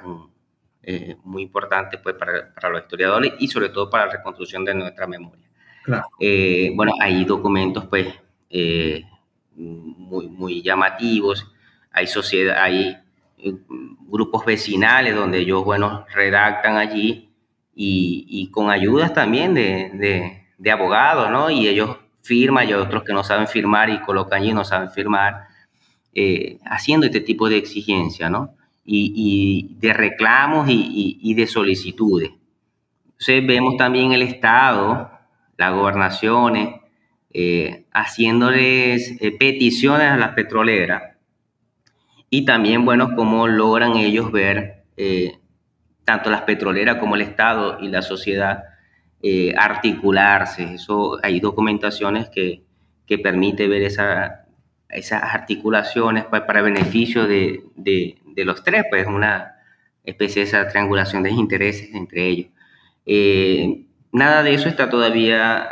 eh, 0.87 1.17
muy 1.25 1.43
importantes 1.43 2.01
pues, 2.01 2.15
para, 2.15 2.55
para, 2.55 2.69
los 2.71 2.83
historiadores 2.83 3.35
y 3.41 3.49
sobre 3.49 3.71
todo 3.71 3.91
para 3.91 4.07
la 4.07 4.13
reconstrucción 4.13 4.65
de 4.65 4.75
nuestra 4.75 5.07
memoria. 5.07 5.45
Claro. 5.85 6.07
Eh, 6.21 6.71
bueno, 6.75 6.93
hay 7.01 7.25
documentos 7.25 7.87
pues 7.87 8.07
muy, 9.57 10.29
muy 10.29 10.63
llamativos, 10.63 11.53
hay 11.91 12.07
sociedad, 12.07 12.63
hay 12.63 12.97
grupos 14.07 14.45
vecinales 14.45 15.15
donde 15.15 15.39
ellos, 15.39 15.65
bueno, 15.65 16.07
redactan 16.15 16.77
allí 16.77 17.31
y, 17.75 18.27
y 18.29 18.51
con 18.51 18.71
ayudas 18.71 19.13
también 19.13 19.55
de, 19.55 19.91
de, 19.95 20.47
de, 20.57 20.71
abogados, 20.71 21.31
¿no? 21.31 21.51
Y 21.51 21.69
ellos 21.69 21.97
firman 22.23 22.69
y 22.69 22.73
otros 22.73 23.05
que 23.05 23.13
no 23.13 23.23
saben 23.23 23.47
firmar 23.47 23.91
y 23.91 24.01
colocan 24.01 24.41
allí 24.41 24.53
no 24.53 24.65
saben 24.65 24.91
firmar, 24.91 25.49
eh, 26.15 26.59
haciendo 26.65 27.07
este 27.07 27.21
tipo 27.21 27.49
de 27.49 27.59
exigencia, 27.59 28.31
¿no? 28.31 28.56
Y, 28.89 29.13
y 29.17 29.77
de 29.81 29.93
reclamos 29.93 30.69
y, 30.69 31.19
y, 31.21 31.35
de 31.35 31.47
solicitudes. 31.49 32.31
Entonces 33.05 33.45
vemos 33.45 33.77
también 33.77 34.13
el 34.13 34.23
Estado, 34.23 35.11
las 35.57 35.75
gobernaciones, 35.75 36.81
eh, 37.33 37.87
haciéndoles 37.93 39.21
eh, 39.21 39.33
peticiones 39.37 40.09
a 40.09 40.17
las 40.17 40.35
petroleras 40.35 41.17
y 42.31 42.45
también, 42.45 42.85
bueno, 42.85 43.15
cómo 43.15 43.47
logran 43.47 43.97
ellos 43.97 44.33
ver 44.33 44.85
eh, 44.97 45.39
tanto 46.05 46.31
las 46.31 46.43
petroleras 46.43 46.97
como 46.97 47.15
el 47.15 47.23
Estado 47.23 47.79
y 47.81 47.89
la 47.89 48.03
sociedad 48.03 48.65
eh, 49.23 49.55
articularse. 49.57 50.75
Eso, 50.75 51.19
hay 51.23 51.41
documentaciones 51.41 52.29
que, 52.29 52.63
que 53.07 53.19
permite 53.19 53.69
ver 53.69 53.83
esa, 53.83 54.46
esas 54.89 55.23
articulaciones 55.23 56.25
para, 56.25 56.47
para 56.47 56.63
beneficio 56.63 57.27
de, 57.27 57.65
de, 57.75 58.19
de, 58.25 58.45
los 58.45 58.63
tres, 58.63 58.85
pues 58.91 59.07
una 59.07 59.57
especie 60.05 60.43
de 60.43 60.49
esa 60.49 60.69
triangulación 60.69 61.23
de 61.23 61.31
intereses 61.31 61.95
entre 61.95 62.27
ellos. 62.29 62.51
Eh, 63.05 63.87
nada 64.13 64.43
de 64.43 64.55
eso 64.55 64.69
está 64.69 64.89
todavía, 64.89 65.69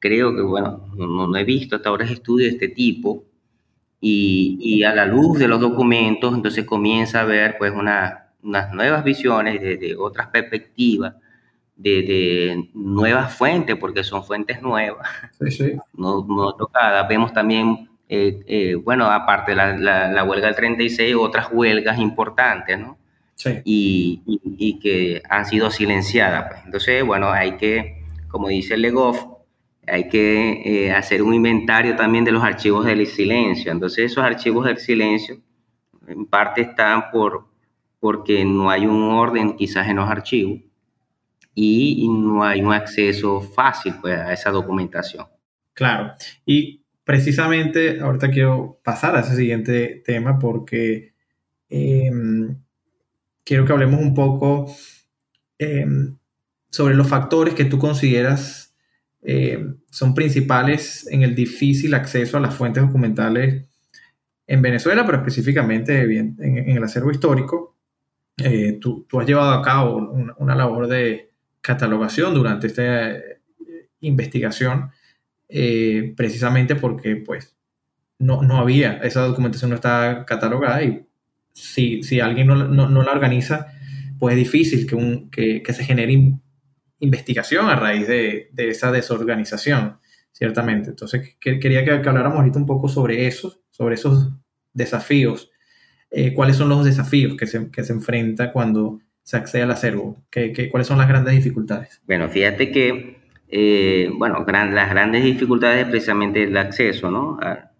creo 0.00 0.34
que, 0.34 0.42
bueno, 0.42 0.88
no, 0.96 1.26
no 1.28 1.36
he 1.36 1.44
visto 1.44 1.76
hasta 1.76 1.88
ahora 1.88 2.04
estudios 2.04 2.50
de 2.50 2.56
este 2.56 2.68
tipo, 2.68 3.24
y, 4.04 4.82
a 4.82 4.94
la 4.94 5.06
luz 5.06 5.38
de 5.38 5.48
los 5.48 5.60
documentos, 5.60 6.34
entonces 6.34 6.64
comienza 6.64 7.20
a 7.20 7.24
ver 7.24 7.56
pues 7.56 7.72
una, 7.72 8.32
unas 8.42 8.72
nuevas 8.74 9.04
visiones 9.04 9.60
de, 9.60 9.96
otras 9.96 10.26
perspectivas, 10.26 11.14
de, 11.76 12.68
nuevas 12.74 13.34
fuentes, 13.34 13.76
porque 13.76 14.02
son 14.02 14.24
fuentes 14.24 14.60
nuevas, 14.60 15.08
No, 15.94 16.26
no, 16.28 16.52
tocadas. 16.54 17.08
Vemos 17.08 17.32
también, 17.32 17.88
eh, 18.14 18.42
eh, 18.46 18.74
bueno, 18.74 19.06
aparte 19.06 19.52
de 19.52 19.56
la, 19.56 20.12
la, 20.12 20.24
huelga 20.24 20.48
del 20.48 20.54
36, 20.54 21.14
otras 21.18 21.48
huelgas 21.50 21.98
importantes, 21.98 22.78
¿no? 22.78 22.98
Sí. 23.36 23.62
Y, 23.64 24.22
y, 24.26 24.78
que 24.80 25.22
han 25.30 25.46
sido 25.46 25.70
silenciadas. 25.70 26.44
Pues. 26.50 26.60
Entonces, 26.66 27.06
bueno, 27.06 27.32
hay 27.32 27.56
que, 27.56 28.04
como 28.28 28.48
dice 28.48 28.76
Legoff, 28.76 29.24
hay 29.86 30.10
que 30.10 30.60
eh, 30.62 30.92
hacer 30.92 31.22
un 31.22 31.32
inventario 31.32 31.96
también 31.96 32.22
de 32.26 32.32
los 32.32 32.44
archivos 32.44 32.84
del 32.84 33.06
silencio. 33.06 33.72
Entonces 33.72 34.12
esos 34.12 34.22
archivos 34.22 34.66
del 34.66 34.76
silencio 34.76 35.40
en 36.06 36.26
parte 36.26 36.60
están 36.60 37.10
por, 37.10 37.46
porque 37.98 38.44
no 38.44 38.68
hay 38.68 38.84
un 38.84 39.04
orden 39.04 39.56
quizás 39.56 39.88
en 39.88 39.96
los 39.96 40.10
archivos 40.10 40.60
y 41.54 42.06
no 42.10 42.44
hay 42.44 42.60
un 42.60 42.74
acceso 42.74 43.40
fácil 43.40 43.94
pues, 44.02 44.18
a 44.18 44.34
esa 44.34 44.50
documentación. 44.50 45.26
Claro, 45.72 46.12
y 46.44 46.81
precisamente 47.04 48.00
ahorita 48.00 48.30
quiero 48.30 48.80
pasar 48.82 49.16
a 49.16 49.20
ese 49.20 49.36
siguiente 49.36 50.02
tema 50.04 50.38
porque 50.38 51.14
em, 51.68 52.56
quiero 53.44 53.64
que 53.64 53.72
hablemos 53.72 54.00
un 54.00 54.14
poco 54.14 54.74
em, 55.58 56.16
sobre 56.70 56.94
los 56.94 57.08
factores 57.08 57.54
que 57.54 57.64
tú 57.64 57.78
consideras 57.78 58.74
eh, 59.22 59.64
son 59.88 60.14
principales 60.14 61.06
en 61.10 61.22
el 61.22 61.34
difícil 61.34 61.94
acceso 61.94 62.36
a 62.36 62.40
las 62.40 62.54
fuentes 62.54 62.82
documentales 62.82 63.64
en 64.46 64.62
Venezuela, 64.62 65.06
pero 65.06 65.18
específicamente 65.18 66.02
en, 66.02 66.36
el 66.68 66.82
acervo 66.82 67.12
histórico. 67.12 67.76
Eh, 68.38 68.78
tú, 68.80 69.06
has 69.20 69.26
llevado 69.26 69.52
a 69.52 69.62
cabo 69.62 69.96
una, 70.36 70.54
labor 70.54 70.88
de 70.88 71.30
catalogación 71.60 72.34
durante 72.34 72.66
esta 72.66 73.12
eh, 73.12 73.40
investigación, 74.00 74.90
precisamente 76.16 76.76
porque 76.76 77.16
pues, 77.16 77.56
no, 78.18 78.42
no, 78.42 78.58
había, 78.58 78.98
esa 78.98 79.22
documentación 79.22 79.70
no 79.70 79.76
está 79.76 80.24
catalogada 80.26 80.82
y 80.82 81.06
si, 81.52 82.02
si 82.02 82.20
alguien 82.20 82.46
no, 82.46 82.54
no, 82.54 83.02
la 83.02 83.12
organiza, 83.12 83.66
pues 84.18 84.34
es 84.34 84.38
difícil 84.38 84.86
que, 84.86 84.94
un, 84.94 85.30
que, 85.30 85.62
que 85.62 85.72
se 85.72 85.84
genere 85.84 86.38
investigación 87.02 87.68
a 87.68 87.76
raíz 87.76 88.06
de, 88.06 88.48
de 88.52 88.68
esa 88.68 88.92
desorganización, 88.92 89.98
ciertamente. 90.32 90.90
Entonces, 90.90 91.36
quería 91.38 91.84
que, 91.84 91.90
habláramos 91.90 92.38
ahorita 92.38 92.58
un 92.58 92.66
poco 92.66 92.88
sobre 92.88 93.26
eso, 93.26 93.62
sobre 93.70 93.96
esos 93.96 94.32
desafíos. 94.72 95.50
Eh, 96.10 96.32
¿Cuáles 96.32 96.56
son 96.56 96.68
los 96.68 96.84
desafíos 96.84 97.36
que 97.36 97.46
se, 97.46 97.70
que 97.70 97.84
se 97.84 97.92
enfrenta 97.92 98.52
cuando 98.52 99.00
se 99.22 99.36
accede 99.36 99.62
al 99.62 99.70
acervo? 99.70 100.22
¿Qué, 100.30 100.68
cuáles 100.70 100.86
son 100.86 100.98
las 100.98 101.08
grandes 101.08 101.34
dificultades? 101.34 102.00
Bueno, 102.06 102.28
fíjate 102.28 102.70
que, 102.70 103.21
eh, 103.52 104.10
bueno, 104.14 104.44
las 104.46 104.90
grandes 104.90 105.22
dificultades 105.24 105.84
es 105.84 105.90
precisamente 105.90 106.44
el 106.44 106.56
acceso 106.56 107.10
¿no? 107.10 107.38
a, 107.40 107.70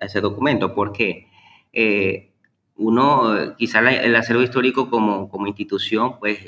ese 0.00 0.20
documento, 0.20 0.74
porque 0.74 1.28
eh, 1.72 2.32
uno, 2.76 3.54
quizá 3.56 3.78
el 3.90 4.16
acervo 4.16 4.42
histórico 4.42 4.90
como, 4.90 5.28
como 5.28 5.46
institución, 5.46 6.18
pues 6.18 6.38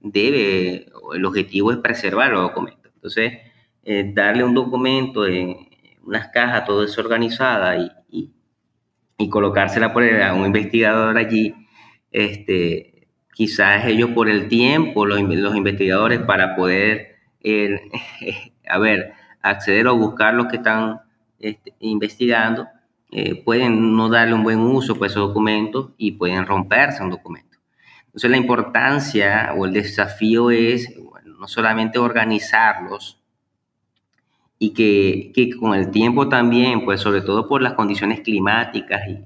debe, 0.00 0.86
el 1.14 1.24
objetivo 1.24 1.72
es 1.72 1.78
preservar 1.78 2.30
los 2.30 2.42
documentos. 2.42 2.92
Entonces, 2.94 3.32
eh, 3.84 4.12
darle 4.14 4.44
un 4.44 4.54
documento 4.54 5.26
en 5.26 5.68
unas 6.04 6.28
cajas 6.28 6.64
todo 6.64 6.82
desorganizada 6.82 7.76
y, 7.76 7.90
y, 8.10 8.32
y 9.18 9.28
colocársela 9.28 9.92
por 9.92 10.04
a 10.04 10.34
un 10.34 10.46
investigador 10.46 11.16
allí, 11.18 11.54
este, 12.10 13.08
quizás 13.34 13.86
ellos 13.86 14.10
por 14.10 14.28
el 14.28 14.48
tiempo, 14.48 15.06
los 15.06 15.18
investigadores, 15.18 16.20
para 16.20 16.54
poder, 16.56 17.13
eh, 17.44 17.80
a 18.68 18.78
ver, 18.78 19.12
acceder 19.42 19.86
o 19.86 19.96
buscar 19.96 20.34
los 20.34 20.46
que 20.46 20.56
están 20.56 21.02
este, 21.38 21.74
investigando, 21.80 22.66
eh, 23.12 23.40
pueden 23.44 23.96
no 23.96 24.08
darle 24.08 24.34
un 24.34 24.42
buen 24.42 24.58
uso 24.58 24.94
a 24.94 25.06
esos 25.06 25.28
documentos 25.28 25.90
y 25.96 26.12
pueden 26.12 26.46
romperse 26.46 27.02
un 27.02 27.10
documento. 27.10 27.58
Entonces 28.06 28.30
la 28.30 28.36
importancia 28.36 29.52
o 29.56 29.66
el 29.66 29.72
desafío 29.72 30.50
es 30.50 30.92
no 31.38 31.46
solamente 31.46 31.98
organizarlos 31.98 33.20
y 34.58 34.72
que, 34.72 35.32
que, 35.34 35.56
con 35.56 35.74
el 35.74 35.90
tiempo 35.90 36.28
también, 36.28 36.84
pues 36.84 37.00
sobre 37.00 37.20
todo 37.20 37.46
por 37.48 37.60
las 37.60 37.74
condiciones 37.74 38.20
climáticas 38.20 39.02
y, 39.08 39.18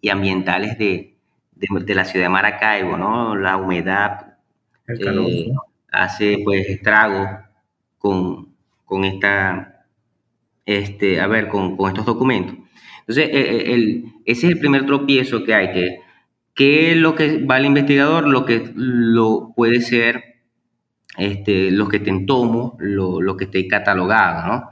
y 0.00 0.08
ambientales 0.08 0.78
de, 0.78 1.16
de, 1.54 1.94
la 1.94 2.04
ciudad 2.04 2.26
de 2.26 2.30
Maracaibo, 2.30 2.96
¿no? 2.96 3.36
La 3.36 3.56
humedad 3.56 4.36
eh, 4.86 5.52
hace 5.90 6.40
pues 6.44 6.68
estragos 6.68 7.28
con, 7.98 8.54
con 8.84 9.04
esta, 9.04 9.86
este, 10.66 11.20
a 11.20 11.26
ver, 11.26 11.48
con, 11.48 11.76
con 11.76 11.88
estos 11.88 12.06
documentos. 12.06 12.56
Entonces, 13.00 13.28
eh, 13.28 13.30
eh, 13.32 13.74
el, 13.74 14.04
ese 14.24 14.46
es 14.46 14.52
el 14.52 14.58
primer 14.58 14.86
tropiezo 14.86 15.44
que 15.44 15.54
hay, 15.54 15.72
que 15.72 15.98
¿Qué 16.58 16.90
es 16.90 16.96
lo 16.96 17.14
que 17.14 17.44
va 17.44 17.58
el 17.58 17.66
investigador? 17.66 18.26
Lo 18.26 18.44
que 18.44 18.72
lo 18.74 19.52
puede 19.54 19.80
ser 19.80 20.40
este, 21.16 21.70
lo 21.70 21.86
que 21.86 21.98
esté 21.98 22.10
en 22.10 22.26
tomo, 22.26 22.76
lo, 22.80 23.20
lo, 23.20 23.36
que 23.36 23.44
esté 23.44 23.68
catalogado, 23.68 24.44
¿no? 24.48 24.70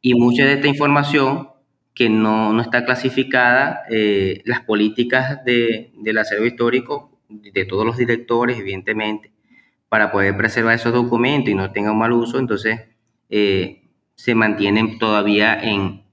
Y 0.00 0.14
mucha 0.14 0.46
de 0.46 0.54
esta 0.54 0.66
información 0.66 1.50
que 1.92 2.08
no, 2.08 2.54
no 2.54 2.62
está 2.62 2.86
clasificada, 2.86 3.82
eh, 3.90 4.40
las 4.46 4.62
políticas 4.62 5.44
de, 5.44 5.92
del 5.98 6.16
acervo 6.16 6.46
histórico, 6.46 7.18
de 7.28 7.66
todos 7.66 7.84
los 7.84 7.98
directores, 7.98 8.58
evidentemente, 8.58 9.30
para 9.88 10.10
poder 10.10 10.36
preservar 10.36 10.74
esos 10.74 10.92
documentos 10.92 11.50
y 11.50 11.54
no 11.54 11.72
tengan 11.72 11.96
mal 11.96 12.12
uso, 12.12 12.38
entonces 12.38 12.80
eh, 13.30 13.88
se 14.14 14.34
mantienen 14.34 14.98
todavía 14.98 15.60
en, 15.62 16.04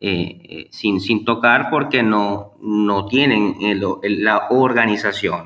eh, 0.00 0.40
eh, 0.48 0.68
sin, 0.70 1.00
sin 1.00 1.24
tocar 1.24 1.70
porque 1.70 2.02
no, 2.02 2.54
no 2.60 3.06
tienen 3.06 3.54
la 4.02 4.48
organización. 4.50 5.44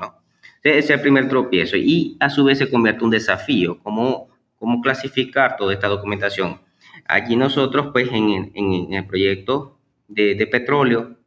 Ese 0.63 0.79
es 0.79 0.89
el 0.89 1.01
primer 1.01 1.29
tropiezo 1.29 1.77
y 1.77 2.17
a 2.19 2.29
su 2.29 2.43
vez 2.43 2.57
se 2.57 2.69
convierte 2.69 2.99
en 2.99 3.05
un 3.05 3.11
desafío, 3.11 3.79
cómo, 3.83 4.29
cómo 4.57 4.81
clasificar 4.81 5.55
toda 5.55 5.73
esta 5.73 5.87
documentación. 5.87 6.59
Allí 7.07 7.35
nosotros, 7.35 7.89
pues 7.93 8.09
en, 8.11 8.93
el 8.93 9.05
proyecto 9.05 9.77
de, 10.07 10.47
petróleo, 10.47 11.17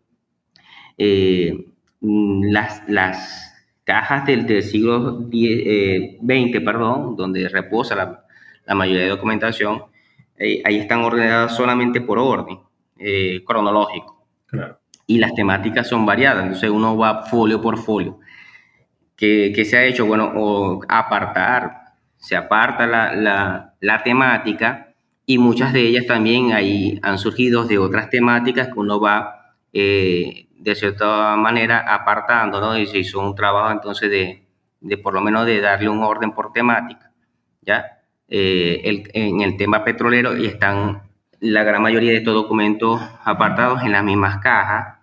eh, 0.99 1.67
las, 2.01 2.83
las 2.89 3.50
cajas 3.85 4.27
del, 4.27 4.47
del 4.47 4.63
siglo 4.63 5.29
XX, 5.29 6.61
perdón, 6.65 7.17
donde 7.17 7.49
reposa 7.49 7.95
la, 7.95 8.25
la 8.67 8.75
mayoría 8.75 9.03
de 9.03 9.09
documentación, 9.11 9.85
ahí 10.39 10.77
están 10.77 11.01
ordenadas 11.03 11.57
solamente 11.57 12.01
por 12.01 12.19
orden. 12.19 12.59
Eh, 13.03 13.43
cronológico. 13.47 14.27
Y 15.07 15.19
las 15.19 15.35
temáticas 15.35 15.89
son 15.89 16.05
variadas, 16.05 16.43
entonces 16.45 16.69
uno 16.69 16.99
va 16.99 17.23
folio 17.23 17.63
por 17.63 17.79
folio. 17.79 18.19
que, 19.17 19.65
se 19.65 19.79
ha 19.79 19.85
hecho, 19.85 20.05
bueno, 20.05 20.31
o 20.37 20.83
apartar, 20.87 21.95
se 22.19 22.37
aparta 22.37 22.87
la, 22.87 23.73
la, 23.81 24.03
temática 24.03 24.93
y 25.25 25.39
muchas 25.39 25.73
de 25.73 25.81
ellas 25.81 26.07
también 26.07 26.53
ahí 26.53 26.99
han 27.03 27.19
surgido 27.19 27.65
de 27.65 27.79
otras 27.79 28.11
temáticas 28.11 28.69
que 28.69 28.79
uno 28.79 29.01
va 29.01 29.55
eh, 29.73 30.49
de 30.61 30.75
cierta 30.75 31.37
manera 31.37 31.81
apartando, 31.81 32.61
¿no? 32.61 32.79
Y 32.79 32.87
se 32.87 32.99
hizo 32.99 33.19
un 33.21 33.35
trabajo 33.35 33.71
entonces 33.73 34.11
de, 34.11 34.45
de 34.81 34.99
por 34.99 35.15
lo 35.15 35.21
menos 35.23 35.47
de 35.47 35.61
darle 35.61 35.89
un 35.89 36.03
orden 36.03 36.33
por 36.33 36.53
temática, 36.53 37.11
¿ya? 37.63 37.99
Eh, 38.29 38.83
el, 38.85 39.11
en 39.15 39.41
el 39.41 39.57
tema 39.57 39.83
petrolero 39.83 40.37
y 40.37 40.47
están 40.47 41.03
la 41.41 41.65
gran 41.65 41.83
mayoría 41.83 42.11
de 42.11 42.19
estos 42.19 42.35
documentos 42.35 43.01
apartados 43.25 43.83
en 43.83 43.93
las 43.93 44.05
mismas 44.05 44.39
cajas 44.39 44.99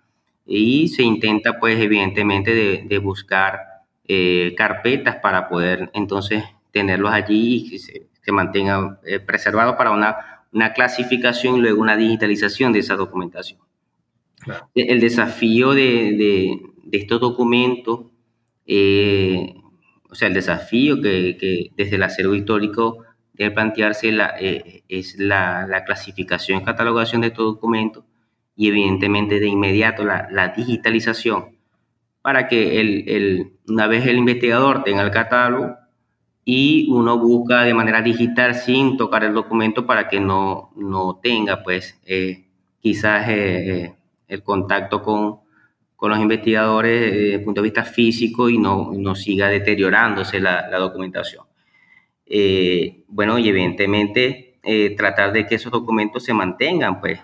y 0.46 0.88
se 0.88 1.02
intenta 1.02 1.58
pues 1.58 1.78
evidentemente 1.78 2.54
de, 2.54 2.84
de 2.86 2.98
buscar 2.98 3.60
eh, 4.06 4.54
carpetas 4.56 5.16
para 5.16 5.48
poder 5.48 5.90
entonces 5.92 6.44
tenerlos 6.70 7.12
allí 7.12 7.56
y 7.56 7.70
que 7.70 7.78
se, 7.78 8.06
se 8.22 8.32
mantengan 8.32 8.98
eh, 9.04 9.20
para 9.20 9.90
una, 9.90 10.16
una 10.52 10.72
clasificación 10.72 11.56
y 11.56 11.60
luego 11.60 11.82
una 11.82 11.96
digitalización 11.96 12.72
de 12.72 12.78
esa 12.78 12.94
documentación. 12.94 13.60
El 14.74 15.00
desafío 15.00 15.72
de, 15.72 15.82
de, 15.82 16.60
de 16.84 16.98
estos 16.98 17.20
documentos, 17.20 18.06
eh, 18.66 19.54
o 20.10 20.14
sea, 20.14 20.28
el 20.28 20.34
desafío 20.34 21.00
que, 21.00 21.36
que, 21.38 21.70
desde 21.76 21.96
el 21.96 22.02
acervo 22.02 22.34
histórico 22.34 23.04
debe 23.34 23.52
plantearse 23.52 24.10
la, 24.12 24.34
eh, 24.40 24.82
es 24.88 25.18
la, 25.18 25.66
la, 25.66 25.84
clasificación 25.84 26.60
y 26.60 26.64
catalogación 26.64 27.20
de 27.20 27.28
estos 27.28 27.44
documentos 27.44 28.04
y 28.56 28.68
evidentemente 28.68 29.38
de 29.38 29.46
inmediato 29.46 30.04
la, 30.04 30.28
la 30.30 30.48
digitalización 30.48 31.56
para 32.22 32.48
que 32.48 32.80
el, 32.80 33.08
el, 33.08 33.52
una 33.68 33.86
vez 33.86 34.06
el 34.06 34.18
investigador 34.18 34.82
tenga 34.82 35.02
el 35.02 35.10
catálogo 35.10 35.76
y 36.44 36.88
uno 36.90 37.18
busca 37.18 37.62
de 37.62 37.74
manera 37.74 38.00
digital 38.02 38.54
sin 38.54 38.96
tocar 38.96 39.22
el 39.22 39.34
documento 39.34 39.86
para 39.86 40.08
que 40.08 40.18
no, 40.18 40.70
no 40.76 41.20
tenga 41.22 41.62
pues 41.62 42.00
eh, 42.06 42.46
quizás 42.80 43.28
eh, 43.28 43.94
el 44.28 44.42
contacto 44.42 45.02
con, 45.02 45.40
con, 45.96 46.10
los 46.10 46.20
investigadores 46.20 47.00
desde 47.12 47.34
el 47.34 47.44
punto 47.44 47.60
de 47.60 47.66
vista 47.66 47.84
físico 47.84 48.48
y 48.48 48.58
no, 48.58 48.92
no 48.94 49.14
siga 49.14 49.48
deteriorándose 49.48 50.40
la, 50.40 50.68
documentación. 50.78 51.46
Eh, 52.26 53.04
bueno, 53.08 53.38
y 53.38 53.48
evidentemente 53.48 54.58
eh, 54.62 54.94
tratar 54.96 55.32
de 55.32 55.46
que 55.46 55.54
esos 55.54 55.72
documentos 55.72 56.24
se 56.24 56.34
mantengan, 56.34 57.00
pues, 57.00 57.20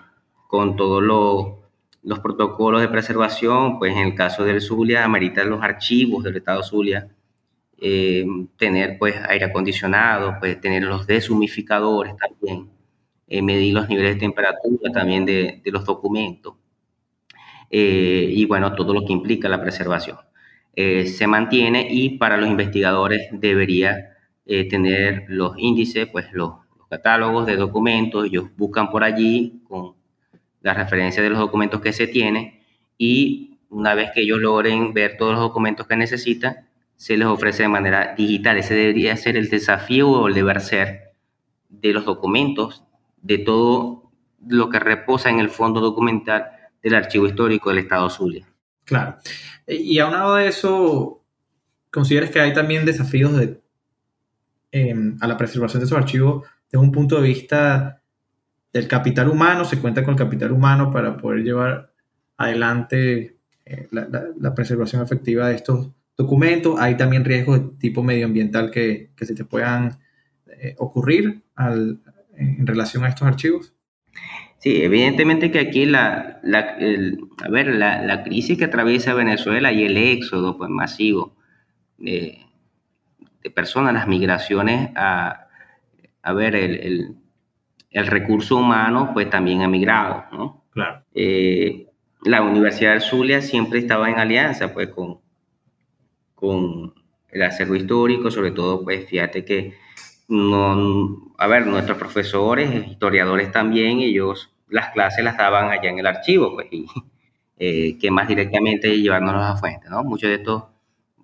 con 0.47 0.75
todos 0.75 1.03
los, 1.03 1.47
los, 2.03 2.19
protocolos 2.19 2.81
de 2.81 2.87
preservación, 2.87 3.77
pues 3.77 3.93
en 3.93 4.07
el 4.07 4.15
caso 4.15 4.43
del 4.43 4.61
Zulia, 4.61 5.03
amerita 5.03 5.43
los 5.43 5.61
archivos 5.61 6.23
del 6.23 6.37
Estado 6.37 6.63
Zulia, 6.63 7.09
eh, 7.77 8.25
tener 8.57 8.97
pues 8.97 9.15
aire 9.27 9.45
acondicionado, 9.45 10.37
pues 10.39 10.59
tener 10.61 10.83
los 10.83 11.05
deshumificadores 11.05 12.15
también, 12.17 12.69
eh, 13.27 13.41
medir 13.41 13.73
los 13.73 13.89
niveles 13.89 14.15
de 14.15 14.19
temperatura 14.19 14.91
también 14.93 15.25
de 15.25 15.61
los 15.65 15.85
documentos, 15.85 16.55
eh, 17.69 18.27
y 18.29 18.45
bueno, 18.45 18.73
todo 18.75 18.93
lo 18.93 19.05
que 19.05 19.13
implica 19.13 19.49
la 19.49 19.61
preservación. 19.61 20.17
Eh, 20.75 21.05
se 21.07 21.27
mantiene 21.27 21.87
y 21.89 22.17
para 22.17 22.37
los 22.37 22.49
investigadores 22.49 23.29
debería 23.31 24.15
eh, 24.45 24.67
tener 24.67 25.25
los 25.27 25.57
índices, 25.57 26.07
pues 26.07 26.27
los, 26.33 26.53
catálogos 26.89 27.47
de 27.47 27.55
documentos, 27.55 28.25
ellos 28.25 28.45
buscan 28.55 28.91
por 28.91 29.03
allí 29.03 29.61
con 29.67 29.95
la 30.61 30.73
referencia 30.73 31.21
de 31.21 31.29
los 31.29 31.39
documentos 31.39 31.81
que 31.81 31.91
se 31.91 32.07
tienen 32.07 32.59
y 32.97 33.57
una 33.69 33.95
vez 33.95 34.11
que 34.13 34.21
ellos 34.21 34.39
logren 34.39 34.93
ver 34.93 35.17
todos 35.17 35.33
los 35.33 35.41
documentos 35.41 35.87
que 35.87 35.97
necesitan, 35.97 36.67
se 36.95 37.17
les 37.17 37.27
ofrece 37.27 37.63
de 37.63 37.69
manera 37.69 38.13
digital. 38.15 38.57
Ese 38.57 38.75
debería 38.75 39.17
ser 39.17 39.35
el 39.35 39.49
desafío 39.49 40.09
o 40.09 40.27
el 40.27 40.33
deber 40.35 40.61
ser 40.61 41.11
de 41.69 41.91
los 41.91 42.05
documentos, 42.05 42.83
de 43.21 43.39
todo 43.39 44.11
lo 44.47 44.69
que 44.69 44.79
reposa 44.79 45.29
en 45.29 45.39
el 45.39 45.49
fondo 45.49 45.81
documental 45.81 46.54
del 46.85 46.95
archivo 46.95 47.25
histórico 47.25 47.69
del 47.71 47.79
Estado 47.79 48.07
Zulia. 48.11 48.45
Claro. 48.85 49.17
Y 49.67 49.97
aunado 49.97 50.35
de 50.35 50.47
eso, 50.47 51.23
¿consideras 51.89 52.29
que 52.29 52.39
hay 52.39 52.53
también 52.53 52.85
desafíos 52.85 53.35
de, 53.35 53.59
eh, 54.71 54.95
a 55.19 55.27
la 55.27 55.35
preservación 55.35 55.79
de 55.79 55.87
esos 55.87 55.97
archivos 55.97 56.47
desde 56.71 56.83
un 56.83 56.91
punto 56.91 57.19
de 57.19 57.27
vista 57.27 58.03
del 58.71 58.87
capital 58.87 59.29
humano? 59.29 59.65
¿Se 59.65 59.79
cuenta 59.79 60.03
con 60.03 60.13
el 60.13 60.19
capital 60.19 60.51
humano 60.51 60.91
para 60.91 61.17
poder 61.17 61.43
llevar 61.43 61.91
adelante 62.37 63.39
eh, 63.65 63.87
la, 63.89 64.53
preservación 64.53 65.01
efectiva 65.01 65.47
de 65.47 65.55
estos 65.55 65.89
documentos? 66.15 66.79
Hay 66.79 66.97
también 66.97 67.25
riesgos 67.25 67.61
de 67.61 67.77
tipo 67.79 68.03
medioambiental 68.03 68.69
que, 68.69 69.09
que 69.15 69.25
se 69.25 69.33
te 69.33 69.43
puedan 69.43 69.97
eh, 70.45 70.75
ocurrir 70.77 71.41
al, 71.55 71.99
en 72.35 72.67
relación 72.67 73.03
a 73.05 73.09
estos 73.09 73.27
archivos. 73.27 73.73
Sí, 74.65 74.81
evidentemente 74.81 75.51
que 75.51 75.59
aquí 75.59 75.85
la, 75.85 76.39
la, 76.41 76.61
el, 76.79 77.19
a 77.43 77.49
ver, 77.49 77.67
la, 77.67 78.01
la, 78.01 78.23
crisis 78.23 78.57
que 78.57 78.65
atraviesa 78.65 79.13
Venezuela 79.13 79.71
y 79.71 79.83
el 79.83 79.95
éxodo 79.95 80.57
pues, 80.57 80.71
masivo 80.71 81.35
de, 81.99 82.39
de 83.43 83.51
personas, 83.51 83.93
las 83.93 84.07
migraciones 84.07 84.89
a, 84.95 85.49
a 86.23 86.33
ver, 86.33 86.55
el, 86.55 86.79
el, 86.79 87.15
el, 87.91 88.07
recurso 88.07 88.57
humano 88.57 89.11
pues 89.13 89.29
también 89.29 89.61
ha 89.61 89.67
migrado, 89.67 90.25
¿no? 90.31 90.63
Claro. 90.71 91.03
Eh, 91.13 91.85
la 92.23 92.41
Universidad 92.41 92.95
de 92.95 93.01
Zulia 93.01 93.43
siempre 93.43 93.77
estaba 93.77 94.09
en 94.09 94.17
alianza 94.17 94.73
pues 94.73 94.87
con, 94.87 95.19
con 96.33 96.91
el 97.29 97.41
acervo 97.43 97.75
histórico, 97.75 98.31
sobre 98.31 98.49
todo 98.49 98.83
pues 98.83 99.07
fíjate 99.07 99.45
que 99.45 99.75
no, 100.27 101.35
a 101.37 101.45
ver, 101.45 101.67
nuestros 101.67 101.99
profesores, 101.99 102.87
historiadores 102.87 103.51
también, 103.51 103.99
ellos 103.99 104.54
las 104.69 104.89
clases 104.91 105.23
las 105.23 105.37
daban 105.37 105.71
allá 105.71 105.89
en 105.89 105.99
el 105.99 106.07
archivo, 106.07 106.53
pues, 106.53 106.67
y 106.71 106.85
eh, 107.57 107.97
que 107.99 108.11
más 108.11 108.27
directamente 108.27 108.99
llevarnos 108.99 109.35
a 109.35 109.57
fuente, 109.57 109.89
¿no? 109.89 110.03
Muchos 110.03 110.29
de 110.29 110.35
estos 110.35 110.63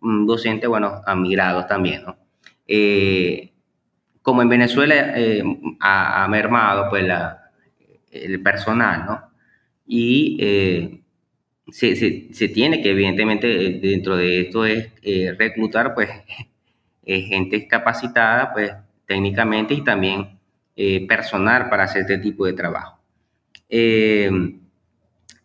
mm, 0.01 0.25
docentes, 0.25 0.69
bueno, 0.69 1.01
han 1.05 1.21
migrado 1.21 1.65
también, 1.65 2.03
¿no? 2.05 2.17
Eh, 2.67 3.51
como 4.21 4.41
en 4.41 4.49
Venezuela 4.49 4.95
eh, 5.17 5.43
ha, 5.79 6.23
ha, 6.23 6.27
mermado, 6.27 6.89
pues, 6.89 7.03
la, 7.03 7.51
el 8.11 8.41
personal, 8.41 9.05
¿no? 9.05 9.21
Y 9.87 10.37
eh, 10.39 11.01
se, 11.69 11.95
se, 11.95 12.33
se, 12.33 12.47
tiene 12.49 12.81
que, 12.81 12.91
evidentemente, 12.91 13.47
dentro 13.81 14.15
de 14.15 14.41
esto 14.41 14.65
es 14.65 14.91
reclutar, 15.37 15.93
pues, 15.93 16.09
gente 17.05 17.67
capacitada, 17.67 18.53
pues, 18.53 18.71
técnicamente 19.05 19.73
y 19.73 19.83
también 19.83 20.39
personal 21.07 21.69
para 21.69 21.83
hacer 21.83 22.01
este 22.03 22.17
tipo 22.19 22.45
de 22.45 22.53
trabajo. 22.53 23.00
Eh, 23.73 24.29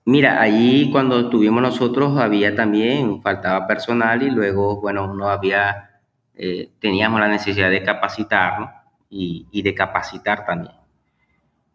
mira, 0.04 0.42
allí 0.42 0.90
cuando 0.90 1.20
estuvimos 1.20 1.62
nosotros 1.62 2.18
había 2.18 2.56
también, 2.56 3.22
faltaba 3.22 3.68
personal 3.68 4.20
y 4.20 4.30
luego, 4.30 4.80
bueno, 4.80 5.14
no 5.14 5.28
había, 5.28 6.00
eh, 6.34 6.70
teníamos 6.80 7.20
la 7.20 7.28
necesidad 7.28 7.70
de 7.70 7.84
capacitarnos 7.84 8.70
y, 9.08 9.46
y 9.52 9.62
de 9.62 9.74
capacitar 9.74 10.44
también. 10.44 10.74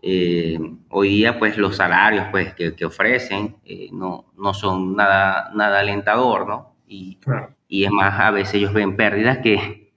Eh, 0.02 0.60
hoy 0.90 1.10
día, 1.10 1.40
pues 1.40 1.58
los 1.58 1.78
salarios 1.78 2.26
pues, 2.32 2.54
que, 2.54 2.76
que 2.76 2.86
ofrecen 2.86 3.56
no, 3.94 4.26
no 4.38 4.54
son 4.54 4.96
nada, 4.96 5.52
nada 5.56 5.80
alentador, 5.80 6.48
¿no? 6.48 6.76
Y, 6.88 7.16
claro. 7.18 7.56
y 7.70 7.86
es 7.86 7.92
más, 7.92 8.20
a 8.20 8.32
veces 8.32 8.56
ellos 8.56 8.74
ven 8.74 8.98
pérdidas 8.98 9.38
que 9.38 9.94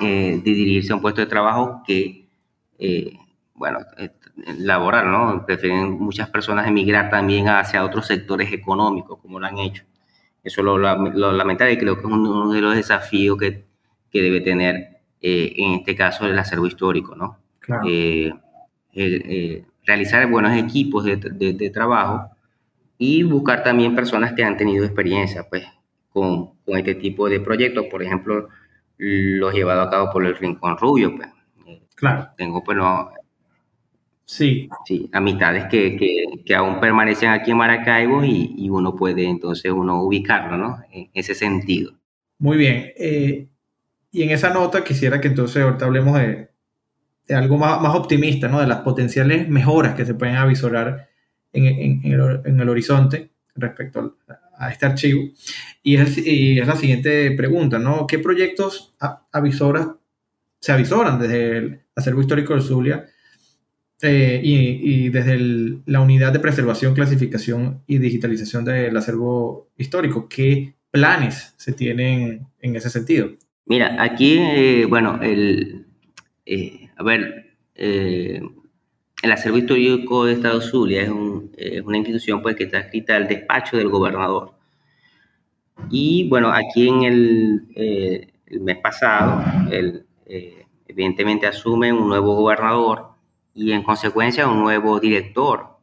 de 0.00 0.40
dirigirse 0.42 0.92
a 0.92 0.96
un 0.96 1.02
puesto 1.02 1.20
de 1.20 1.28
trabajo 1.28 1.82
que, 1.86 2.28
bueno, 3.54 3.78
laboral, 4.58 5.10
¿no? 5.10 5.46
Prefieren 5.46 5.92
muchas 5.92 6.28
personas 6.28 6.66
emigrar 6.66 7.10
también 7.10 7.48
hacia 7.48 7.84
otros 7.84 8.06
sectores 8.06 8.52
económicos, 8.52 9.18
como 9.20 9.40
lo 9.40 9.46
han 9.46 9.58
hecho. 9.58 9.84
Eso 10.42 10.62
lo, 10.62 10.78
lo, 10.78 10.96
lo 11.10 11.32
lamentable 11.32 11.72
y 11.72 11.78
creo 11.78 11.94
que 11.94 12.00
es 12.00 12.06
uno 12.06 12.52
de 12.52 12.60
los 12.60 12.76
desafíos 12.76 13.38
que, 13.38 13.64
que 14.10 14.22
debe 14.22 14.40
tener, 14.40 15.00
eh, 15.20 15.54
en 15.56 15.72
este 15.74 15.96
caso, 15.96 16.26
el 16.26 16.38
acervo 16.38 16.66
histórico, 16.66 17.16
¿no? 17.16 17.38
Claro. 17.58 17.82
Eh, 17.88 18.32
eh, 18.92 19.64
realizar 19.84 20.26
buenos 20.30 20.56
equipos 20.56 21.04
de, 21.04 21.16
de, 21.16 21.52
de, 21.52 21.70
trabajo 21.70 22.30
y 22.96 23.22
buscar 23.24 23.62
también 23.62 23.94
personas 23.94 24.32
que 24.32 24.44
han 24.44 24.56
tenido 24.56 24.84
experiencia, 24.84 25.46
pues, 25.48 25.64
con, 26.10 26.54
con 26.64 26.78
este 26.78 26.94
tipo 26.94 27.28
de 27.28 27.40
proyectos. 27.40 27.86
Por 27.90 28.02
ejemplo, 28.02 28.48
los 28.98 29.52
llevado 29.52 29.82
a 29.82 29.90
cabo 29.90 30.10
por 30.12 30.24
el 30.24 30.36
Rincón 30.36 30.78
Rubio, 30.78 31.16
pues. 31.16 31.28
Claro. 31.94 32.28
Tengo, 32.36 32.62
pues, 32.62 32.78
no, 32.78 33.10
Sí. 34.26 34.68
Sí, 34.84 35.08
amistades 35.12 35.66
que, 35.70 35.96
que, 35.96 36.24
que, 36.44 36.54
aún 36.56 36.80
permanecen 36.80 37.30
aquí 37.30 37.52
en 37.52 37.58
Maracaibo 37.58 38.24
y, 38.24 38.54
y, 38.58 38.68
uno 38.68 38.96
puede 38.96 39.24
entonces 39.24 39.70
uno 39.70 40.02
ubicarlo, 40.02 40.56
¿no? 40.56 40.80
En 40.90 41.08
ese 41.14 41.32
sentido. 41.32 41.92
Muy 42.38 42.56
bien. 42.56 42.92
Eh, 42.96 43.46
y 44.10 44.22
en 44.24 44.30
esa 44.30 44.50
nota 44.50 44.82
quisiera 44.82 45.20
que 45.20 45.28
entonces 45.28 45.62
ahorita 45.62 45.84
hablemos 45.84 46.18
de, 46.18 46.48
de 47.28 47.34
algo 47.36 47.56
más, 47.56 47.80
más, 47.80 47.94
optimista, 47.94 48.48
¿no? 48.48 48.60
De 48.60 48.66
las 48.66 48.80
potenciales 48.80 49.48
mejoras 49.48 49.94
que 49.94 50.04
se 50.04 50.14
pueden 50.14 50.34
avisorar 50.34 51.08
en, 51.52 51.66
en, 51.66 52.00
en, 52.04 52.12
el, 52.12 52.40
en 52.44 52.60
el, 52.60 52.68
horizonte 52.68 53.30
respecto 53.54 54.16
a 54.58 54.72
este 54.72 54.86
archivo. 54.86 55.22
Y 55.84 55.98
es, 55.98 56.18
y 56.18 56.58
es, 56.58 56.66
la 56.66 56.74
siguiente 56.74 57.30
pregunta, 57.30 57.78
¿no? 57.78 58.08
¿Qué 58.08 58.18
proyectos 58.18 58.92
avisoras 59.30 59.86
se 60.58 60.72
avisoran 60.72 61.20
desde 61.20 61.58
el 61.58 61.80
acervo 61.94 62.22
histórico 62.22 62.54
del 62.54 62.62
Zulia 62.62 63.06
eh, 64.02 64.40
y, 64.42 65.08
desde 65.08 65.38
la 65.86 66.00
unidad 66.00 66.32
de 66.32 66.40
preservación, 66.40 66.94
clasificación 66.94 67.82
y 67.86 67.98
digitalización 67.98 68.64
del 68.64 68.96
acervo 68.96 69.68
histórico? 69.76 70.28
¿Qué 70.28 70.74
planes 70.90 71.54
se 71.56 71.72
tienen 71.72 72.46
en 72.60 72.76
ese 72.76 72.90
sentido? 72.90 73.30
Mira, 73.64 73.96
aquí, 74.02 74.38
eh, 74.38 74.86
bueno, 74.88 75.18
el, 75.22 75.86
eh, 76.44 76.90
a 76.96 77.02
ver, 77.02 77.56
el 77.74 79.32
acervo 79.32 79.58
histórico 79.58 80.24
de 80.26 80.34
Estado 80.34 80.60
Zulia 80.60 81.02
es, 81.02 81.10
una 81.10 81.96
institución 81.96 82.42
pues, 82.42 82.56
que 82.56 82.64
está 82.64 82.78
escrita 82.78 83.16
al 83.16 83.28
despacho 83.28 83.76
del 83.76 83.88
gobernador. 83.88 84.52
Y 85.90 86.28
bueno, 86.28 86.50
aquí 86.52 86.88
en 86.88 87.02
el, 87.02 88.32
mes 88.60 88.78
pasado, 88.78 89.42
eh, 90.28 90.66
evidentemente 90.88 91.46
asume 91.46 91.92
un 91.92 92.08
nuevo 92.08 92.34
gobernador 92.34 93.15
y 93.56 93.72
en 93.72 93.82
consecuencia 93.82 94.46
un 94.46 94.60
nuevo 94.60 95.00
director 95.00 95.78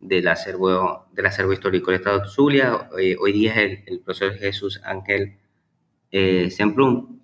del 0.00 0.26
acervo, 0.28 1.06
del 1.12 1.26
acervo 1.26 1.52
histórico 1.52 1.90
del 1.90 2.00
Estado 2.00 2.26
Zulia. 2.26 2.88
Hoy, 2.90 3.16
hoy 3.20 3.32
día 3.32 3.54
es 3.54 3.80
el, 3.86 4.00
profesor 4.00 4.32
Jesús 4.38 4.80
Ángel 4.82 5.36
eh, 6.10 6.50
Semplum. 6.50 7.18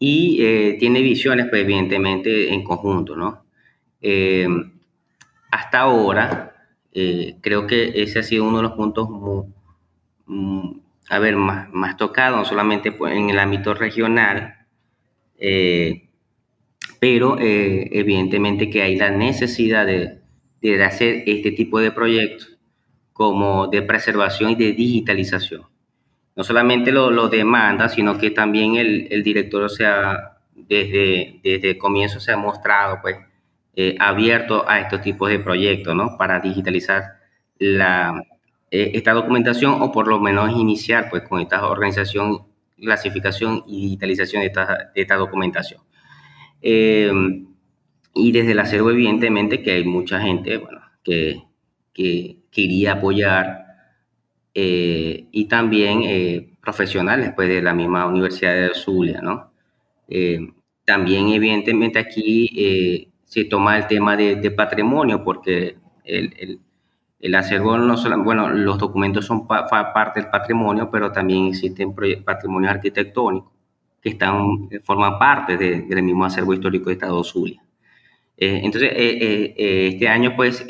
Y 0.00 0.44
eh, 0.44 0.76
tiene 0.80 1.00
visiones, 1.00 1.46
pues 1.48 1.62
evidentemente, 1.62 2.52
en 2.52 2.64
conjunto, 2.64 3.14
¿no? 3.14 3.44
Eh, 4.00 4.48
hasta 5.52 5.78
ahora, 5.78 6.56
eh, 6.92 7.36
creo 7.40 7.68
que 7.68 8.02
ese 8.02 8.18
ha 8.18 8.22
sido 8.24 8.44
uno 8.48 8.56
de 8.56 8.62
los 8.64 8.72
puntos 8.72 9.08
a 11.08 11.18
ver, 11.20 11.36
más, 11.36 11.68
más 11.70 11.96
tocados, 11.96 12.36
no 12.36 12.44
solamente 12.44 12.90
pues, 12.90 13.14
en 13.14 13.30
el 13.30 13.38
ámbito 13.38 13.74
regional, 13.74 14.66
eh, 17.02 17.08
pero 17.18 17.36
evidentemente 17.40 18.70
que 18.70 18.82
hay 18.82 18.96
la 18.96 19.10
necesidad 19.10 19.86
de, 19.86 20.20
de, 20.60 20.84
hacer 20.84 21.24
este 21.26 21.52
tipo 21.52 21.80
de 21.80 21.90
proyectos 21.90 22.56
como 23.12 23.66
de 23.68 23.82
preservación 23.82 24.52
y 24.52 24.54
de 24.54 24.72
digitalización. 24.72 25.62
No 26.36 26.44
solamente 26.44 26.92
lo, 26.92 27.10
lo 27.10 27.28
demanda, 27.28 27.88
sino 27.88 28.16
que 28.18 28.30
también 28.30 28.76
el, 28.76 29.08
el 29.10 29.22
director, 29.22 29.64
o 29.64 29.68
sea, 29.68 30.38
desde, 30.54 31.40
desde 31.42 31.70
el 31.70 31.78
comienzo 31.78 32.20
se 32.20 32.32
ha 32.32 32.36
mostrado, 32.36 33.00
pues, 33.02 33.16
eh, 33.74 33.96
abierto 33.98 34.64
a 34.68 34.80
estos 34.80 35.00
tipos 35.02 35.30
de 35.30 35.38
proyectos, 35.38 35.94
¿no? 35.94 36.16
Para 36.18 36.40
digitalizar 36.40 37.04
la, 37.58 38.22
eh, 38.70 38.92
esta 38.94 39.12
documentación 39.12 39.80
o 39.82 39.92
por 39.92 40.08
lo 40.08 40.20
menos 40.20 40.50
iniciar 40.50 41.08
pues 41.10 41.22
con 41.22 41.40
esta 41.40 41.66
organización, 41.66 42.46
clasificación 42.76 43.64
y 43.66 43.82
digitalización 43.82 44.42
de 44.42 44.46
esta, 44.48 44.90
de 44.94 45.00
esta 45.02 45.16
documentación. 45.16 45.80
Eh, 46.62 47.12
y 48.14 48.32
desde 48.32 48.52
el 48.52 48.58
acervo, 48.60 48.90
evidentemente, 48.90 49.62
que 49.62 49.72
hay 49.72 49.84
mucha 49.84 50.20
gente 50.20 50.58
bueno, 50.58 50.80
que, 51.02 51.42
que 51.92 52.38
quería 52.50 52.92
apoyar 52.92 53.66
y 54.54 55.46
también 55.46 56.46
profesionales 56.60 57.32
pues, 57.34 57.48
de 57.48 57.62
la 57.62 57.72
misma 57.72 58.06
Universidad 58.06 58.54
de 58.54 58.74
Zulia, 58.74 59.20
¿no? 59.22 59.50
también, 60.84 61.28
evidentemente, 61.28 61.98
aquí 61.98 63.08
se 63.24 63.44
toma 63.44 63.78
el 63.78 63.86
tema 63.86 64.14
de, 64.14 64.50
patrimonio, 64.50 65.24
porque 65.24 65.78
el, 66.04 66.60
el, 67.18 67.34
acervo 67.34 67.78
no 67.78 67.96
solo, 67.96 68.22
bueno, 68.22 68.50
los 68.50 68.76
documentos 68.76 69.24
son 69.24 69.46
parte 69.46 70.20
del 70.20 70.28
patrimonio, 70.28 70.90
pero 70.90 71.10
también 71.12 71.46
existen 71.46 71.94
patrimonios 72.26 72.72
arquitectónicos 72.72 73.51
que 74.02 74.10
están, 74.10 74.68
forman 74.84 75.18
parte 75.18 75.56
del 75.56 76.02
mismo 76.02 76.24
acervo 76.24 76.54
histórico 76.54 76.90
de 76.90 76.94
Estado 76.94 77.22
Zulia. 77.24 77.62
Eh, 78.36 78.60
entonces, 78.64 78.90
eh, 78.94 79.54
eh, 79.56 79.88
este 79.92 80.08
año, 80.08 80.34
pues, 80.36 80.66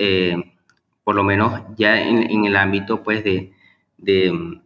por 1.04 1.14
lo 1.14 1.24
menos 1.24 1.62
ya 1.76 2.00
en, 2.00 2.44
el 2.44 2.56
ámbito, 2.56 3.02
pues, 3.02 3.24
de, 3.24 3.52
de, 3.96 4.60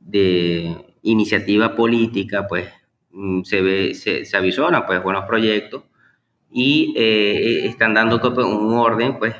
de 0.00 0.76
iniciativa 1.02 1.74
política, 1.74 2.46
pues, 2.48 2.68
mm, 3.10 3.42
se 3.42 3.60
ve, 3.62 3.94
se, 3.94 4.24
se 4.24 4.36
avisora, 4.36 4.86
pues, 4.86 5.02
buenos 5.02 5.24
proyectos 5.24 5.82
y 6.50 6.94
eh, 6.96 7.66
están 7.66 7.94
dando 7.94 8.20
un 8.46 8.74
orden, 8.74 9.18
pues, 9.18 9.34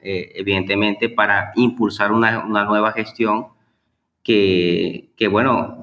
eh, 0.00 0.32
evidentemente, 0.34 1.08
para 1.08 1.52
impulsar 1.56 2.12
una, 2.12 2.44
una 2.44 2.64
nueva 2.64 2.92
gestión 2.92 3.48
que, 4.22 5.10
que, 5.16 5.28
bueno, 5.28 5.81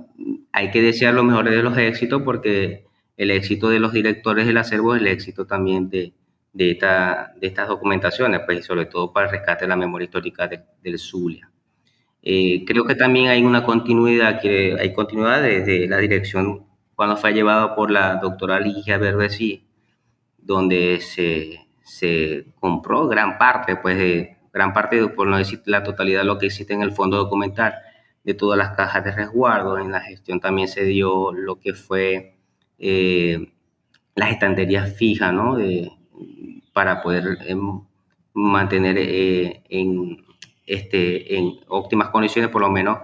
hay 0.51 0.71
que 0.71 0.81
desear 0.81 1.13
lo 1.13 1.23
mejor 1.23 1.49
de 1.49 1.63
los 1.63 1.77
éxitos 1.77 2.21
porque 2.23 2.85
el 3.17 3.31
éxito 3.31 3.69
de 3.69 3.79
los 3.79 3.93
directores 3.93 4.47
del 4.47 4.57
acervo 4.57 4.95
es 4.95 5.01
el 5.01 5.07
éxito 5.07 5.45
también 5.45 5.89
de, 5.89 6.13
de, 6.53 6.71
esta, 6.71 7.33
de 7.39 7.47
estas 7.47 7.67
documentaciones, 7.67 8.41
pues, 8.45 8.65
sobre 8.65 8.85
todo 8.85 9.11
para 9.13 9.27
el 9.27 9.31
rescate 9.31 9.65
de 9.65 9.69
la 9.69 9.75
memoria 9.75 10.05
histórica 10.05 10.49
del 10.81 10.99
Zulia. 10.99 11.49
Eh, 12.21 12.63
creo 12.65 12.85
que 12.85 12.95
también 12.95 13.27
hay 13.27 13.43
una 13.43 13.63
continuidad, 13.63 14.41
que 14.41 14.75
hay 14.79 14.93
continuidad 14.93 15.41
desde 15.41 15.87
la 15.87 15.97
dirección 15.97 16.65
cuando 16.95 17.15
fue 17.15 17.33
llevado 17.33 17.75
por 17.75 17.91
la 17.91 18.15
doctora 18.17 18.59
Ligia 18.59 18.97
Verdesí, 18.97 19.65
donde 20.37 20.99
se, 21.01 21.67
se 21.81 22.45
compró 22.59 23.07
gran 23.07 23.37
parte, 23.37 23.77
pues 23.77 23.97
de, 23.97 24.37
gran 24.51 24.73
parte, 24.73 25.07
por 25.07 25.27
no 25.27 25.37
decir 25.37 25.61
la 25.65 25.83
totalidad 25.83 26.21
de 26.21 26.25
lo 26.25 26.37
que 26.37 26.47
existe 26.47 26.73
en 26.73 26.81
el 26.81 26.91
fondo 26.91 27.17
documental, 27.17 27.75
de 28.29 28.35
todas 28.35 28.57
las 28.59 28.75
cajas 28.75 29.03
de 29.03 29.11
resguardo. 29.11 29.79
En 29.79 29.91
la 29.91 30.01
gestión 30.01 30.39
también 30.39 30.67
se 30.67 30.85
dio 30.85 31.33
lo 31.33 31.59
que 31.59 31.73
fue 31.73 32.35
eh, 32.77 33.51
las 34.15 34.31
estanterías 34.31 34.95
fijas, 34.95 35.33
¿no? 35.33 35.55
De, 35.55 35.91
para 36.71 37.01
poder 37.01 37.39
em, 37.47 37.81
mantener 38.33 38.97
eh, 38.99 39.63
en, 39.69 40.25
este, 40.67 41.37
en 41.37 41.53
óptimas 41.67 42.09
condiciones, 42.09 42.51
por 42.51 42.61
lo 42.61 42.69
menos, 42.69 42.99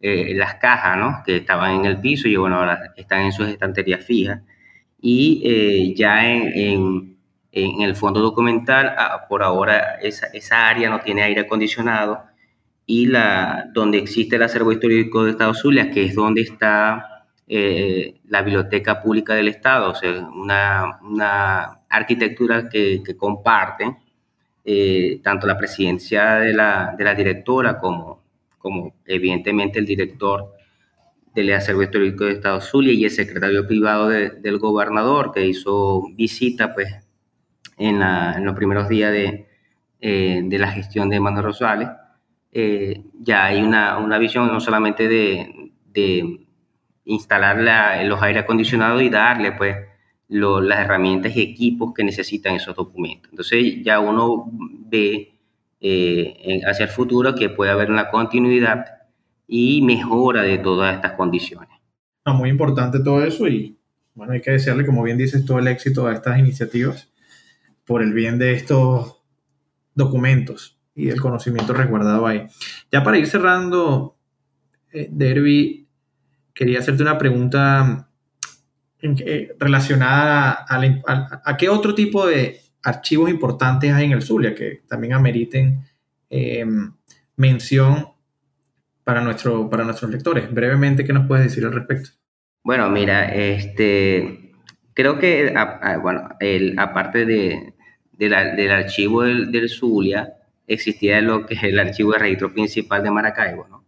eh, 0.00 0.34
las 0.34 0.56
cajas, 0.56 0.98
¿no? 0.98 1.22
Que 1.24 1.36
estaban 1.36 1.76
en 1.76 1.84
el 1.86 2.00
piso 2.00 2.28
y 2.28 2.36
bueno, 2.36 2.56
ahora 2.56 2.92
están 2.96 3.22
en 3.22 3.32
sus 3.32 3.48
estanterías 3.48 4.04
fijas 4.04 4.42
y 5.00 5.42
eh, 5.44 5.94
ya 5.94 6.28
en, 6.30 7.16
en, 7.52 7.80
el 7.80 7.96
fondo 7.96 8.20
documental, 8.20 8.94
ah, 8.98 9.26
por 9.28 9.42
ahora 9.42 9.98
esa, 10.02 10.26
esa, 10.28 10.68
área 10.68 10.90
no 10.90 11.00
tiene 11.00 11.22
aire 11.22 11.42
acondicionado 11.42 12.24
y 12.86 13.06
la, 13.06 13.68
donde 13.72 13.98
existe 13.98 14.36
el 14.36 14.42
acervo 14.42 14.72
histórico 14.72 15.24
de 15.24 15.32
Estado 15.32 15.54
Zulia, 15.54 15.90
que 15.90 16.04
es 16.04 16.14
donde 16.14 16.42
está 16.42 17.26
eh, 17.48 18.20
la 18.28 18.42
biblioteca 18.42 19.02
pública 19.02 19.34
del 19.34 19.48
Estado, 19.48 19.90
o 19.90 19.94
sea, 19.94 20.28
una, 20.28 20.98
una 21.02 21.80
arquitectura 21.88 22.68
que, 22.68 23.02
que 23.04 23.16
comparten 23.16 23.96
eh, 24.68 25.20
tanto 25.22 25.46
la 25.46 25.56
presidencia 25.56 26.36
de 26.36 26.52
la, 26.52 26.92
de 26.98 27.04
la 27.04 27.14
directora 27.14 27.78
como, 27.78 28.20
como 28.58 28.94
evidentemente 29.04 29.78
el 29.78 29.86
director 29.86 30.56
del 31.32 31.52
acervo 31.52 31.84
histórico 31.84 32.24
de 32.24 32.32
Estado 32.32 32.60
Zulia 32.60 32.92
y 32.92 33.04
el 33.04 33.12
secretario 33.12 33.64
privado 33.68 34.08
del 34.08 34.58
gobernador 34.58 35.30
que 35.32 35.46
hizo 35.46 36.08
visita 36.14 36.74
pues 36.74 36.88
en, 37.78 38.00
los 38.44 38.56
primeros 38.56 38.88
días 38.88 39.12
de, 39.12 39.46
eh, 40.00 40.40
de, 40.42 40.58
la 40.58 40.72
gestión 40.72 41.10
de 41.10 41.20
Manuel 41.20 41.44
Rosales. 41.44 41.88
Eh, 42.52 43.02
ya 43.20 43.46
hay 43.46 43.62
una, 43.62 43.98
una, 43.98 44.18
visión 44.18 44.46
no 44.48 44.60
solamente 44.60 45.08
de, 45.08 45.72
de 45.92 46.46
instalar 47.04 48.04
los 48.04 48.22
aire 48.22 48.40
acondicionados 48.40 49.02
y 49.02 49.08
darle 49.08 49.52
pues 49.52 49.76
las 50.28 50.80
herramientas 50.80 51.36
y 51.36 51.40
equipos 51.40 51.94
que 51.94 52.04
necesitan 52.04 52.54
esos 52.54 52.74
documentos. 52.74 53.30
Entonces 53.30 53.82
ya 53.82 54.00
uno 54.00 54.50
ve 54.50 55.38
eh, 55.80 56.60
hacia 56.66 56.84
el 56.84 56.90
futuro 56.90 57.34
que 57.34 57.48
puede 57.48 57.70
haber 57.70 57.90
una 57.90 58.10
continuidad 58.10 58.86
y 59.46 59.82
mejora 59.82 60.42
de 60.42 60.58
todas 60.58 60.96
estas 60.96 61.12
condiciones. 61.12 61.70
muy 62.24 62.50
importante 62.50 62.98
todo 63.00 63.22
eso 63.22 63.46
y 63.46 63.78
bueno, 64.14 64.32
hay 64.32 64.40
que 64.40 64.50
desearle, 64.50 64.86
como 64.86 65.02
bien 65.02 65.18
dices, 65.18 65.44
todo 65.44 65.58
el 65.58 65.68
éxito 65.68 66.06
a 66.06 66.14
estas 66.14 66.38
iniciativas 66.38 67.12
por 67.84 68.02
el 68.02 68.12
bien 68.14 68.38
de 68.38 68.54
estos 68.54 69.22
documentos 69.94 70.75
y 70.96 71.10
el 71.10 71.20
conocimiento 71.20 71.74
resguardado 71.74 72.26
ahí. 72.26 72.46
Ya 72.90 73.04
para 73.04 73.18
ir 73.18 73.26
cerrando, 73.26 74.16
eh, 74.92 75.08
Derby, 75.12 75.86
quería 76.52 76.80
hacerte 76.80 77.02
una 77.02 77.18
pregunta 77.18 78.08
relacionada 79.58 80.66
a, 80.68 81.56
qué 81.56 81.68
otro 81.68 81.94
tipo 81.94 82.26
de 82.26 82.60
archivos 82.82 83.30
importantes 83.30 83.92
hay 83.92 84.06
en 84.06 84.12
el 84.12 84.22
Zulia 84.22 84.54
que 84.54 84.82
también 84.88 85.12
ameriten 85.12 85.84
eh, 86.30 86.64
mención 87.36 88.08
para, 89.04 89.20
nuestro, 89.20 89.68
para 89.70 89.84
nuestros 89.84 90.10
lectores. 90.10 90.52
Brevemente, 90.52 91.04
¿qué 91.04 91.12
nos 91.12 91.28
puedes 91.28 91.44
decir 91.44 91.64
al 91.66 91.74
respecto? 91.74 92.10
Bueno, 92.64 92.90
mira, 92.90 93.32
este, 93.32 94.52
creo 94.92 95.18
que, 95.18 95.54
bueno, 96.02 96.30
aparte 96.78 97.26
de, 97.26 97.74
del 98.12 98.70
archivo 98.70 99.22
del, 99.22 99.68
Zulia, 99.68 100.32
existía 100.66 101.20
lo 101.20 101.46
que 101.46 101.54
es 101.54 101.62
el 101.62 101.78
archivo 101.78 102.12
de 102.12 102.18
registro 102.18 102.52
principal 102.52 103.02
de 103.02 103.10
Maracaibo, 103.10 103.66
¿no? 103.68 103.86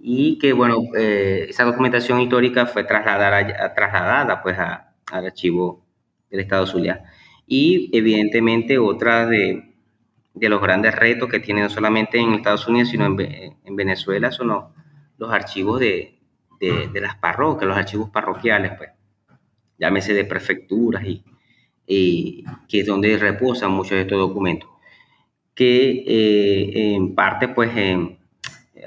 y 0.00 0.38
que, 0.38 0.52
bueno, 0.52 0.84
eh, 0.96 1.46
esa 1.48 1.64
documentación 1.64 2.20
histórica 2.20 2.66
fue 2.66 2.84
trasladada, 2.84 3.74
trasladada 3.74 4.42
pues, 4.42 4.56
al 4.58 5.26
archivo 5.26 5.84
del 6.30 6.40
Estado 6.40 6.66
Zulia. 6.66 7.04
Y 7.46 7.90
evidentemente 7.92 8.78
otra 8.78 9.26
de, 9.26 9.74
de, 10.34 10.48
los 10.48 10.60
grandes 10.60 10.94
retos 10.94 11.28
que 11.28 11.40
tiene 11.40 11.62
no 11.62 11.70
solamente 11.70 12.18
en 12.18 12.34
Estados 12.34 12.68
Unidos, 12.68 12.90
sino 12.90 13.06
en, 13.06 13.56
en 13.64 13.76
Venezuela 13.76 14.30
son 14.30 14.48
los, 15.18 15.32
archivos 15.32 15.80
de, 15.80 16.18
de, 16.60 17.00
las 17.00 17.16
parroquias, 17.16 17.68
los 17.68 17.76
archivos 17.76 18.10
parroquiales, 18.10 18.72
pues, 18.76 18.90
llámese 19.78 20.14
de 20.14 20.24
prefecturas 20.24 21.04
y 21.04 22.44
que 22.68 22.80
es 22.80 22.86
donde 22.86 23.16
reposan 23.16 23.72
muchos 23.72 23.92
de 23.92 24.02
estos 24.02 24.18
documentos. 24.18 24.68
Que 25.58 26.04
eh, 26.06 26.94
en 26.94 27.16
parte, 27.16 27.48
pues, 27.48 27.72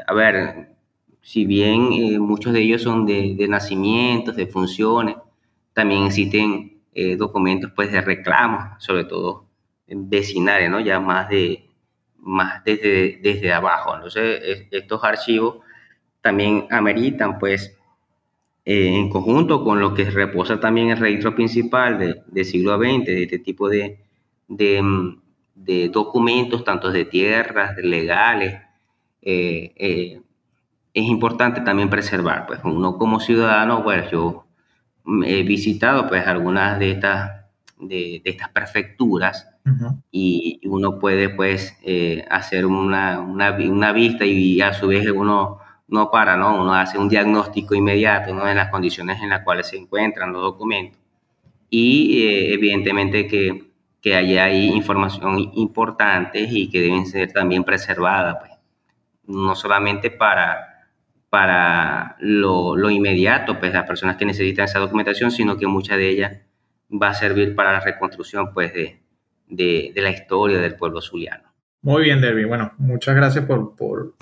a 0.08 0.14
ver, 0.14 0.70
si 1.22 1.46
bien 1.46 1.90
eh, 1.92 2.20
muchos 2.20 2.54
de 2.54 2.62
ellos 2.62 2.82
son 2.82 3.06
de, 3.06 3.46
nacimientos, 3.50 4.38
de 4.38 4.48
funciones, 4.48 5.16
también 5.74 6.06
existen 6.06 6.82
eh, 6.94 7.18
documentos 7.18 7.72
pues 7.76 7.92
de 7.92 8.00
reclamos, 8.02 8.84
sobre 8.84 9.04
todo 9.04 9.48
vecinales, 9.88 10.70
¿no? 10.70 10.80
Ya 10.80 11.00
más 11.00 11.30
de 11.30 11.68
más 12.20 12.64
desde, 12.64 13.20
desde 13.22 13.52
abajo. 13.52 13.96
Entonces, 13.96 14.68
estos 14.72 15.04
archivos 15.04 15.58
también 16.22 16.68
ameritan 16.70 17.40
pues 17.40 17.76
eh, 18.64 18.96
en 18.96 19.10
conjunto 19.10 19.64
con 19.64 19.80
lo 19.80 19.94
que 19.96 20.10
reposa 20.10 20.60
también 20.60 20.90
el 20.90 20.98
registro 20.98 21.36
principal 21.36 21.98
del 21.98 22.22
de 22.28 22.46
siglo 22.46 22.78
XX, 22.78 23.06
de 23.06 23.24
este 23.24 23.40
tipo 23.40 23.70
de, 23.70 24.00
de, 24.48 24.82
de 25.64 25.90
documentos, 25.90 26.64
tanto 26.64 26.92
de 26.92 27.06
tierras, 27.06 27.76
de 27.76 27.84
legales, 27.84 28.62
eh, 29.22 29.74
eh, 29.76 30.22
es 30.94 31.06
importante 31.06 31.62
también 31.62 31.90
preservar. 31.90 32.48
Pues 32.48 32.60
uno 32.64 32.98
como 32.98 33.20
ciudadano, 33.20 33.84
pues 33.84 34.10
yo 34.12 34.46
he 35.26 35.44
visitado 35.44 36.08
pues 36.08 36.26
algunas 36.28 36.80
de 36.80 36.92
estas, 36.92 37.32
de, 37.80 38.22
de 38.24 38.32
estas 38.32 38.50
prefecturas 38.50 39.48
uh 39.66 39.70
-huh. 39.70 40.02
y 40.12 40.60
uno 40.66 41.00
puede 41.00 41.30
pues 41.30 41.78
eh, 41.84 42.26
hacer 42.30 42.66
una, 42.66 43.20
una, 43.20 43.52
una, 43.52 43.92
vista 43.94 44.26
y 44.26 44.62
a 44.62 44.74
su 44.74 44.88
vez 44.88 45.10
uno 45.10 45.60
no 45.88 46.10
para, 46.10 46.38
¿no? 46.38 46.62
Uno 46.62 46.74
hace 46.74 46.98
un 46.98 47.10
diagnóstico 47.10 47.76
inmediato, 47.76 48.34
¿no? 48.34 48.48
En 48.48 48.56
las 48.56 48.70
condiciones 48.70 49.22
en 49.22 49.30
las 49.30 49.44
cuales 49.44 49.68
se 49.68 49.78
encuentran 49.78 50.32
los 50.32 50.42
documentos. 50.42 51.00
Y 51.70 52.24
eh, 52.24 52.54
evidentemente 52.54 53.28
que, 53.28 53.71
que 54.02 54.16
allá 54.16 54.46
hay 54.46 54.68
información 54.68 55.38
importante 55.54 56.40
y 56.42 56.70
que 56.70 56.82
deben 56.82 57.06
ser 57.06 57.32
también 57.32 57.64
preservadas, 57.64 58.38
pues. 58.40 58.52
No 59.28 59.56
solamente 59.56 60.12
para 60.12 60.72
para 61.32 62.18
lo, 62.20 62.76
lo, 62.76 62.90
inmediato, 62.90 63.58
pues 63.58 63.72
las 63.72 63.88
personas 63.88 64.18
que 64.18 64.26
necesitan 64.26 64.66
esa 64.66 64.80
documentación, 64.80 65.32
sino 65.32 65.56
que 65.56 65.66
mucha 65.66 65.96
de 65.96 66.10
ella 66.10 66.42
va 66.92 67.08
a 67.08 67.14
servir 67.14 67.56
para 67.56 67.72
la 67.72 67.80
reconstrucción 67.80 68.54
pues, 68.54 68.74
de, 68.74 69.00
de, 69.48 69.94
la 69.96 70.10
historia 70.10 70.60
del 70.60 70.76
pueblo 70.76 71.00
zuliano. 71.02 71.54
Muy 71.84 72.04
bien, 72.04 72.20
Derby. 72.20 72.44
Bueno, 72.44 72.74
muchas 72.80 73.16
gracias 73.16 73.46
por, 73.46 73.78
por 73.78 74.14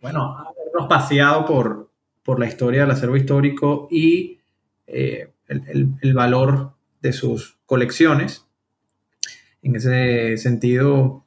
bueno, 0.00 0.38
habernos 0.38 0.88
paseado 0.88 1.44
por, 1.44 1.90
por 2.22 2.38
la 2.38 2.46
historia 2.46 2.82
del 2.82 2.92
acervo 2.92 3.16
histórico 3.16 3.88
y 3.90 4.38
eh, 4.86 5.32
el, 5.48 5.94
el 6.00 6.14
valor 6.14 6.74
de 7.00 7.12
sus 7.12 7.58
colecciones. 7.66 8.45
En 9.66 9.76
ese 9.76 10.36
sentido, 10.38 11.24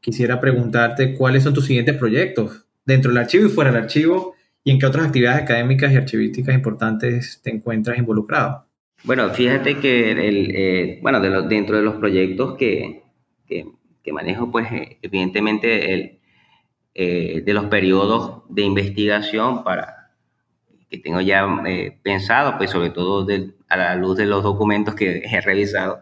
quisiera 0.00 0.40
preguntarte 0.40 1.14
cuáles 1.14 1.42
son 1.42 1.52
tus 1.52 1.66
siguientes 1.66 1.96
proyectos 1.96 2.64
dentro 2.84 3.10
del 3.10 3.18
archivo 3.18 3.46
y 3.46 3.50
fuera 3.50 3.70
del 3.70 3.82
archivo 3.82 4.36
¿Y 4.66 4.72
en 4.72 4.80
qué 4.80 4.86
otras 4.86 5.06
actividades 5.06 5.44
académicas 5.44 5.92
y 5.92 5.96
archivísticas 5.96 6.52
importantes 6.52 7.40
te 7.40 7.50
encuentras 7.50 7.98
involucrado? 7.98 8.64
Bueno, 9.04 9.30
fíjate 9.30 9.78
que 9.78 10.10
el, 10.10 10.50
eh, 10.56 10.98
bueno, 11.02 11.20
de 11.20 11.30
lo, 11.30 11.42
dentro 11.42 11.76
de 11.76 11.84
los 11.84 11.94
proyectos 11.94 12.56
que, 12.56 13.04
que, 13.46 13.68
que 14.02 14.12
manejo, 14.12 14.50
pues 14.50 14.66
evidentemente 15.02 15.94
el, 15.94 16.18
eh, 16.94 17.42
de 17.46 17.54
los 17.54 17.66
periodos 17.66 18.42
de 18.48 18.62
investigación 18.62 19.62
para 19.62 20.10
que 20.90 20.98
tengo 20.98 21.20
ya 21.20 21.46
eh, 21.64 21.96
pensado, 22.02 22.56
pues 22.58 22.70
sobre 22.70 22.90
todo 22.90 23.24
de, 23.24 23.52
a 23.68 23.76
la 23.76 23.94
luz 23.94 24.16
de 24.16 24.26
los 24.26 24.42
documentos 24.42 24.96
que 24.96 25.18
he 25.18 25.40
revisado, 25.42 26.00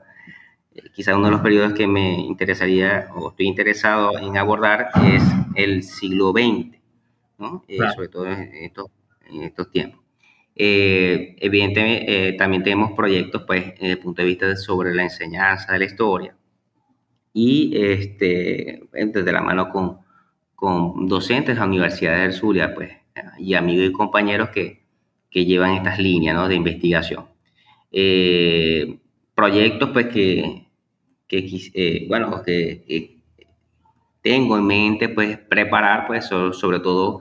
eh, 0.74 0.90
quizás 0.94 1.16
uno 1.16 1.26
de 1.26 1.32
los 1.32 1.40
periodos 1.40 1.72
que 1.72 1.86
me 1.86 2.14
interesaría 2.20 3.08
o 3.14 3.30
estoy 3.30 3.46
interesado 3.46 4.18
en 4.18 4.36
abordar 4.36 4.88
es 5.04 5.22
el 5.54 5.82
siglo 5.82 6.32
XX 6.32 6.78
¿no? 7.38 7.64
Eh, 7.68 7.76
claro. 7.76 7.92
sobre 7.94 8.08
todo 8.08 8.26
en 8.26 8.54
estos, 8.54 8.86
en 9.30 9.42
estos 9.42 9.70
tiempos. 9.70 10.00
Eh, 10.56 11.34
evidentemente, 11.40 12.28
eh, 12.28 12.32
también 12.34 12.62
tenemos 12.62 12.92
proyectos, 12.92 13.42
pues, 13.46 13.72
desde 13.74 13.92
el 13.92 13.98
punto 13.98 14.22
de 14.22 14.28
vista 14.28 14.46
de, 14.46 14.56
sobre 14.56 14.94
la 14.94 15.02
enseñanza 15.02 15.72
de 15.72 15.78
la 15.80 15.84
historia 15.84 16.36
y 17.32 17.76
este, 17.76 18.82
desde 18.92 19.32
la 19.32 19.42
mano 19.42 19.68
con, 19.70 19.98
con 20.54 21.08
docentes 21.08 21.56
de 21.56 21.60
la 21.60 21.66
Universidad 21.66 22.18
del 22.18 22.32
Zulia, 22.32 22.72
pues, 22.74 22.92
y 23.38 23.54
amigos 23.54 23.88
y 23.88 23.92
compañeros 23.92 24.50
que, 24.50 24.82
que 25.30 25.44
llevan 25.44 25.72
estas 25.72 25.98
líneas 25.98 26.36
¿no? 26.36 26.48
de 26.48 26.54
investigación. 26.54 27.26
Eh, 27.90 28.98
proyectos, 29.34 29.90
pues, 29.92 30.06
que, 30.06 30.63
que 31.42 32.06
bueno, 32.08 32.42
que, 32.42 32.84
que 32.86 33.14
tengo 34.24 34.56
en 34.56 34.66
mente 34.66 35.10
pues 35.10 35.36
preparar 35.36 36.06
pues 36.06 36.24
sobre, 36.24 36.80
todo 36.80 37.20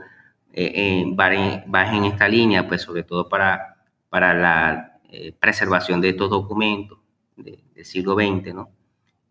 eh, 0.54 0.72
eh, 0.74 1.02
en, 1.02 2.06
esta 2.06 2.30
línea 2.30 2.66
pues 2.66 2.82
sobre 2.82 3.04
todo 3.04 3.28
para, 3.28 3.76
para 4.10 4.34
la 4.34 5.00
eh, 5.12 5.34
preservación 5.38 6.00
de 6.00 6.10
estos 6.10 6.30
documentos 6.30 6.98
de, 7.36 7.60
del 7.76 7.84
siglo 7.84 8.16
XX, 8.16 8.54
¿no? 8.54 8.72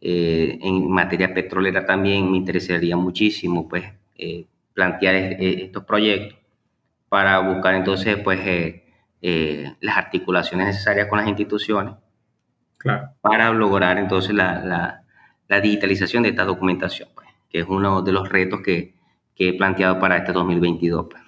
Eh, 0.02 0.58
en 0.60 0.90
materia 0.90 1.32
petrolera 1.32 1.86
también 1.86 2.30
me 2.30 2.36
interesaría 2.36 2.96
muchísimo 2.96 3.66
pues 3.66 3.84
eh, 4.16 4.44
plantear 4.74 5.14
estos 5.14 5.84
proyectos 5.84 6.38
para 7.08 7.38
buscar 7.38 7.74
entonces 7.74 8.18
pues 8.18 8.40
las 9.80 9.96
articulaciones 9.96 10.66
necesarias 10.66 11.06
con 11.08 11.18
las 11.18 11.28
instituciones 11.28 11.94
claro. 12.82 13.10
para 13.20 13.52
lograr 13.52 13.98
entonces 13.98 14.34
la, 14.34 14.64
la, 14.64 15.04
la 15.48 15.60
digitalización 15.60 16.22
de 16.22 16.30
esta 16.30 16.44
documentación. 16.44 17.08
Pues 17.14 17.28
que 17.48 17.60
es 17.60 17.66
uno 17.68 18.02
de 18.02 18.12
los 18.12 18.28
retos 18.28 18.60
que, 18.62 18.94
que 19.34 19.50
he 19.50 19.54
planteado 19.54 20.00
para 20.00 20.16
este 20.16 20.32
2022. 20.32 21.06
Pues. 21.10 21.22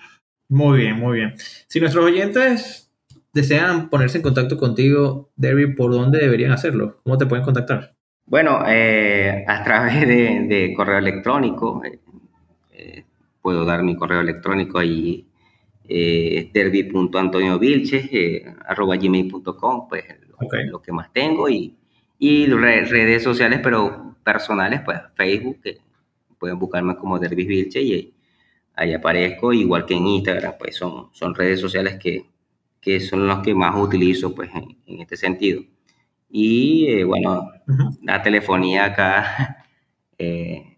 Muy 0.48 0.78
bien, 0.78 0.98
muy 0.98 1.18
bien. 1.18 1.34
Si 1.68 1.80
nuestros 1.80 2.05
oyentes 2.05 2.90
desean 3.32 3.90
ponerse 3.90 4.18
en 4.18 4.22
contacto 4.22 4.57
contigo, 4.57 5.30
Derby, 5.36 5.74
¿por 5.74 5.92
dónde 5.92 6.18
deberían 6.18 6.52
hacerlo? 6.52 6.96
¿Cómo 7.02 7.18
te 7.18 7.26
pueden 7.26 7.44
contactar? 7.44 7.94
Bueno, 8.26 8.64
eh, 8.66 9.44
a 9.46 9.62
través 9.62 10.00
de, 10.00 10.46
de 10.48 10.74
correo 10.74 10.98
electrónico. 10.98 11.82
Eh, 11.84 11.98
eh, 12.72 13.05
puedo 13.42 13.64
dar 13.66 13.82
mi 13.82 13.94
correo 13.94 14.20
electrónico 14.20 14.78
ahí, 14.78 15.26
eh, 15.86 16.50
derby.antoniovilches, 16.52 18.09
eh, 18.11 18.55
arroba 18.66 18.96
gmail.com, 18.96 19.88
pues 19.88 20.05
okay. 20.39 20.66
lo, 20.66 20.80
que 20.80 20.93
más 20.93 21.12
tengo, 21.12 21.49
y, 21.49 21.76
y 22.18 22.47
redes 22.47 23.22
sociales, 23.22 23.61
pero 23.62 24.16
personales, 24.24 24.80
pues 24.85 24.99
Facebook, 25.14 25.61
que 25.62 25.78
pueden 26.39 26.59
buscarme 26.59 26.97
como 26.97 27.18
Dervis 27.18 27.47
Vilche 27.47 27.82
y 27.82 28.14
ahí 28.74 28.93
aparezco, 28.93 29.53
igual 29.53 29.87
que 29.87 29.95
en 29.95 30.07
Instagram, 30.07 30.55
pues 30.59 30.76
son, 30.76 31.09
son 31.12 31.35
redes 31.35 31.61
sociales 31.61 31.97
que, 32.01 32.26
que 32.80 33.01
son 33.01 33.26
los 33.26 33.41
que 33.41 33.55
más 33.55 33.74
utilizo 33.76 34.35
pues 34.35 34.51
en, 34.55 34.76
en 34.87 35.01
este 35.01 35.16
sentido. 35.16 35.62
Y 36.30 36.87
eh, 36.89 37.05
bueno, 37.05 37.51
uh 37.66 37.72
-huh. 37.72 37.99
la 38.03 38.22
telefonía 38.22 38.87
acá 38.87 39.66
eh, 40.18 40.76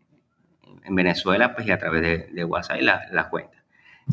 en 0.85 0.95
Venezuela, 0.95 1.55
pues 1.55 1.67
y 1.67 1.71
a 1.71 1.79
través 1.79 2.03
de, 2.03 2.29
de 2.33 2.45
WhatsApp 2.45 2.79
y 2.81 2.85
las 2.85 3.11
la 3.13 3.29
cuentas. 3.29 3.57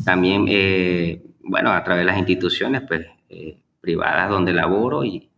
También, 0.04 0.46
eh, 0.48 1.22
bueno, 1.40 1.70
a 1.70 1.84
través 1.84 2.02
de 2.02 2.06
las 2.06 2.18
instituciones 2.18 2.82
pues 2.88 3.06
eh, 3.28 3.58
privadas 3.80 4.28
donde 4.28 4.52
laboro 4.52 5.04
y 5.04 5.30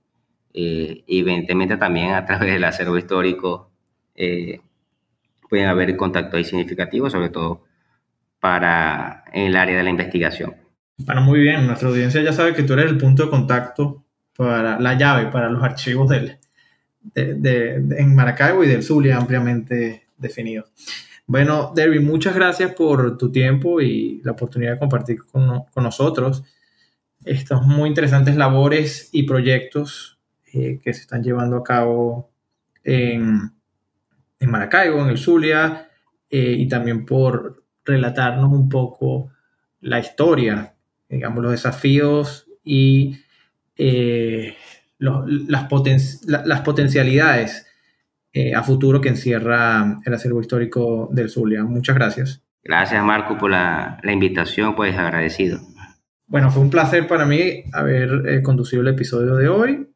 eh, 0.57 1.04
evidentemente 1.07 1.76
también 1.76 2.14
a 2.14 2.24
través 2.24 2.52
del 2.52 2.64
acervo 2.64 2.96
histórico 2.96 3.70
pueden 5.48 5.68
haber 5.68 5.94
contactos 5.96 6.46
significativos, 6.46 7.12
sobre 7.12 7.28
todo 7.28 7.64
para 8.40 9.24
el 9.32 9.54
área 9.54 9.76
de 9.76 9.82
la 9.82 9.90
investigación. 9.90 10.57
Bueno, 10.98 11.20
muy 11.20 11.40
bien, 11.40 11.66
nuestra 11.66 11.90
audiencia 11.90 12.22
ya 12.22 12.32
sabe 12.32 12.54
que 12.54 12.62
tú 12.62 12.72
eres 12.72 12.86
el 12.86 12.96
punto 12.96 13.24
de 13.24 13.30
contacto 13.30 14.04
para 14.34 14.80
la 14.80 14.94
llave, 14.94 15.26
para 15.26 15.50
los 15.50 15.62
archivos 15.62 16.09
del, 16.09 16.38
de, 17.00 17.34
de, 17.34 17.80
de, 17.80 17.98
en 17.98 18.14
Maracaibo 18.14 18.64
y 18.64 18.68
del 18.68 18.82
Zulia 18.82 19.18
ampliamente 19.18 20.07
definidos. 20.16 20.72
Bueno, 21.26 21.72
Derby, 21.74 21.98
muchas 21.98 22.34
gracias 22.34 22.72
por 22.74 23.18
tu 23.18 23.30
tiempo 23.30 23.80
y 23.80 24.22
la 24.24 24.32
oportunidad 24.32 24.72
de 24.72 24.78
compartir 24.78 25.18
con, 25.30 25.64
con 25.64 25.84
nosotros 25.84 26.44
estos 27.24 27.62
muy 27.66 27.88
interesantes 27.88 28.36
labores 28.36 29.11
y 29.12 29.24
proyectos 29.24 30.15
eh, 30.57 30.80
que 30.82 30.94
se 30.94 31.02
están 31.02 31.22
llevando 31.22 31.57
a 31.57 31.62
cabo 31.62 32.30
en, 32.82 33.52
en 34.38 34.50
Maracaibo, 34.50 35.02
en 35.02 35.09
el 35.09 35.18
Zulia, 35.18 35.88
eh, 36.30 36.57
y 36.59 36.68
también 36.68 37.04
por 37.04 37.64
relatarnos 37.84 38.50
un 38.52 38.68
poco 38.68 39.30
la 39.80 39.98
historia, 39.98 40.74
digamos, 41.09 41.42
los 41.42 41.52
desafíos 41.52 42.48
y 42.64 43.18
eh, 43.76 44.57
las, 44.98 45.26
las, 46.28 46.61
potencialidades 46.62 47.66
a 48.54 48.62
futuro 48.62 49.00
que 49.00 49.09
encierra 49.09 49.98
el 50.04 50.14
acervo 50.14 50.40
histórico 50.40 51.09
del 51.12 51.30
Zulia. 51.30 51.64
Muchas 51.64 51.96
gracias. 51.96 52.42
Gracias, 52.62 53.02
Marco, 53.04 53.38
por 53.38 53.50
la, 53.50 53.98
la 54.02 54.12
invitación, 54.12 54.74
pues 54.74 54.96
agradecido. 54.96 55.61
Bueno, 56.26 56.50
fue 56.50 56.62
un 56.62 56.70
placer 56.70 57.07
para 57.07 57.24
mí 57.24 57.64
haber 57.72 58.28
eh, 58.28 58.42
conducido 58.42 58.82
el 58.82 58.88
episodio 58.88 59.36
de 59.36 59.48
hoy 59.48 59.88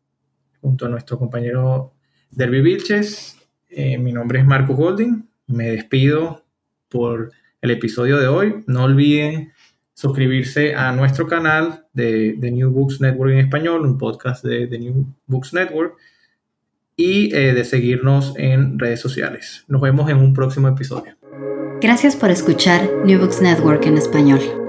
junto 0.61 0.87
a 0.87 0.89
nuestro 0.89 1.19
compañero 1.19 1.93
Derby 2.31 2.61
Vilches. 2.61 3.37
mi 3.71 4.13
nombre 4.13 4.41
es 4.41 4.47
Marco 4.47 4.75
Golding. 4.75 5.29
Me 5.47 5.71
despido 5.71 6.45
por 6.89 7.33
el 7.61 7.71
episodio 7.71 8.19
de 8.19 8.29
hoy. 8.29 8.65
No 8.67 8.85
olviden 8.85 9.53
suscribirse 10.01 10.75
a 10.75 10.93
nuestro 10.93 11.27
canal 11.27 11.85
de, 11.93 12.39
The 12.41 12.51
New 12.51 12.71
Books 12.71 13.01
Network 13.03 13.33
en 13.33 13.39
español, 13.41 13.83
un 13.83 13.99
podcast 13.99 14.43
de 14.43 14.67
The 14.67 14.79
New 14.79 15.07
Books 15.27 15.53
Network, 15.53 15.95
y 16.97 17.35
eh, 17.35 17.53
de 17.53 17.65
seguirnos 17.65 18.35
en 18.37 18.79
redes 18.79 19.01
sociales. 19.01 19.65
Nos 19.69 19.81
vemos 19.83 20.09
en 20.11 20.19
un 20.19 20.33
próximo 20.33 20.69
episodio. 20.69 21.17
Gracias 21.81 22.17
por 22.17 22.31
escuchar 22.31 22.89
New 23.05 23.19
Books 23.19 23.43
Network 23.43 23.85
en 23.87 23.99
español. 23.99 24.60